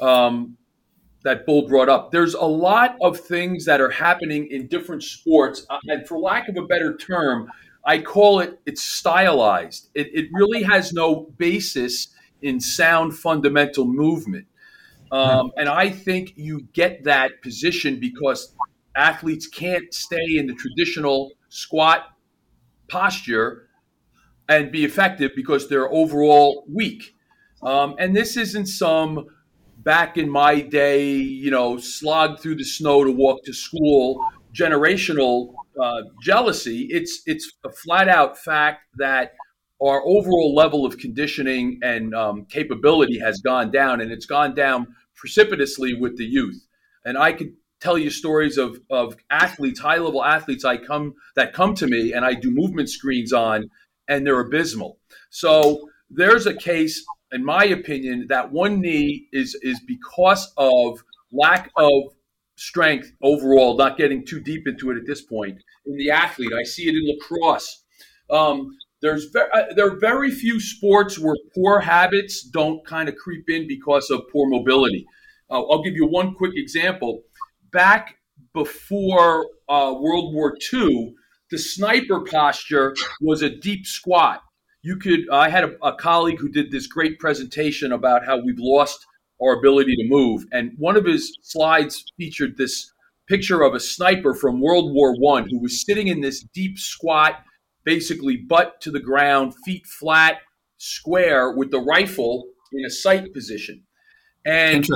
um, 0.01 0.59
that 1.25 1.45
Bull 1.45 1.67
brought 1.67 1.89
up, 1.89 2.13
there's 2.13 2.35
a 2.35 2.45
lot 2.45 2.95
of 3.03 3.19
things 3.19 3.65
that 3.65 3.81
are 3.81 3.91
happening 3.91 4.47
in 4.49 4.69
different 4.69 5.03
sports, 5.03 5.67
uh, 5.69 5.79
and 5.89 6.07
for 6.07 6.21
lack 6.21 6.49
of 6.49 6.57
a 6.57 6.63
better 6.63 6.97
term 6.97 7.51
I 7.85 7.99
call 7.99 8.41
it 8.41 8.61
it's 8.67 8.83
stylized. 8.83 9.89
It, 9.95 10.09
it 10.13 10.29
really 10.33 10.63
has 10.63 10.93
no 10.93 11.33
basis 11.39 12.09
in 12.43 12.61
sound 12.61 13.17
fundamental 13.17 13.85
movement. 13.85 14.47
Um, 15.13 15.51
and 15.57 15.69
I 15.69 15.91
think 15.91 16.35
you 16.37 16.69
get 16.73 17.05
that 17.05 17.43
position 17.43 17.99
because 17.99 18.55
athletes 18.97 19.47
can't 19.47 19.93
stay 19.93 20.37
in 20.37 20.47
the 20.47 20.55
traditional 20.55 21.33
squat 21.49 22.07
posture 22.89 23.69
and 24.49 24.71
be 24.71 24.85
effective 24.85 25.33
because 25.35 25.69
they're 25.69 25.93
overall 25.93 26.65
weak. 26.73 27.15
Um, 27.63 27.95
and 27.99 28.17
this 28.17 28.37
isn't 28.37 28.67
some 28.67 29.27
back 29.79 30.17
in 30.17 30.29
my 30.29 30.61
day, 30.61 31.13
you 31.13 31.51
know, 31.51 31.79
slog 31.79 32.41
through 32.41 32.57
the 32.57 32.65
snow 32.65 33.05
to 33.05 33.11
walk 33.11 33.45
to 33.45 33.53
school 33.53 34.25
generational 34.53 35.55
uh, 35.81 36.03
jealousy. 36.23 36.89
It's 36.91 37.23
it's 37.27 37.53
a 37.65 37.71
flat 37.71 38.09
out 38.09 38.39
fact 38.39 38.83
that 38.97 39.35
our 39.83 40.03
overall 40.05 40.55
level 40.55 40.85
of 40.85 40.99
conditioning 40.99 41.81
and 41.83 42.15
um, 42.15 42.45
capability 42.47 43.19
has 43.19 43.41
gone 43.41 43.71
down, 43.71 44.01
and 44.01 44.13
it's 44.13 44.27
gone 44.27 44.55
down 44.55 44.95
precipitously 45.15 45.95
with 45.95 46.17
the 46.17 46.25
youth. 46.25 46.67
And 47.05 47.17
I 47.17 47.33
could 47.33 47.55
tell 47.81 47.97
you 47.97 48.11
stories 48.11 48.59
of 48.59 48.79
of 48.91 49.17
athletes, 49.31 49.81
high 49.81 49.99
level 49.99 50.25
athletes, 50.25 50.65
I 50.65 50.77
come 50.77 51.15
that 51.37 51.53
come 51.53 51.75
to 51.77 51.87
me, 51.87 52.13
and 52.13 52.25
I 52.25 52.35
do 52.35 52.51
movement 52.51 52.91
screens 52.91 53.33
on, 53.33 53.71
and 54.09 54.27
they're 54.27 54.41
abysmal. 54.41 54.99
So 55.31 55.89
there's 56.11 56.47
a 56.47 56.55
case, 56.55 57.05
in 57.33 57.45
my 57.45 57.65
opinion, 57.65 58.27
that 58.29 58.53
one 58.53 58.81
knee 58.81 59.29
is 59.33 59.57
is 59.63 59.81
because 59.87 60.53
of 60.57 61.03
lack 61.33 61.71
of 61.77 62.13
strength 62.61 63.11
overall, 63.23 63.75
not 63.75 63.97
getting 63.97 64.25
too 64.25 64.39
deep 64.39 64.69
into 64.69 64.91
it 64.91 64.99
at 64.99 65.07
this 65.07 65.23
point, 65.23 65.59
in 65.87 65.97
the 65.97 66.11
athlete. 66.11 66.53
I 66.53 66.63
see 66.63 66.89
it 66.89 66.95
in 66.95 67.03
lacrosse. 67.07 67.85
Um, 68.29 68.77
there's 69.01 69.25
ve- 69.33 69.49
uh, 69.55 69.73
there 69.75 69.87
are 69.87 69.99
very 69.99 70.31
few 70.31 70.61
sports 70.61 71.19
where 71.19 71.35
poor 71.55 71.81
habits 71.81 72.43
don't 72.43 72.87
kind 72.87 73.09
of 73.09 73.17
creep 73.17 73.49
in 73.49 73.67
because 73.67 74.11
of 74.11 74.29
poor 74.31 74.47
mobility. 74.49 75.07
Uh, 75.51 75.63
I'll 75.63 75.83
give 75.83 75.95
you 75.95 76.07
one 76.07 76.35
quick 76.35 76.53
example. 76.55 77.23
Back 77.73 78.17
before 78.53 79.47
uh, 79.69 79.95
World 79.99 80.35
War 80.35 80.55
II, 80.73 81.15
the 81.51 81.59
sniper 81.59 82.21
posture 82.21 82.95
was 83.23 83.41
a 83.41 83.49
deep 83.49 83.87
squat. 83.87 84.43
You 84.83 84.99
could. 84.99 85.31
I 85.33 85.49
had 85.49 85.65
a, 85.65 85.87
a 85.87 85.95
colleague 85.95 86.39
who 86.39 86.51
did 86.51 86.71
this 86.71 86.87
great 86.87 87.19
presentation 87.19 87.93
about 87.93 88.27
how 88.27 88.37
we've 88.37 88.59
lost 88.59 89.07
our 89.43 89.59
ability 89.59 89.97
to 89.97 90.09
move. 90.09 90.45
And 90.53 90.73
one 90.79 90.97
of 90.97 91.05
his 91.05 91.37
slides 91.43 92.05
featured 92.17 92.57
this 92.57 92.93
picture 93.29 93.63
of 93.63 93.75
a 93.75 93.81
sniper 93.81 94.35
from 94.35 94.61
World 94.61 94.93
War 94.93 95.15
One 95.19 95.49
who 95.49 95.61
was 95.61 95.85
sitting 95.85 96.09
in 96.09 96.21
this 96.21 96.43
deep 96.55 96.79
squat, 96.79 97.43
basically 97.85 98.37
butt 98.37 98.81
to 98.83 98.91
the 98.91 99.01
ground, 99.01 99.55
feet 99.65 99.87
flat, 99.87 100.39
square, 100.79 101.53
with 101.53 101.71
the 101.71 101.81
rifle 101.81 102.49
in 102.73 102.85
a 102.85 102.91
sight 102.91 103.33
position. 103.33 103.85
And 104.45 104.87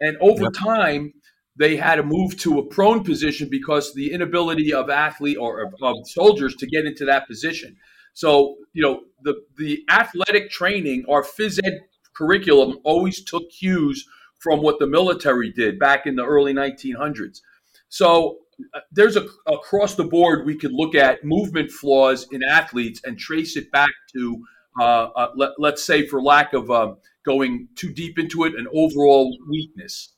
and 0.00 0.16
over 0.20 0.44
yep. 0.44 0.52
time, 0.52 1.12
they 1.56 1.76
had 1.76 1.96
to 1.96 2.02
move 2.02 2.36
to 2.38 2.58
a 2.58 2.66
prone 2.66 3.04
position 3.04 3.48
because 3.50 3.92
the 3.92 4.12
inability 4.12 4.72
of 4.72 4.88
athlete 4.88 5.36
or 5.38 5.62
of, 5.62 5.74
of 5.82 5.96
soldiers 6.06 6.56
to 6.56 6.66
get 6.66 6.86
into 6.86 7.04
that 7.04 7.26
position. 7.26 7.76
So 8.14 8.56
you 8.72 8.82
know 8.82 9.02
the 9.22 9.34
the 9.56 9.84
athletic 9.90 10.50
training, 10.50 11.04
our 11.08 11.22
phys 11.22 11.60
ed 11.64 11.80
curriculum 12.14 12.78
always 12.84 13.22
took 13.22 13.50
cues 13.50 14.06
from 14.38 14.62
what 14.62 14.78
the 14.78 14.86
military 14.86 15.52
did 15.52 15.78
back 15.78 16.06
in 16.06 16.16
the 16.16 16.24
early 16.24 16.54
1900s. 16.54 17.40
So 17.88 18.38
uh, 18.74 18.80
there's 18.92 19.16
a 19.16 19.26
across 19.46 19.94
the 19.94 20.04
board 20.04 20.46
we 20.46 20.56
could 20.56 20.72
look 20.72 20.94
at 20.94 21.24
movement 21.24 21.70
flaws 21.70 22.26
in 22.30 22.42
athletes 22.42 23.00
and 23.04 23.18
trace 23.18 23.56
it 23.56 23.70
back 23.70 23.90
to 24.12 24.42
uh, 24.78 25.08
uh, 25.16 25.28
let, 25.36 25.74
us 25.74 25.82
say 25.82 26.06
for 26.06 26.22
lack 26.22 26.52
of 26.52 26.70
um, 26.70 26.96
going 27.24 27.68
too 27.74 27.92
deep 27.92 28.18
into 28.18 28.44
it 28.44 28.54
an 28.54 28.66
overall 28.72 29.36
weakness 29.48 30.10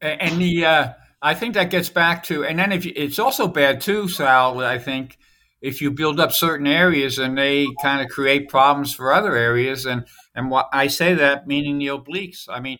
and 0.00 0.40
the 0.40 0.64
uh, 0.64 0.92
i 1.22 1.34
think 1.34 1.54
that 1.54 1.70
gets 1.70 1.88
back 1.88 2.22
to 2.22 2.44
and 2.44 2.58
then 2.58 2.72
if 2.72 2.84
you, 2.84 2.92
it's 2.94 3.18
also 3.18 3.48
bad 3.48 3.80
too 3.80 4.08
sal 4.08 4.60
i 4.60 4.78
think 4.78 5.18
if 5.64 5.80
you 5.80 5.90
build 5.90 6.20
up 6.20 6.30
certain 6.30 6.66
areas 6.66 7.18
and 7.18 7.38
they 7.38 7.66
kind 7.80 8.02
of 8.02 8.10
create 8.10 8.50
problems 8.50 8.92
for 8.92 9.14
other 9.14 9.34
areas 9.34 9.86
and 9.86 10.04
and 10.34 10.50
what 10.50 10.68
I 10.72 10.88
say 10.88 11.14
that 11.14 11.46
meaning 11.46 11.78
the 11.78 11.86
obliques. 11.86 12.48
I 12.50 12.60
mean, 12.60 12.76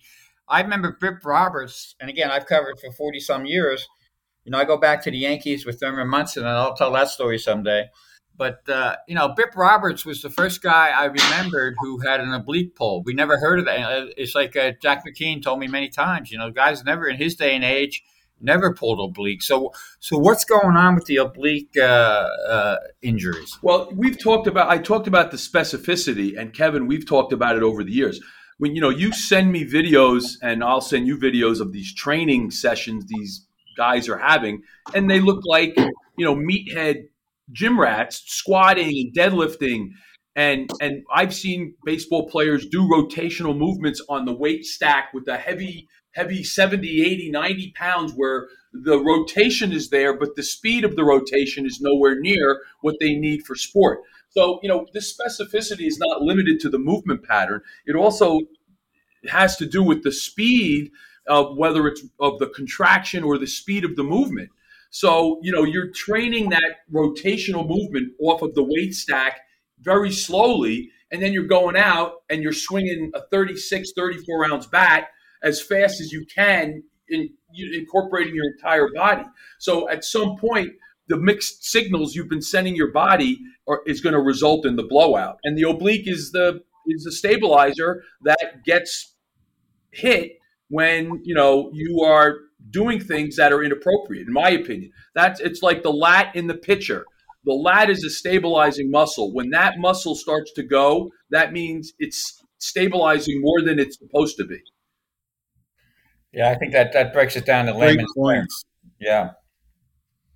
I 0.46 0.60
remember 0.60 0.98
Bip 1.00 1.24
Roberts, 1.24 1.94
and 1.98 2.10
again, 2.10 2.30
I've 2.30 2.46
covered 2.46 2.78
for 2.78 2.92
40 2.92 3.20
some 3.20 3.46
years. 3.46 3.88
You 4.44 4.52
know, 4.52 4.58
I 4.58 4.64
go 4.64 4.76
back 4.76 5.02
to 5.04 5.10
the 5.10 5.16
Yankees 5.16 5.64
with 5.64 5.80
Thurman 5.80 6.08
Munson, 6.08 6.42
and 6.42 6.52
I'll 6.52 6.76
tell 6.76 6.92
that 6.92 7.08
story 7.08 7.38
someday. 7.38 7.86
But, 8.36 8.68
uh, 8.68 8.96
you 9.08 9.14
know, 9.14 9.28
Bip 9.34 9.56
Roberts 9.56 10.04
was 10.04 10.20
the 10.20 10.28
first 10.28 10.60
guy 10.60 10.88
I 10.90 11.04
remembered 11.04 11.76
who 11.78 12.00
had 12.00 12.20
an 12.20 12.34
oblique 12.34 12.74
pull. 12.74 13.02
We 13.04 13.14
never 13.14 13.38
heard 13.38 13.60
of 13.60 13.64
that. 13.64 14.12
It's 14.18 14.34
like 14.34 14.56
uh, 14.56 14.72
Jack 14.82 15.04
McKeon 15.06 15.42
told 15.42 15.60
me 15.60 15.68
many 15.68 15.88
times, 15.88 16.30
you 16.30 16.36
know, 16.36 16.50
guys 16.50 16.84
never 16.84 17.06
in 17.06 17.16
his 17.16 17.36
day 17.36 17.54
and 17.54 17.64
age 17.64 18.02
never 18.44 18.74
pulled 18.74 19.00
oblique. 19.00 19.42
So, 19.42 19.72
so 20.00 20.18
what's 20.18 20.44
going 20.44 20.76
on 20.76 20.94
with 20.94 21.06
the 21.06 21.16
oblique 21.16 21.72
uh, 21.76 22.28
uh, 22.48 22.76
injuries? 23.02 23.58
Well, 23.62 23.90
we've 23.94 24.18
talked 24.18 24.46
about. 24.46 24.68
I 24.68 24.78
talked 24.78 25.06
about 25.06 25.30
the 25.30 25.36
specificity, 25.36 26.38
and 26.38 26.52
Kevin, 26.52 26.86
we've 26.86 27.06
talked 27.06 27.32
about 27.32 27.56
it 27.56 27.62
over 27.62 27.82
the 27.82 27.92
years. 27.92 28.20
When 28.58 28.74
you 28.74 28.80
know, 28.80 28.90
you 28.90 29.12
send 29.12 29.50
me 29.50 29.64
videos, 29.64 30.34
and 30.42 30.62
I'll 30.62 30.80
send 30.80 31.06
you 31.06 31.18
videos 31.18 31.60
of 31.60 31.72
these 31.72 31.92
training 31.94 32.50
sessions 32.50 33.04
these 33.06 33.46
guys 33.76 34.08
are 34.08 34.18
having, 34.18 34.62
and 34.94 35.10
they 35.10 35.20
look 35.20 35.40
like 35.44 35.74
you 36.16 36.24
know 36.24 36.36
meathead 36.36 37.04
gym 37.52 37.80
rats 37.80 38.22
squatting 38.26 38.86
and 38.86 39.16
deadlifting. 39.16 39.88
And 40.36 40.70
and 40.80 41.02
I've 41.14 41.34
seen 41.34 41.74
baseball 41.84 42.28
players 42.28 42.66
do 42.66 42.88
rotational 42.88 43.56
movements 43.56 44.02
on 44.08 44.24
the 44.24 44.34
weight 44.34 44.64
stack 44.64 45.12
with 45.14 45.28
a 45.28 45.36
heavy 45.36 45.88
heavy 46.14 46.42
70, 46.42 47.04
80, 47.04 47.30
90 47.30 47.72
pounds 47.72 48.12
where 48.12 48.48
the 48.72 48.98
rotation 48.98 49.72
is 49.72 49.90
there, 49.90 50.16
but 50.16 50.36
the 50.36 50.42
speed 50.42 50.84
of 50.84 50.96
the 50.96 51.04
rotation 51.04 51.66
is 51.66 51.80
nowhere 51.80 52.18
near 52.18 52.62
what 52.80 52.96
they 53.00 53.14
need 53.14 53.44
for 53.44 53.54
sport. 53.54 54.00
So, 54.30 54.58
you 54.62 54.68
know, 54.68 54.86
this 54.92 55.16
specificity 55.16 55.86
is 55.86 55.98
not 55.98 56.22
limited 56.22 56.58
to 56.60 56.68
the 56.68 56.78
movement 56.78 57.22
pattern. 57.22 57.62
It 57.86 57.94
also 57.94 58.40
has 59.28 59.56
to 59.56 59.66
do 59.66 59.82
with 59.82 60.02
the 60.02 60.12
speed 60.12 60.90
of 61.26 61.56
whether 61.56 61.86
it's 61.86 62.02
of 62.20 62.38
the 62.38 62.48
contraction 62.48 63.22
or 63.22 63.38
the 63.38 63.46
speed 63.46 63.84
of 63.84 63.96
the 63.96 64.02
movement. 64.02 64.50
So, 64.90 65.40
you 65.42 65.52
know, 65.52 65.64
you're 65.64 65.90
training 65.90 66.50
that 66.50 66.86
rotational 66.92 67.66
movement 67.68 68.12
off 68.20 68.42
of 68.42 68.54
the 68.54 68.62
weight 68.62 68.94
stack 68.94 69.40
very 69.80 70.12
slowly, 70.12 70.90
and 71.10 71.22
then 71.22 71.32
you're 71.32 71.44
going 71.44 71.76
out 71.76 72.22
and 72.28 72.42
you're 72.42 72.52
swinging 72.52 73.10
a 73.14 73.20
36, 73.30 73.92
34 73.96 74.52
ounce 74.52 74.66
bat 74.66 75.08
as 75.44 75.62
fast 75.62 76.00
as 76.00 76.10
you 76.10 76.26
can 76.34 76.82
in 77.08 77.28
incorporating 77.72 78.34
your 78.34 78.46
entire 78.46 78.88
body. 78.92 79.22
So 79.60 79.88
at 79.88 80.04
some 80.04 80.36
point, 80.36 80.72
the 81.08 81.16
mixed 81.16 81.64
signals 81.64 82.14
you've 82.14 82.30
been 82.30 82.42
sending 82.42 82.74
your 82.74 82.90
body 82.90 83.38
are, 83.68 83.82
is 83.86 84.00
going 84.00 84.14
to 84.14 84.20
result 84.20 84.66
in 84.66 84.76
the 84.76 84.82
blowout. 84.82 85.38
And 85.44 85.56
the 85.56 85.68
oblique 85.68 86.08
is 86.08 86.32
the 86.32 86.62
is 86.86 87.04
the 87.04 87.12
stabilizer 87.12 88.02
that 88.24 88.62
gets 88.64 89.14
hit 89.90 90.32
when 90.68 91.20
you 91.24 91.34
know 91.34 91.70
you 91.72 92.00
are 92.00 92.38
doing 92.70 93.00
things 93.00 93.36
that 93.36 93.52
are 93.52 93.62
inappropriate. 93.62 94.26
In 94.26 94.32
my 94.32 94.50
opinion, 94.50 94.90
that's 95.14 95.40
it's 95.40 95.62
like 95.62 95.82
the 95.82 95.92
lat 95.92 96.34
in 96.34 96.46
the 96.46 96.54
pitcher. 96.54 97.04
The 97.44 97.52
lat 97.52 97.90
is 97.90 98.02
a 98.04 98.10
stabilizing 98.10 98.90
muscle. 98.90 99.32
When 99.34 99.50
that 99.50 99.78
muscle 99.78 100.14
starts 100.14 100.52
to 100.54 100.62
go, 100.62 101.10
that 101.30 101.52
means 101.52 101.92
it's 101.98 102.42
stabilizing 102.58 103.42
more 103.42 103.60
than 103.60 103.78
it's 103.78 103.98
supposed 103.98 104.38
to 104.38 104.44
be. 104.44 104.62
Yeah, 106.34 106.50
I 106.50 106.56
think 106.56 106.72
that 106.72 106.92
that 106.92 107.12
breaks 107.12 107.36
it 107.36 107.46
down 107.46 107.66
to 107.66 107.74
layman's 107.74 108.12
points. 108.16 108.64
Yeah. 109.00 109.30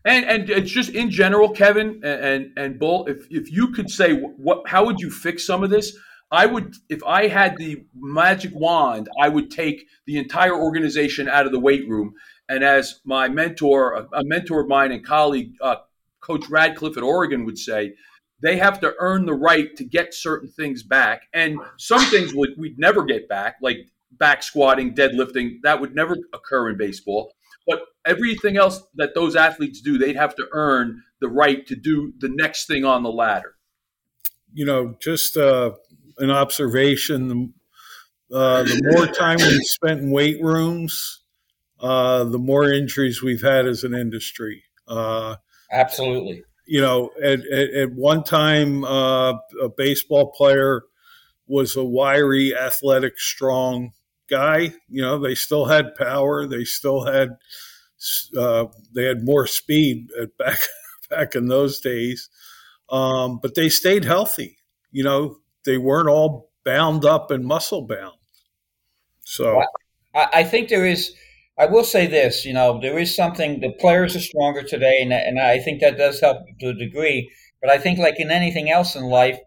And 0.04 0.24
and 0.24 0.50
it's 0.50 0.70
just 0.70 0.90
in 0.90 1.10
general, 1.10 1.50
Kevin 1.50 2.00
and 2.04 2.24
and, 2.24 2.52
and 2.56 2.78
Bull. 2.78 3.06
If 3.06 3.26
if 3.30 3.50
you 3.50 3.72
could 3.72 3.90
say 3.90 4.14
what, 4.14 4.68
how 4.68 4.86
would 4.86 5.00
you 5.00 5.10
fix 5.10 5.44
some 5.44 5.64
of 5.64 5.70
this? 5.70 5.96
I 6.30 6.44
would, 6.44 6.74
if 6.90 7.02
I 7.04 7.28
had 7.28 7.56
the 7.56 7.84
magic 7.94 8.52
wand, 8.54 9.08
I 9.18 9.30
would 9.30 9.50
take 9.50 9.86
the 10.06 10.18
entire 10.18 10.54
organization 10.54 11.26
out 11.26 11.46
of 11.46 11.52
the 11.52 11.60
weight 11.60 11.88
room. 11.88 12.12
And 12.50 12.62
as 12.62 13.00
my 13.04 13.28
mentor, 13.28 13.94
a, 13.94 14.18
a 14.18 14.24
mentor 14.24 14.60
of 14.60 14.68
mine 14.68 14.92
and 14.92 15.04
colleague, 15.04 15.52
uh, 15.62 15.76
Coach 16.20 16.48
Radcliffe 16.50 16.98
at 16.98 17.02
Oregon 17.02 17.46
would 17.46 17.58
say, 17.58 17.94
they 18.42 18.58
have 18.58 18.78
to 18.80 18.94
earn 18.98 19.24
the 19.24 19.34
right 19.34 19.74
to 19.76 19.84
get 19.84 20.12
certain 20.12 20.50
things 20.50 20.82
back. 20.82 21.22
And 21.32 21.58
some 21.78 22.02
things 22.02 22.34
would, 22.34 22.50
we'd 22.58 22.78
never 22.78 23.04
get 23.04 23.26
back, 23.28 23.56
like 23.62 23.78
back 24.12 24.42
squatting, 24.42 24.94
deadlifting. 24.94 25.58
That 25.62 25.80
would 25.80 25.94
never 25.94 26.16
occur 26.32 26.70
in 26.70 26.78
baseball. 26.78 27.32
But 27.66 27.82
everything 28.06 28.56
else 28.56 28.82
that 28.94 29.14
those 29.14 29.36
athletes 29.36 29.80
do, 29.80 29.98
they'd 29.98 30.16
have 30.16 30.34
to 30.36 30.46
earn 30.52 31.02
the 31.20 31.28
right 31.28 31.66
to 31.66 31.76
do 31.76 32.12
the 32.18 32.30
next 32.30 32.66
thing 32.66 32.84
on 32.84 33.02
the 33.02 33.10
ladder. 33.10 33.54
You 34.54 34.64
know, 34.64 34.96
just 35.00 35.36
uh, 35.36 35.72
an 36.18 36.30
observation. 36.30 37.52
Uh, 38.32 38.62
the 38.62 38.80
more 38.94 39.06
time 39.06 39.36
we 39.38 39.60
spent 39.60 40.00
in 40.00 40.10
weight 40.10 40.42
rooms, 40.42 41.22
uh, 41.80 42.24
the 42.24 42.38
more 42.38 42.72
injuries 42.72 43.22
we've 43.22 43.42
had 43.42 43.66
as 43.66 43.84
an 43.84 43.94
industry. 43.94 44.64
Uh, 44.86 45.36
Absolutely. 45.70 46.42
You 46.66 46.80
know, 46.80 47.10
at, 47.22 47.40
at, 47.52 47.70
at 47.74 47.92
one 47.92 48.24
time, 48.24 48.84
uh, 48.84 49.32
a 49.62 49.68
baseball 49.76 50.32
player 50.32 50.82
was 51.46 51.76
a 51.76 51.84
wiry, 51.84 52.54
athletic, 52.56 53.18
strong 53.18 53.92
guy. 54.28 54.72
You 54.88 55.02
know, 55.02 55.18
they 55.18 55.34
still 55.34 55.66
had 55.66 55.94
power. 55.94 56.46
They 56.46 56.64
still 56.64 57.04
had 57.04 57.36
uh, 58.36 58.66
they 58.94 59.04
had 59.04 59.24
more 59.24 59.46
speed 59.46 60.08
back 60.38 60.60
back 61.10 61.34
in 61.34 61.48
those 61.48 61.80
days, 61.80 62.28
um, 62.90 63.38
but 63.42 63.54
they 63.54 63.68
stayed 63.68 64.04
healthy. 64.04 64.58
You 64.90 65.04
know, 65.04 65.38
they 65.64 65.78
weren't 65.78 66.08
all 66.08 66.50
bound 66.64 67.04
up 67.04 67.30
and 67.30 67.44
muscle 67.44 67.82
bound. 67.82 68.16
So 69.24 69.62
I, 70.14 70.26
I 70.32 70.44
think 70.44 70.68
there 70.68 70.86
is. 70.86 71.12
I 71.58 71.66
will 71.66 71.82
say 71.82 72.06
this, 72.06 72.44
you 72.44 72.52
know, 72.52 72.78
there 72.80 72.98
is 72.98 73.16
something. 73.16 73.60
The 73.60 73.72
players 73.72 74.14
are 74.14 74.20
stronger 74.20 74.62
today, 74.62 75.00
and, 75.02 75.12
and 75.12 75.40
I 75.40 75.58
think 75.58 75.80
that 75.80 75.98
does 75.98 76.20
help 76.20 76.38
to 76.60 76.68
a 76.68 76.74
degree. 76.74 77.30
But 77.60 77.70
I 77.70 77.78
think, 77.78 77.98
like 77.98 78.20
in 78.20 78.30
anything 78.30 78.70
else 78.70 78.94
in 78.94 79.02
life, 79.04 79.40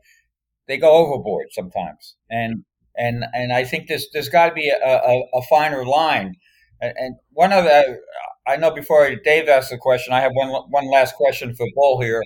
they 0.67 0.77
go 0.77 0.91
overboard 0.91 1.47
sometimes, 1.51 2.15
and 2.29 2.65
and 2.97 3.23
and 3.33 3.53
I 3.53 3.63
think 3.63 3.87
there's 3.87 4.07
there's 4.13 4.29
got 4.29 4.49
to 4.49 4.53
be 4.53 4.69
a, 4.69 4.87
a, 4.87 5.23
a, 5.33 5.41
finer 5.43 5.85
line. 5.85 6.35
And, 6.81 7.15
one 7.33 7.53
of 7.53 7.63
the, 7.65 7.99
I 8.47 8.57
know 8.57 8.71
before 8.71 9.15
Dave 9.23 9.47
asked 9.47 9.69
the 9.69 9.77
question, 9.77 10.13
I 10.13 10.21
have 10.21 10.31
one 10.33 10.49
one 10.69 10.89
last 10.91 11.15
question 11.15 11.53
for 11.53 11.67
Bull 11.75 12.01
here. 12.01 12.23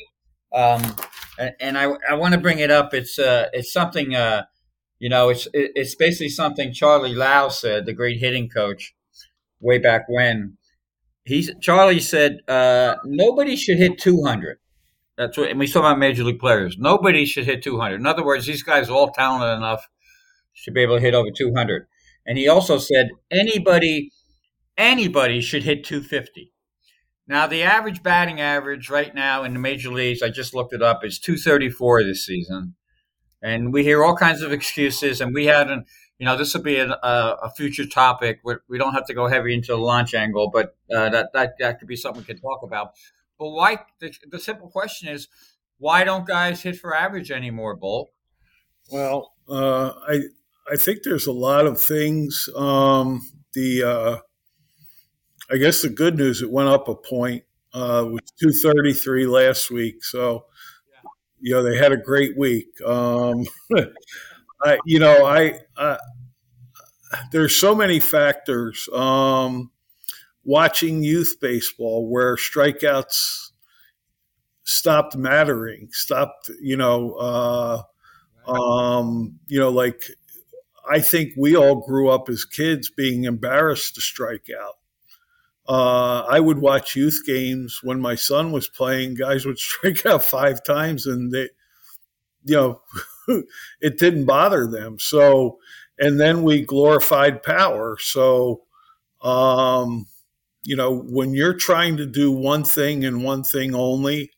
Um, 0.53 0.82
and, 1.38 1.51
and 1.59 1.78
I, 1.78 1.91
I 2.09 2.13
want 2.13 2.34
to 2.34 2.39
bring 2.39 2.59
it 2.59 2.72
up. 2.72 2.93
It's 2.93 3.20
uh, 3.20 3.49
it's 3.53 3.74
something 3.74 4.16
uh, 4.16 4.43
you 4.99 5.09
know, 5.09 5.30
it's 5.30 5.47
it's 5.53 5.95
basically 5.95 6.30
something 6.30 6.74
Charlie 6.74 7.13
Lau 7.13 7.49
said, 7.49 7.86
the 7.86 7.93
great 7.93 8.20
hitting 8.20 8.49
coach, 8.49 8.93
way 9.59 9.78
back 9.78 10.05
when. 10.07 10.57
He's 11.24 11.51
Charlie 11.61 11.99
said 11.99 12.39
uh, 12.47 12.95
nobody 13.03 13.55
should 13.55 13.78
hit 13.78 13.99
200. 13.99 14.57
That's 15.18 15.38
what, 15.38 15.49
and 15.49 15.59
we 15.59 15.68
talk 15.68 15.82
about 15.82 15.97
major 15.97 16.24
league 16.24 16.39
players. 16.39 16.78
Nobody 16.78 17.26
should 17.26 17.45
hit 17.45 17.63
200. 17.63 17.95
In 17.95 18.05
other 18.05 18.24
words, 18.24 18.45
these 18.45 18.63
guys 18.63 18.89
are 18.89 18.93
all 18.93 19.11
talented 19.11 19.57
enough 19.57 19.88
to 20.63 20.71
be 20.71 20.81
able 20.81 20.95
to 20.95 21.01
hit 21.01 21.13
over 21.13 21.29
200. 21.35 21.87
And 22.25 22.37
he 22.37 22.47
also 22.47 22.77
said 22.77 23.09
anybody, 23.29 24.11
anybody 24.77 25.41
should 25.41 25.63
hit 25.63 25.83
250. 25.83 26.51
Now, 27.27 27.47
the 27.47 27.63
average 27.63 28.03
batting 28.03 28.39
average 28.39 28.89
right 28.89 29.13
now 29.13 29.43
in 29.43 29.53
the 29.53 29.59
major 29.59 29.91
leagues, 29.91 30.21
I 30.21 30.29
just 30.29 30.53
looked 30.53 30.73
it 30.73 30.83
up, 30.83 31.03
is 31.03 31.19
234 31.19 32.03
this 32.03 32.25
season. 32.25 32.75
And 33.41 33.73
we 33.73 33.83
hear 33.83 34.03
all 34.03 34.15
kinds 34.15 34.41
of 34.41 34.51
excuses, 34.51 35.21
and 35.21 35.33
we 35.33 35.45
hadn't, 35.45 35.87
you 36.19 36.25
know, 36.25 36.37
this 36.37 36.53
will 36.53 36.61
be 36.61 36.77
a, 36.77 36.91
a 36.91 37.51
future 37.55 37.85
topic. 37.85 38.41
We 38.67 38.77
don't 38.77 38.93
have 38.93 39.05
to 39.07 39.13
go 39.13 39.27
heavy 39.27 39.53
into 39.53 39.67
the 39.67 39.77
launch 39.77 40.13
angle, 40.13 40.49
but 40.51 40.75
uh, 40.95 41.09
that, 41.09 41.33
that, 41.33 41.55
that 41.59 41.79
could 41.79 41.87
be 41.87 41.95
something 41.95 42.21
we 42.21 42.25
could 42.25 42.41
talk 42.41 42.61
about. 42.63 42.91
But 43.37 43.49
why, 43.49 43.79
the, 43.99 44.13
the 44.29 44.39
simple 44.39 44.69
question 44.69 45.09
is, 45.09 45.27
why 45.77 46.03
don't 46.03 46.25
guys 46.25 46.61
hit 46.61 46.77
for 46.77 46.95
average 46.95 47.31
anymore, 47.31 47.75
Bull? 47.75 48.11
Well, 48.91 49.33
uh, 49.49 49.93
I 50.07 50.21
I 50.72 50.78
think 50.78 51.03
there's 51.03 51.28
a 51.28 51.32
lot 51.32 51.66
of 51.66 51.80
things. 51.80 52.49
Um, 52.55 53.22
the 53.53 53.84
uh, 53.84 54.18
I 55.51 55.57
guess 55.57 55.82
the 55.82 55.89
good 55.89 56.18
news 56.18 56.41
it 56.41 56.51
went 56.51 56.70
up 56.70 56.88
a 56.88 56.95
point. 56.95 57.43
Uh, 57.74 58.05
was 58.09 58.22
233 58.39 59.28
last 59.28 59.70
week, 59.70 60.03
so 60.03 60.45
you 61.39 61.53
know 61.53 61.63
they 61.63 61.78
had 61.78 61.91
a 61.91 61.97
great 61.97 62.38
week. 62.38 62.70
Um, 62.86 63.45
I, 64.63 64.80
you 64.86 64.99
know, 64.99 65.26
I, 65.26 65.59
I, 65.78 65.97
there's 67.32 67.55
so 67.55 67.76
many 67.76 67.99
factors. 67.99 68.88
Um, 68.93 69.72
watching 70.43 71.03
youth 71.03 71.38
baseball 71.41 72.07
where 72.09 72.36
strikeouts 72.36 73.51
stopped 74.63 75.16
mattering, 75.16 75.89
stopped, 75.91 76.49
you 76.61 76.78
know, 76.78 77.13
uh, 77.13 77.82
um, 78.51 79.39
you 79.47 79.59
know, 79.59 79.70
like 79.70 80.03
I 80.89 80.99
think 80.99 81.33
we 81.38 81.55
all 81.55 81.75
grew 81.75 82.09
up 82.09 82.29
as 82.29 82.45
kids 82.45 82.89
being 82.89 83.23
embarrassed 83.23 83.95
to 83.95 84.01
strike 84.01 84.47
out. 84.59 84.75
Uh, 85.67 86.25
I 86.29 86.39
would 86.39 86.59
watch 86.59 86.95
youth 86.95 87.23
games 87.25 87.79
when 87.81 87.99
my 87.99 88.15
son 88.15 88.51
was 88.51 88.67
playing. 88.67 89.15
Guys 89.15 89.45
would 89.45 89.57
strike 89.59 90.05
out 90.05 90.23
five 90.23 90.63
times, 90.63 91.07
and 91.07 91.31
they, 91.31 91.49
you 92.43 92.55
know, 92.55 92.81
it 93.81 93.97
didn't 93.97 94.25
bother 94.25 94.67
them. 94.67 94.99
So, 94.99 95.57
and 95.97 96.19
then 96.19 96.43
we 96.43 96.61
glorified 96.61 97.41
power. 97.41 97.97
So, 97.99 98.63
um, 99.21 100.07
you 100.63 100.75
know, 100.75 100.95
when 100.95 101.33
you're 101.33 101.53
trying 101.53 101.97
to 101.97 102.05
do 102.05 102.31
one 102.31 102.63
thing 102.63 103.05
and 103.05 103.23
one 103.23 103.43
thing 103.43 103.73
only, 103.73 104.31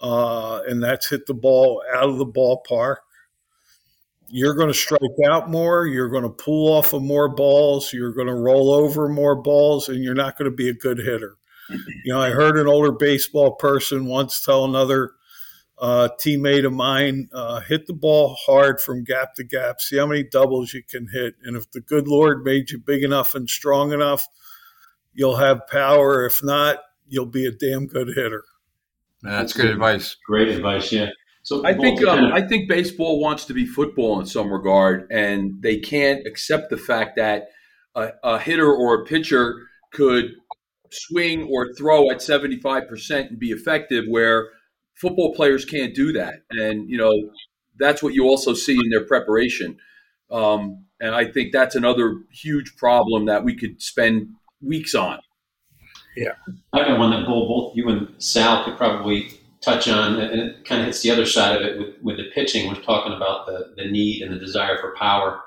uh, 0.00 0.62
and 0.66 0.82
that's 0.82 1.10
hit 1.10 1.26
the 1.26 1.34
ball 1.34 1.82
out 1.92 2.08
of 2.08 2.18
the 2.18 2.26
ballpark, 2.26 2.96
you're 4.30 4.54
going 4.54 4.68
to 4.68 4.74
strike 4.74 5.00
out 5.28 5.50
more, 5.50 5.86
you're 5.86 6.08
going 6.08 6.22
to 6.22 6.30
pull 6.30 6.72
off 6.72 6.92
of 6.92 7.02
more 7.02 7.28
balls, 7.28 7.92
you're 7.92 8.12
going 8.12 8.26
to 8.28 8.34
roll 8.34 8.72
over 8.72 9.08
more 9.08 9.36
balls, 9.36 9.88
and 9.88 10.02
you're 10.02 10.14
not 10.14 10.38
going 10.38 10.50
to 10.50 10.56
be 10.56 10.68
a 10.68 10.74
good 10.74 10.98
hitter. 10.98 11.36
You 12.04 12.14
know, 12.14 12.20
I 12.20 12.30
heard 12.30 12.58
an 12.58 12.66
older 12.66 12.92
baseball 12.92 13.54
person 13.54 14.06
once 14.06 14.42
tell 14.42 14.64
another 14.64 15.12
uh, 15.78 16.08
teammate 16.20 16.66
of 16.66 16.72
mine, 16.72 17.28
uh, 17.32 17.60
hit 17.60 17.86
the 17.86 17.94
ball 17.94 18.36
hard 18.44 18.80
from 18.80 19.04
gap 19.04 19.34
to 19.34 19.44
gap, 19.44 19.80
see 19.80 19.96
how 19.96 20.06
many 20.06 20.22
doubles 20.22 20.74
you 20.74 20.82
can 20.82 21.08
hit. 21.12 21.34
And 21.42 21.56
if 21.56 21.70
the 21.70 21.80
good 21.80 22.06
Lord 22.06 22.44
made 22.44 22.70
you 22.70 22.78
big 22.78 23.02
enough 23.02 23.34
and 23.34 23.48
strong 23.48 23.92
enough, 23.92 24.26
you'll 25.12 25.36
have 25.36 25.66
power. 25.68 26.26
If 26.26 26.42
not, 26.42 26.78
you'll 27.08 27.26
be 27.26 27.46
a 27.46 27.52
damn 27.52 27.86
good 27.86 28.08
hitter. 28.08 28.44
That's 29.22 29.52
good 29.52 29.66
advice. 29.66 30.16
Great 30.26 30.48
advice, 30.48 30.92
yeah. 30.92 31.10
So 31.50 31.66
I 31.66 31.74
think 31.74 32.00
um, 32.06 32.32
I 32.32 32.42
think 32.42 32.68
baseball 32.68 33.18
wants 33.18 33.44
to 33.46 33.54
be 33.54 33.66
football 33.66 34.20
in 34.20 34.26
some 34.26 34.52
regard, 34.52 35.10
and 35.10 35.60
they 35.60 35.78
can't 35.80 36.24
accept 36.24 36.70
the 36.70 36.76
fact 36.76 37.16
that 37.16 37.48
a, 37.96 38.10
a 38.22 38.38
hitter 38.38 38.72
or 38.72 39.02
a 39.02 39.04
pitcher 39.04 39.56
could 39.92 40.26
swing 40.92 41.48
or 41.50 41.74
throw 41.74 42.08
at 42.12 42.22
seventy 42.22 42.60
five 42.60 42.86
percent 42.86 43.30
and 43.30 43.40
be 43.40 43.50
effective, 43.50 44.04
where 44.06 44.50
football 44.94 45.34
players 45.34 45.64
can't 45.64 45.92
do 45.92 46.12
that. 46.12 46.34
And 46.52 46.88
you 46.88 46.96
know 46.96 47.12
that's 47.80 48.00
what 48.00 48.14
you 48.14 48.28
also 48.28 48.54
see 48.54 48.78
in 48.78 48.88
their 48.88 49.04
preparation. 49.04 49.76
Um, 50.30 50.84
and 51.00 51.16
I 51.16 51.24
think 51.24 51.52
that's 51.52 51.74
another 51.74 52.14
huge 52.30 52.76
problem 52.76 53.26
that 53.26 53.42
we 53.42 53.56
could 53.56 53.82
spend 53.82 54.28
weeks 54.62 54.94
on. 54.94 55.18
Yeah, 56.16 56.34
I 56.72 56.84
got 56.84 56.96
one 57.00 57.10
that 57.10 57.26
both 57.26 57.74
you 57.74 57.88
and 57.88 58.14
Sal 58.18 58.62
could 58.62 58.76
probably 58.76 59.39
touch 59.62 59.88
on, 59.88 60.18
and 60.18 60.40
it 60.40 60.64
kind 60.64 60.80
of 60.80 60.86
hits 60.86 61.02
the 61.02 61.10
other 61.10 61.26
side 61.26 61.56
of 61.56 61.62
it 61.62 61.78
with, 61.78 61.94
with 62.02 62.16
the 62.16 62.30
pitching. 62.34 62.68
We're 62.68 62.80
talking 62.80 63.12
about 63.12 63.46
the, 63.46 63.74
the 63.76 63.90
need 63.90 64.22
and 64.22 64.32
the 64.32 64.38
desire 64.38 64.78
for 64.78 64.94
power. 64.96 65.42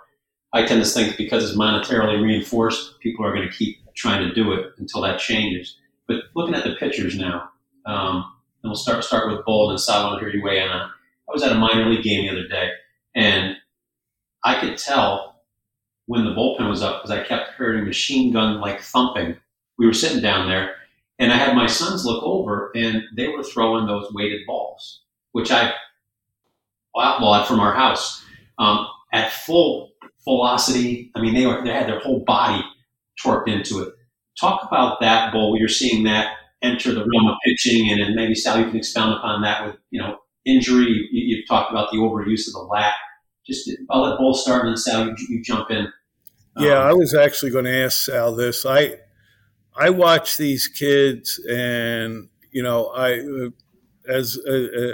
I 0.54 0.66
tend 0.66 0.84
to 0.84 0.90
think 0.90 1.18
because 1.18 1.44
it's 1.44 1.58
monetarily 1.58 2.22
reinforced, 2.22 3.00
people 3.00 3.26
are 3.26 3.34
going 3.34 3.48
to 3.48 3.54
keep 3.54 3.78
trying 3.96 4.28
to 4.28 4.34
do 4.34 4.54
it 4.54 4.74
until 4.78 5.02
that 5.02 5.20
changes. 5.20 5.78
But 6.08 6.24
looking 6.36 6.54
at 6.56 6.64
the 6.64 6.76
pitchers 6.76 7.18
now, 7.18 7.50
um, 7.86 8.32
and 8.62 8.70
we'll 8.70 8.76
start 8.76 9.04
start 9.04 9.32
with 9.32 9.46
Bull 9.46 9.72
and 9.72 9.80
Sal. 9.80 10.06
I 10.06 10.06
want 10.06 10.20
to 10.20 10.26
hear 10.26 10.36
you 10.36 10.44
weigh 10.44 10.60
in 10.60 10.70
on. 10.70 10.90
I 10.90 11.32
was 11.32 11.44
at 11.44 11.52
a 11.52 11.56
minor 11.56 11.90
league 11.90 12.04
game 12.04 12.26
the 12.26 12.32
other 12.32 12.48
day, 12.48 12.70
and 13.16 13.56
I 14.44 14.60
could 14.60 14.78
tell 14.78 15.42
when 16.06 16.26
the 16.26 16.32
bullpen 16.32 16.70
was 16.70 16.82
up 16.82 17.02
because 17.02 17.18
I 17.18 17.24
kept 17.24 17.58
hearing 17.58 17.86
machine 17.86 18.32
gun 18.32 18.60
like 18.60 18.82
thumping. 18.82 19.38
We 19.78 19.88
were 19.88 19.94
sitting 19.94 20.22
down 20.22 20.48
there, 20.48 20.76
and 21.20 21.32
I 21.32 21.38
had 21.38 21.56
my 21.56 21.68
sons 21.68 22.06
look 22.06 22.24
over, 22.24 22.72
and 22.76 23.04
they 23.16 23.28
were 23.28 23.44
throwing 23.44 23.88
those 23.88 24.12
weighted 24.14 24.42
balls, 24.48 25.02
which 25.32 25.52
I 25.52 25.74
outlawed 26.98 27.48
from 27.48 27.60
our 27.60 27.74
house 27.74 28.24
um, 28.60 28.88
at 29.12 29.32
full 29.32 29.92
velocity. 30.24 31.12
I 31.16 31.22
mean, 31.22 31.34
they 31.34 31.46
were 31.46 31.64
they 31.64 31.72
had 31.72 31.88
their 31.88 32.00
whole 32.00 32.24
body 32.26 32.64
torqued 33.24 33.48
into 33.48 33.82
it. 33.82 33.94
Talk 34.40 34.68
about 34.68 35.00
that 35.02 35.32
Bull. 35.32 35.58
You're 35.58 35.68
seeing 35.68 36.04
that 36.06 36.36
enter 36.62 36.94
the 36.94 37.06
realm 37.06 37.28
of 37.28 37.36
pitching, 37.46 37.92
and, 37.92 38.02
and 38.02 38.16
maybe 38.16 38.34
Sal, 38.34 38.60
you 38.60 38.66
can 38.66 38.78
expound 38.78 39.14
upon 39.14 39.42
that 39.44 39.66
with 39.66 39.76
you 39.92 40.02
know 40.02 40.18
injury. 40.46 41.08
You, 41.12 41.38
have 41.38 41.48
talked 41.48 41.72
about 41.72 41.92
the 41.92 41.98
overuse 41.98 42.48
of 42.48 42.54
the 42.54 42.68
lat. 42.70 42.94
Just 43.46 43.70
I'll 43.90 44.02
let 44.02 44.18
Bull 44.18 44.34
start, 44.34 44.66
and 44.66 44.70
then 44.70 44.78
Sal, 44.78 45.08
you, 45.08 45.16
you 45.30 45.44
jump 45.44 45.70
in. 45.70 45.88
Yeah, 46.58 46.80
um, 46.80 46.88
I 46.88 46.94
was 46.94 47.14
actually 47.14 47.52
going 47.52 47.66
to 47.66 47.76
ask 47.76 47.98
Sal 48.06 48.34
this. 48.34 48.66
I 48.66 48.98
I 49.76 49.90
watch 49.90 50.38
these 50.38 50.68
kids, 50.68 51.40
and 51.50 52.30
you 52.52 52.64
know, 52.64 52.92
I 52.96 53.50
as 54.08 54.38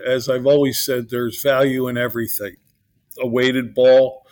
as 0.07 0.29
I've 0.29 0.45
always 0.45 0.83
said, 0.83 1.09
there's 1.09 1.41
value 1.41 1.87
in 1.87 1.97
everything. 1.97 2.55
A 3.19 3.27
weighted 3.27 3.73
ball 3.73 4.25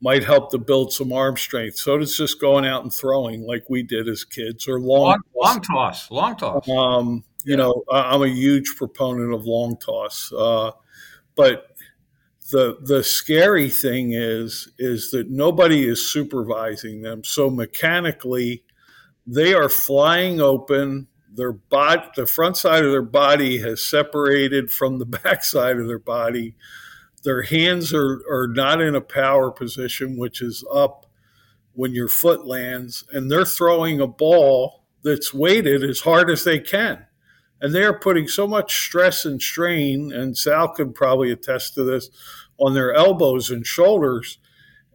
might 0.00 0.22
help 0.22 0.50
to 0.52 0.58
build 0.58 0.92
some 0.92 1.12
arm 1.12 1.36
strength. 1.36 1.76
So 1.78 1.98
does 1.98 2.16
just 2.16 2.40
going 2.40 2.64
out 2.64 2.82
and 2.82 2.92
throwing 2.92 3.42
like 3.42 3.68
we 3.68 3.82
did 3.82 4.08
as 4.08 4.24
kids, 4.24 4.68
or 4.68 4.78
long 4.78 5.20
long, 5.34 5.54
long 5.54 5.60
toss, 5.60 6.10
long 6.10 6.36
toss. 6.36 6.68
Um, 6.68 7.24
you 7.44 7.56
know, 7.56 7.82
I'm 7.90 8.22
a 8.22 8.28
huge 8.28 8.74
proponent 8.76 9.32
of 9.32 9.44
long 9.44 9.76
toss, 9.78 10.32
uh, 10.32 10.72
but 11.34 11.72
the 12.50 12.78
the 12.82 13.02
scary 13.02 13.70
thing 13.70 14.12
is 14.12 14.68
is 14.78 15.10
that 15.10 15.30
nobody 15.30 15.86
is 15.86 16.10
supervising 16.10 17.02
them. 17.02 17.24
So 17.24 17.50
mechanically, 17.50 18.64
they 19.28 19.52
are 19.52 19.68
flying 19.68 20.40
open. 20.40 21.06
Their 21.30 21.52
body, 21.52 22.08
the 22.16 22.26
front 22.26 22.56
side 22.56 22.82
of 22.82 22.90
their 22.90 23.02
body 23.02 23.58
has 23.58 23.84
separated 23.84 24.70
from 24.70 24.98
the 24.98 25.06
back 25.22 25.44
side 25.44 25.78
of 25.78 25.86
their 25.86 25.98
body. 25.98 26.54
Their 27.24 27.42
hands 27.42 27.92
are, 27.92 28.22
are 28.30 28.48
not 28.48 28.80
in 28.80 28.94
a 28.94 29.02
power 29.02 29.50
position, 29.50 30.16
which 30.16 30.40
is 30.40 30.64
up 30.72 31.06
when 31.74 31.92
your 31.94 32.08
foot 32.08 32.46
lands, 32.46 33.04
and 33.12 33.30
they're 33.30 33.44
throwing 33.44 34.00
a 34.00 34.06
ball 34.06 34.84
that's 35.04 35.34
weighted 35.34 35.84
as 35.84 36.00
hard 36.00 36.30
as 36.30 36.42
they 36.42 36.58
can. 36.58 37.06
And 37.60 37.74
they 37.74 37.84
are 37.84 37.98
putting 37.98 38.28
so 38.28 38.46
much 38.46 38.74
stress 38.74 39.24
and 39.24 39.42
strain, 39.42 40.10
and 40.10 40.36
Sal 40.36 40.68
could 40.68 40.94
probably 40.94 41.30
attest 41.30 41.74
to 41.74 41.84
this, 41.84 42.08
on 42.56 42.74
their 42.74 42.94
elbows 42.94 43.50
and 43.50 43.66
shoulders. 43.66 44.38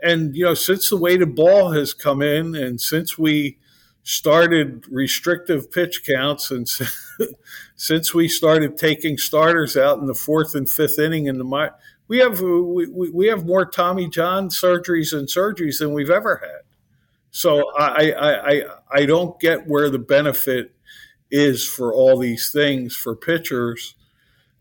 And, 0.02 0.36
you 0.36 0.44
know, 0.44 0.54
since 0.54 0.90
the 0.90 0.98
weighted 0.98 1.36
ball 1.36 1.72
has 1.72 1.94
come 1.94 2.22
in 2.22 2.56
and 2.56 2.82
since 2.82 3.18
we 3.18 3.60
started 4.04 4.86
restrictive 4.90 5.72
pitch 5.72 6.06
counts 6.06 6.52
and 6.52 6.68
since 7.76 8.14
we 8.14 8.28
started 8.28 8.78
taking 8.78 9.18
starters 9.18 9.78
out 9.78 10.00
in 10.00 10.08
the 10.08 10.14
fourth 10.14 10.56
and 10.56 10.70
fifth 10.70 11.00
inning 11.00 11.26
in 11.28 11.38
the 11.38 11.72
we 12.08 12.20
have 12.20 12.42
we, 12.42 13.10
we 13.10 13.28
have 13.28 13.46
more 13.46 13.66
Tommy 13.66 14.10
John 14.10 14.50
surgeries 14.50 15.18
and 15.18 15.28
surgeries 15.28 15.80
than 15.80 15.94
we've 15.94 16.10
ever 16.10 16.42
had. 16.44 16.62
So 17.32 17.72
I, 17.78 18.12
I 18.12 18.52
I 18.52 18.64
I 18.92 19.06
don't 19.06 19.40
get 19.40 19.68
where 19.68 19.90
the 19.90 20.00
benefit 20.00 20.76
is 21.32 21.68
for 21.68 21.94
all 21.94 22.20
these 22.20 22.52
things 22.52 22.96
for 22.96 23.16
pitchers. 23.16 23.96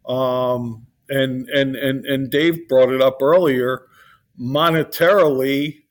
Um, 0.06 0.86
and 1.08 1.48
and 1.50 1.76
and 1.76 2.06
and 2.06 2.30
Dave 2.30 2.68
brought 2.68 2.90
it 2.92 3.02
up 3.02 3.20
earlier. 3.20 3.86
Monetarily, 4.40 5.81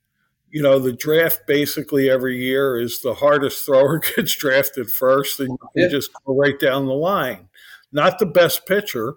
you 0.51 0.61
know, 0.61 0.79
the 0.79 0.93
draft 0.93 1.47
basically 1.47 2.09
every 2.09 2.37
year 2.37 2.79
is 2.79 3.01
the 3.01 3.13
hardest 3.13 3.65
thrower 3.65 3.99
gets 3.99 4.35
drafted 4.35 4.91
first, 4.91 5.39
and 5.39 5.49
you 5.75 5.83
yeah. 5.83 5.87
just 5.87 6.11
go 6.25 6.35
right 6.35 6.59
down 6.59 6.85
the 6.85 6.93
line. 6.93 7.47
Not 7.91 8.19
the 8.19 8.25
best 8.25 8.65
pitcher, 8.65 9.15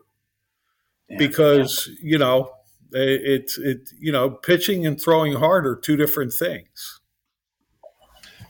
yeah. 1.08 1.18
because 1.18 1.88
yeah. 1.88 1.94
you 2.02 2.18
know 2.18 2.50
it's 2.92 3.58
it, 3.58 3.90
you 3.98 4.12
know 4.12 4.30
pitching 4.30 4.86
and 4.86 5.00
throwing 5.00 5.34
hard 5.34 5.66
are 5.66 5.76
two 5.76 5.96
different 5.96 6.32
things. 6.32 7.00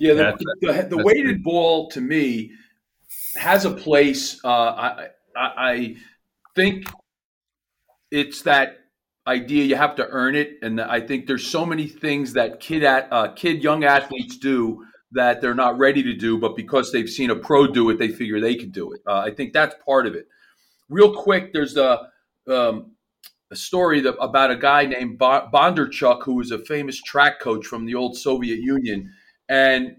Yeah, 0.00 0.14
the, 0.14 0.56
the, 0.60 0.96
the 0.96 1.04
weighted 1.04 1.44
ball 1.44 1.88
to 1.90 2.00
me 2.00 2.50
has 3.36 3.64
a 3.64 3.70
place. 3.70 4.44
Uh, 4.44 4.48
I, 4.48 5.06
I, 5.36 5.52
I 5.56 5.96
think 6.56 6.86
it's 8.10 8.42
that 8.42 8.78
idea 9.26 9.64
you 9.64 9.76
have 9.76 9.96
to 9.96 10.06
earn 10.08 10.34
it, 10.34 10.58
and 10.62 10.80
I 10.80 11.00
think 11.00 11.26
there's 11.26 11.46
so 11.46 11.64
many 11.64 11.86
things 11.86 12.34
that 12.34 12.60
kid 12.60 12.84
at 12.84 13.08
uh, 13.10 13.32
kid 13.32 13.62
young 13.62 13.84
athletes 13.84 14.36
do 14.36 14.84
that 15.12 15.40
they're 15.40 15.54
not 15.54 15.78
ready 15.78 16.02
to 16.02 16.12
do, 16.14 16.38
but 16.38 16.56
because 16.56 16.92
they've 16.92 17.08
seen 17.08 17.30
a 17.30 17.36
pro 17.36 17.66
do 17.66 17.88
it, 17.90 17.98
they 17.98 18.08
figure 18.08 18.40
they 18.40 18.56
can 18.56 18.70
do 18.70 18.92
it. 18.92 19.00
Uh, 19.06 19.18
I 19.18 19.30
think 19.30 19.52
that's 19.52 19.74
part 19.84 20.06
of 20.06 20.14
it. 20.14 20.26
Real 20.88 21.14
quick, 21.14 21.52
there's 21.52 21.76
a 21.76 22.08
um, 22.46 22.92
a 23.50 23.56
story 23.56 24.00
that, 24.00 24.16
about 24.20 24.50
a 24.50 24.56
guy 24.56 24.84
named 24.84 25.18
Bondarchuk 25.18 26.24
who 26.24 26.34
was 26.34 26.50
a 26.50 26.58
famous 26.58 27.00
track 27.00 27.40
coach 27.40 27.64
from 27.66 27.86
the 27.86 27.94
old 27.94 28.16
Soviet 28.16 28.58
Union, 28.58 29.12
and 29.48 29.96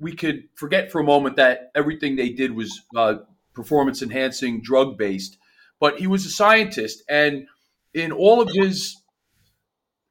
we 0.00 0.14
could 0.14 0.44
forget 0.54 0.90
for 0.90 1.00
a 1.00 1.04
moment 1.04 1.36
that 1.36 1.70
everything 1.74 2.16
they 2.16 2.30
did 2.30 2.52
was 2.52 2.82
uh, 2.96 3.16
performance 3.54 4.02
enhancing, 4.02 4.62
drug 4.62 4.98
based. 4.98 5.38
But 5.80 5.98
he 5.98 6.06
was 6.06 6.24
a 6.24 6.30
scientist, 6.30 7.02
and 7.08 7.46
in 7.94 8.12
all 8.12 8.40
of 8.40 8.50
his 8.52 8.96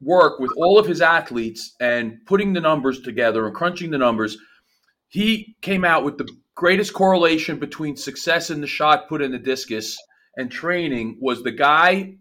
work 0.02 0.40
with 0.40 0.52
all 0.58 0.80
of 0.80 0.88
his 0.88 1.02
athletes 1.02 1.76
and 1.80 2.18
putting 2.26 2.54
the 2.54 2.62
numbers 2.62 3.02
together 3.02 3.46
and 3.46 3.56
crunching 3.56 3.92
the 3.92 3.98
numbers, 3.98 4.38
he 5.08 5.56
came 5.62 5.86
out 5.86 6.04
with 6.04 6.18
the 6.18 6.30
greatest 6.56 6.94
correlation 6.94 7.60
between 7.60 7.96
success 7.96 8.50
in 8.50 8.62
the 8.62 8.68
shot 8.68 9.08
put 9.08 9.22
in 9.22 9.32
the 9.32 9.40
discus 9.40 9.98
and 10.38 10.52
training 10.52 11.18
was 11.22 11.44
the 11.44 11.52
guy 11.52 12.16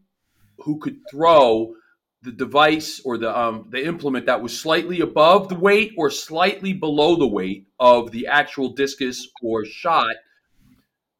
who 0.58 0.78
could 0.78 0.96
throw 1.10 1.74
the 2.22 2.32
device 2.32 3.00
or 3.04 3.18
the 3.18 3.36
um, 3.36 3.66
the 3.70 3.84
implement 3.84 4.26
that 4.26 4.40
was 4.40 4.58
slightly 4.58 5.00
above 5.00 5.48
the 5.48 5.58
weight 5.58 5.92
or 5.98 6.08
slightly 6.08 6.72
below 6.72 7.16
the 7.16 7.26
weight 7.26 7.66
of 7.80 8.10
the 8.12 8.26
actual 8.28 8.68
discus 8.70 9.28
or 9.42 9.64
shot 9.64 10.14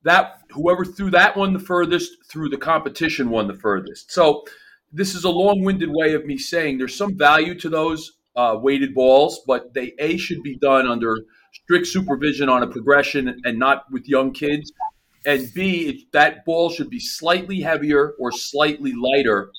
that 0.04 0.40
whoever 0.50 0.84
threw 0.84 1.10
that 1.10 1.36
one 1.36 1.52
the 1.52 1.58
furthest 1.58 2.12
threw 2.30 2.48
the 2.48 2.56
competition 2.56 3.30
one 3.30 3.46
the 3.46 3.54
furthest. 3.54 4.12
So 4.12 4.44
this 4.92 5.14
is 5.14 5.24
a 5.24 5.30
long-winded 5.30 5.90
way 5.90 6.14
of 6.14 6.26
me 6.26 6.36
saying 6.38 6.78
there's 6.78 6.96
some 6.96 7.16
value 7.16 7.58
to 7.60 7.68
those 7.68 8.12
uh, 8.36 8.56
weighted 8.60 8.94
balls, 8.94 9.40
but 9.46 9.74
they 9.74 9.92
a 9.98 10.16
should 10.16 10.42
be 10.42 10.56
done 10.58 10.86
under 10.86 11.16
strict 11.52 11.86
supervision 11.86 12.48
on 12.48 12.62
a 12.62 12.66
progression 12.66 13.40
and 13.44 13.58
not 13.58 13.84
with 13.90 14.08
young 14.08 14.32
kids. 14.32 14.72
And 15.24 15.48
B, 15.54 16.08
that 16.12 16.44
ball 16.44 16.70
should 16.70 16.90
be 16.90 16.98
slightly 16.98 17.60
heavier 17.60 18.14
or 18.18 18.32
slightly 18.32 18.92
lighter 18.92 19.50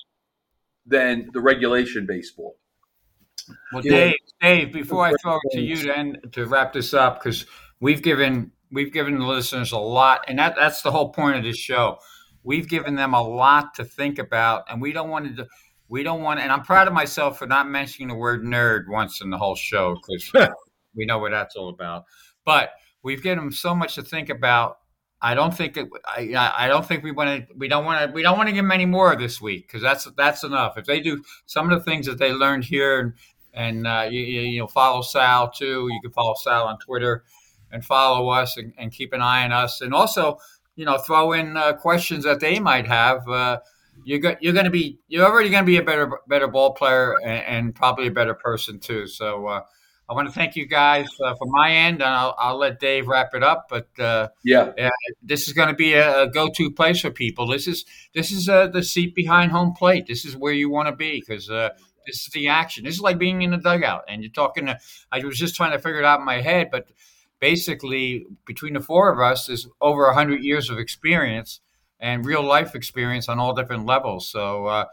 than 0.85 1.29
the 1.33 1.39
regulation 1.39 2.05
baseball. 2.05 2.57
Well, 3.71 3.81
Dave, 3.81 4.15
Dave, 4.41 4.73
before 4.73 5.05
I 5.05 5.13
throw 5.21 5.35
it 5.35 5.55
to 5.55 5.61
you 5.61 5.77
to 5.77 5.97
end, 5.97 6.17
to 6.33 6.45
wrap 6.45 6.73
this 6.73 6.93
up, 6.93 7.23
because 7.23 7.45
we've 7.79 8.01
given 8.01 8.51
we've 8.73 8.91
given 8.91 9.17
the 9.17 9.25
listeners 9.25 9.71
a 9.71 9.77
lot, 9.77 10.25
and 10.27 10.39
that, 10.39 10.55
that's 10.55 10.81
the 10.81 10.91
whole 10.91 11.13
point 11.13 11.37
of 11.37 11.43
this 11.43 11.57
show. 11.57 11.99
We've 12.43 12.67
given 12.67 12.95
them 12.95 13.13
a 13.13 13.21
lot 13.21 13.75
to 13.75 13.85
think 13.85 14.19
about, 14.19 14.63
and 14.69 14.81
we 14.81 14.91
don't 14.91 15.09
want 15.09 15.37
to. 15.37 15.47
We 15.87 16.01
don't 16.01 16.23
want, 16.23 16.39
and 16.39 16.51
I'm 16.51 16.63
proud 16.63 16.87
of 16.87 16.93
myself 16.93 17.37
for 17.37 17.45
not 17.45 17.69
mentioning 17.69 18.07
the 18.07 18.15
word 18.15 18.43
nerd 18.43 18.85
once 18.89 19.21
in 19.21 19.29
the 19.29 19.37
whole 19.37 19.55
show 19.55 19.95
because 19.95 20.49
we 20.95 21.05
know 21.05 21.19
what 21.19 21.31
that's 21.31 21.55
all 21.55 21.69
about. 21.69 22.05
But 22.45 22.71
we've 23.03 23.21
given 23.21 23.43
them 23.43 23.53
so 23.53 23.75
much 23.75 23.95
to 23.95 24.01
think 24.01 24.29
about. 24.29 24.77
I 25.21 25.35
don't 25.35 25.55
think 25.55 25.77
it, 25.77 25.87
I, 26.05 26.51
I 26.57 26.67
don't 26.67 26.85
think 26.85 27.03
we 27.03 27.11
want 27.11 27.47
to. 27.47 27.55
We 27.55 27.67
don't 27.67 27.85
want 27.85 28.07
to. 28.07 28.13
We 28.13 28.23
don't 28.23 28.37
want 28.37 28.49
to 28.49 28.53
give 28.53 28.63
them 28.63 28.71
any 28.71 28.85
more 28.85 29.15
this 29.15 29.39
week 29.39 29.67
because 29.67 29.81
that's 29.81 30.05
that's 30.17 30.43
enough. 30.43 30.77
If 30.77 30.85
they 30.85 30.99
do 30.99 31.23
some 31.45 31.69
of 31.69 31.77
the 31.77 31.85
things 31.85 32.07
that 32.07 32.17
they 32.17 32.33
learned 32.33 32.65
here, 32.65 32.99
and, 32.99 33.13
and 33.53 33.87
uh, 33.87 34.07
you, 34.09 34.21
you 34.21 34.59
know 34.59 34.67
follow 34.67 35.01
Sal 35.01 35.51
too. 35.51 35.87
You 35.89 35.99
can 36.01 36.11
follow 36.11 36.33
Sal 36.33 36.65
on 36.65 36.77
Twitter 36.79 37.23
and 37.73 37.83
follow 37.83 38.29
us 38.29 38.55
and, 38.55 38.73
and, 38.77 38.91
keep 38.91 39.11
an 39.11 39.21
eye 39.21 39.43
on 39.43 39.51
us. 39.51 39.81
And 39.81 39.93
also, 39.93 40.37
you 40.75 40.85
know, 40.85 40.97
throw 40.99 41.33
in 41.33 41.57
uh, 41.57 41.73
questions 41.73 42.23
that 42.23 42.39
they 42.39 42.59
might 42.59 42.87
have. 42.87 43.27
Uh, 43.27 43.59
you're, 44.05 44.19
go- 44.19 44.35
you're 44.39 44.53
going 44.53 44.65
to 44.65 44.71
be 44.71 44.99
you're 45.07 45.25
already 45.25 45.49
going 45.49 45.63
to 45.63 45.67
be 45.67 45.77
a 45.77 45.83
better 45.83 46.11
better 46.27 46.47
ball 46.47 46.73
player 46.73 47.15
and, 47.23 47.45
and 47.45 47.75
probably 47.75 48.07
a 48.07 48.11
better 48.11 48.33
person 48.33 48.79
too. 48.79 49.07
So 49.07 49.47
uh, 49.47 49.61
I 50.09 50.13
want 50.13 50.27
to 50.27 50.33
thank 50.33 50.55
you 50.55 50.65
guys 50.65 51.07
uh, 51.23 51.35
from 51.35 51.49
my 51.51 51.71
end, 51.71 52.01
and 52.01 52.09
I'll, 52.09 52.35
I'll, 52.37 52.57
let 52.57 52.79
Dave 52.79 53.07
wrap 53.07 53.33
it 53.33 53.43
up. 53.43 53.67
But 53.69 53.87
uh, 53.99 54.29
yeah, 54.43 54.89
this 55.21 55.47
is 55.47 55.53
going 55.53 55.69
to 55.69 55.75
be 55.75 55.93
a, 55.93 56.23
a, 56.23 56.29
go-to 56.29 56.71
place 56.71 57.01
for 57.01 57.11
people. 57.11 57.47
This 57.47 57.67
is 57.67 57.85
this 58.13 58.31
is 58.31 58.49
uh, 58.49 58.67
the 58.67 58.83
seat 58.83 59.15
behind 59.15 59.51
home 59.51 59.73
plate. 59.73 60.05
This 60.07 60.25
is 60.25 60.35
where 60.35 60.53
you 60.53 60.69
want 60.69 60.89
to 60.89 60.95
be 60.95 61.19
because 61.25 61.47
this 61.47 62.25
is 62.25 62.27
the 62.33 62.47
action. 62.47 62.83
This 62.83 62.95
is 62.95 63.01
like 63.01 63.17
being 63.17 63.41
in 63.41 63.51
the 63.51 63.57
dugout, 63.57 64.03
and 64.07 64.21
you're 64.21 64.31
talking. 64.31 64.65
To, 64.65 64.79
I 65.11 65.23
was 65.23 65.37
just 65.37 65.55
trying 65.55 65.71
to 65.71 65.79
figure 65.79 65.99
it 65.99 66.05
out 66.05 66.19
in 66.19 66.25
my 66.25 66.41
head, 66.41 66.69
but 66.71 66.87
basically 67.43 68.25
between 68.45 68.73
the 68.73 68.79
four 68.79 69.11
of 69.11 69.19
us 69.19 69.49
is 69.49 69.67
over 69.81 70.05
100 70.05 70.41
years 70.41 70.69
of 70.69 70.79
experience 70.79 71.59
and 71.99 72.25
real 72.25 72.41
life 72.41 72.73
experience 72.73 73.27
on 73.27 73.37
all 73.37 73.53
different 73.53 73.85
levels. 73.85 74.29
So 74.29 74.67
uh, 74.67 74.85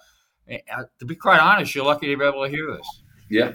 eh, 0.49 0.59
uh, 0.77 0.83
to 0.99 1.05
be 1.07 1.15
quite 1.15 1.39
honest 1.39 1.77
you're 1.77 1.85
lucky 1.85 2.09
to 2.09 2.17
be 2.17 2.25
able 2.25 2.45
to 2.45 2.51
hear 2.51 2.67
this. 2.77 3.03
Yeah. 3.31 3.53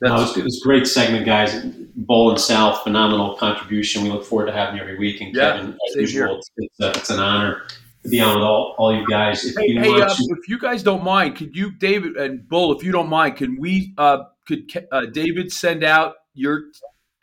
No, 0.00 0.16
it, 0.16 0.18
was, 0.18 0.36
it 0.38 0.44
was 0.44 0.62
a 0.62 0.66
great 0.66 0.86
segment 0.86 1.26
guys. 1.26 1.62
Bull 1.94 2.30
and 2.30 2.40
Sal 2.40 2.74
phenomenal 2.76 3.36
contribution. 3.36 4.02
We 4.02 4.08
look 4.08 4.24
forward 4.24 4.46
to 4.46 4.52
having 4.52 4.76
you 4.76 4.82
every 4.82 4.98
week. 4.98 5.20
And 5.20 5.36
yeah, 5.36 5.58
kevin 5.58 5.76
as 5.90 5.96
usual 5.96 6.38
it's, 6.38 6.50
it's, 6.56 6.80
uh, 6.80 6.92
it's, 6.96 7.10
an 7.10 7.20
honor 7.20 7.66
to 8.02 8.08
be 8.08 8.18
on 8.22 8.36
with 8.36 8.44
all, 8.44 8.76
all 8.78 8.98
you 8.98 9.06
guys. 9.06 9.44
If 9.44 9.56
hey, 9.56 9.72
you 9.72 9.78
hey, 9.78 10.00
uh, 10.00 10.08
to- 10.08 10.36
if 10.40 10.48
you 10.48 10.58
guys 10.58 10.82
don't 10.82 11.04
mind 11.04 11.36
could 11.36 11.54
you 11.54 11.70
david 11.72 12.16
and 12.16 12.48
bull 12.48 12.74
if 12.74 12.82
you 12.82 12.92
don't 12.92 13.10
mind 13.10 13.36
can 13.36 13.60
we 13.60 13.92
uh, 13.98 14.20
could 14.48 14.62
uh, 14.90 15.04
david 15.04 15.52
send 15.52 15.84
out 15.84 16.14
your 16.32 16.62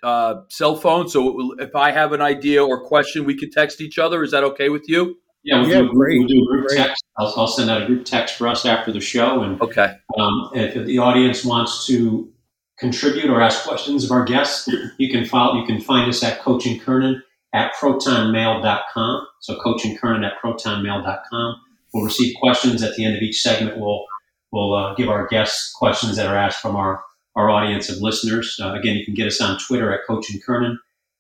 uh, 0.03 0.35
cell 0.49 0.75
phone. 0.75 1.07
So 1.09 1.53
if 1.59 1.75
I 1.75 1.91
have 1.91 2.13
an 2.13 2.21
idea 2.21 2.63
or 2.63 2.83
question, 2.85 3.25
we 3.25 3.35
could 3.37 3.51
text 3.51 3.81
each 3.81 3.97
other. 3.99 4.23
Is 4.23 4.31
that 4.31 4.43
okay 4.43 4.69
with 4.69 4.87
you? 4.87 5.17
Yeah, 5.43 5.61
we'll, 5.61 5.69
Yeah, 5.69 5.81
do, 5.81 5.89
great, 5.93 6.19
we'll 6.19 6.27
do 6.27 6.41
a 6.43 6.45
group 6.47 6.67
great. 6.67 6.77
text. 6.77 7.03
I'll, 7.17 7.33
I'll 7.37 7.47
send 7.47 7.69
out 7.69 7.81
a 7.83 7.85
group 7.85 8.05
text 8.05 8.35
for 8.35 8.47
us 8.47 8.65
after 8.65 8.91
the 8.91 8.99
show. 8.99 9.41
And 9.43 9.61
Okay. 9.61 9.93
um, 10.17 10.49
if 10.53 10.85
the 10.85 10.99
audience 10.99 11.45
wants 11.45 11.85
to 11.87 12.31
contribute 12.79 13.29
or 13.29 13.41
ask 13.41 13.65
questions 13.65 14.03
of 14.03 14.11
our 14.11 14.23
guests, 14.23 14.67
you 14.97 15.09
can 15.09 15.25
follow, 15.25 15.59
you 15.59 15.65
can 15.65 15.81
find 15.81 16.09
us 16.09 16.21
at 16.23 16.39
Coach 16.41 16.65
and 16.65 16.79
Kernan 16.81 17.23
at 17.53 17.73
protonmail.com. 17.75 19.27
So 19.41 19.55
Coach 19.59 19.85
and 19.85 19.99
Kernan 19.99 20.23
at 20.23 20.33
protonmail.com. 20.43 21.55
We'll 21.93 22.03
receive 22.05 22.35
questions 22.39 22.83
at 22.83 22.95
the 22.95 23.05
end 23.05 23.15
of 23.15 23.21
each 23.23 23.41
segment. 23.41 23.79
We'll 23.79 24.05
we'll 24.51 24.73
uh, 24.73 24.93
give 24.95 25.09
our 25.09 25.27
guests 25.27 25.73
questions 25.73 26.17
that 26.17 26.25
are 26.27 26.35
asked 26.37 26.61
from 26.61 26.75
our 26.75 27.01
our 27.37 27.49
audience 27.51 27.87
of 27.89 28.01
listeners. 28.01 28.59
Uh, 28.61 28.73
again, 28.73 28.95
you 28.95 29.05
can 29.05 29.13
get 29.13 29.27
us 29.27 29.39
on 29.39 29.59
Twitter 29.59 29.93
at 29.93 30.05
Coach 30.07 30.29
and 30.31 30.43
Kernan. 30.43 30.79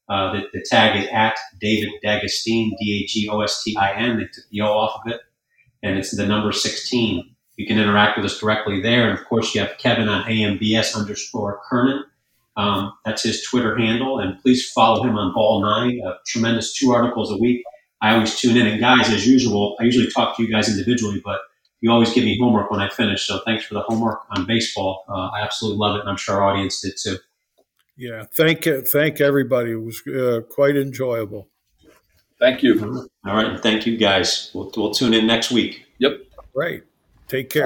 Uh, 0.09 0.33
the, 0.33 0.41
the 0.53 0.65
tag 0.67 1.01
is 1.01 1.07
at 1.11 1.37
David 1.61 1.89
D'Agostin, 2.01 2.75
D 2.79 3.03
A 3.03 3.07
G 3.07 3.29
O 3.29 3.41
S 3.41 3.63
T 3.63 3.77
I 3.77 3.93
N. 3.93 4.17
They 4.17 4.23
took 4.23 4.45
the 4.49 4.61
O 4.61 4.67
off 4.67 5.01
of 5.05 5.11
it, 5.11 5.21
and 5.83 5.97
it's 5.97 6.15
the 6.15 6.25
number 6.25 6.51
16. 6.51 7.35
You 7.57 7.67
can 7.67 7.77
interact 7.77 8.17
with 8.17 8.25
us 8.25 8.39
directly 8.39 8.81
there. 8.81 9.09
And 9.09 9.17
of 9.17 9.25
course, 9.25 9.53
you 9.53 9.61
have 9.61 9.77
Kevin 9.77 10.09
on 10.09 10.23
AMBS 10.23 10.95
underscore 10.95 11.61
Kernan. 11.69 12.03
Um, 12.55 12.93
that's 13.05 13.23
his 13.23 13.43
Twitter 13.43 13.77
handle. 13.77 14.19
And 14.19 14.39
please 14.41 14.71
follow 14.71 15.03
him 15.03 15.17
on 15.17 15.33
Ball 15.33 15.61
Nine. 15.61 16.01
Uh, 16.05 16.15
tremendous 16.25 16.73
two 16.73 16.91
articles 16.91 17.31
a 17.31 17.37
week. 17.37 17.63
I 18.01 18.13
always 18.13 18.39
tune 18.39 18.57
in. 18.57 18.67
And 18.67 18.79
guys, 18.79 19.09
as 19.09 19.27
usual, 19.27 19.75
I 19.79 19.83
usually 19.83 20.09
talk 20.09 20.37
to 20.37 20.43
you 20.43 20.51
guys 20.51 20.69
individually, 20.69 21.21
but 21.23 21.41
you 21.81 21.91
always 21.91 22.13
give 22.13 22.23
me 22.23 22.37
homework 22.39 22.71
when 22.71 22.79
I 22.79 22.89
finish. 22.89 23.25
So 23.25 23.41
thanks 23.45 23.65
for 23.65 23.75
the 23.75 23.81
homework 23.81 24.21
on 24.31 24.45
baseball. 24.45 25.05
Uh, 25.07 25.29
I 25.33 25.41
absolutely 25.41 25.79
love 25.79 25.95
it, 25.95 26.01
and 26.01 26.09
I'm 26.09 26.17
sure 26.17 26.41
our 26.41 26.51
audience 26.51 26.81
did 26.81 26.93
too. 26.97 27.17
Yeah, 27.95 28.25
thank 28.35 28.67
thank 28.87 29.21
everybody. 29.21 29.71
It 29.71 29.75
was 29.75 30.05
uh, 30.07 30.41
quite 30.49 30.75
enjoyable. 30.75 31.49
Thank 32.39 32.61
you. 32.61 33.07
All 33.25 33.35
right, 33.35 33.47
and 33.47 33.59
thank 33.59 33.87
you 33.87 33.97
guys. 33.97 34.51
We'll, 34.53 34.71
we'll 34.77 34.93
tune 34.93 35.13
in 35.13 35.25
next 35.25 35.51
week. 35.51 35.85
Yep. 35.97 36.19
Right. 36.53 36.83
Take 37.27 37.49
care. 37.49 37.65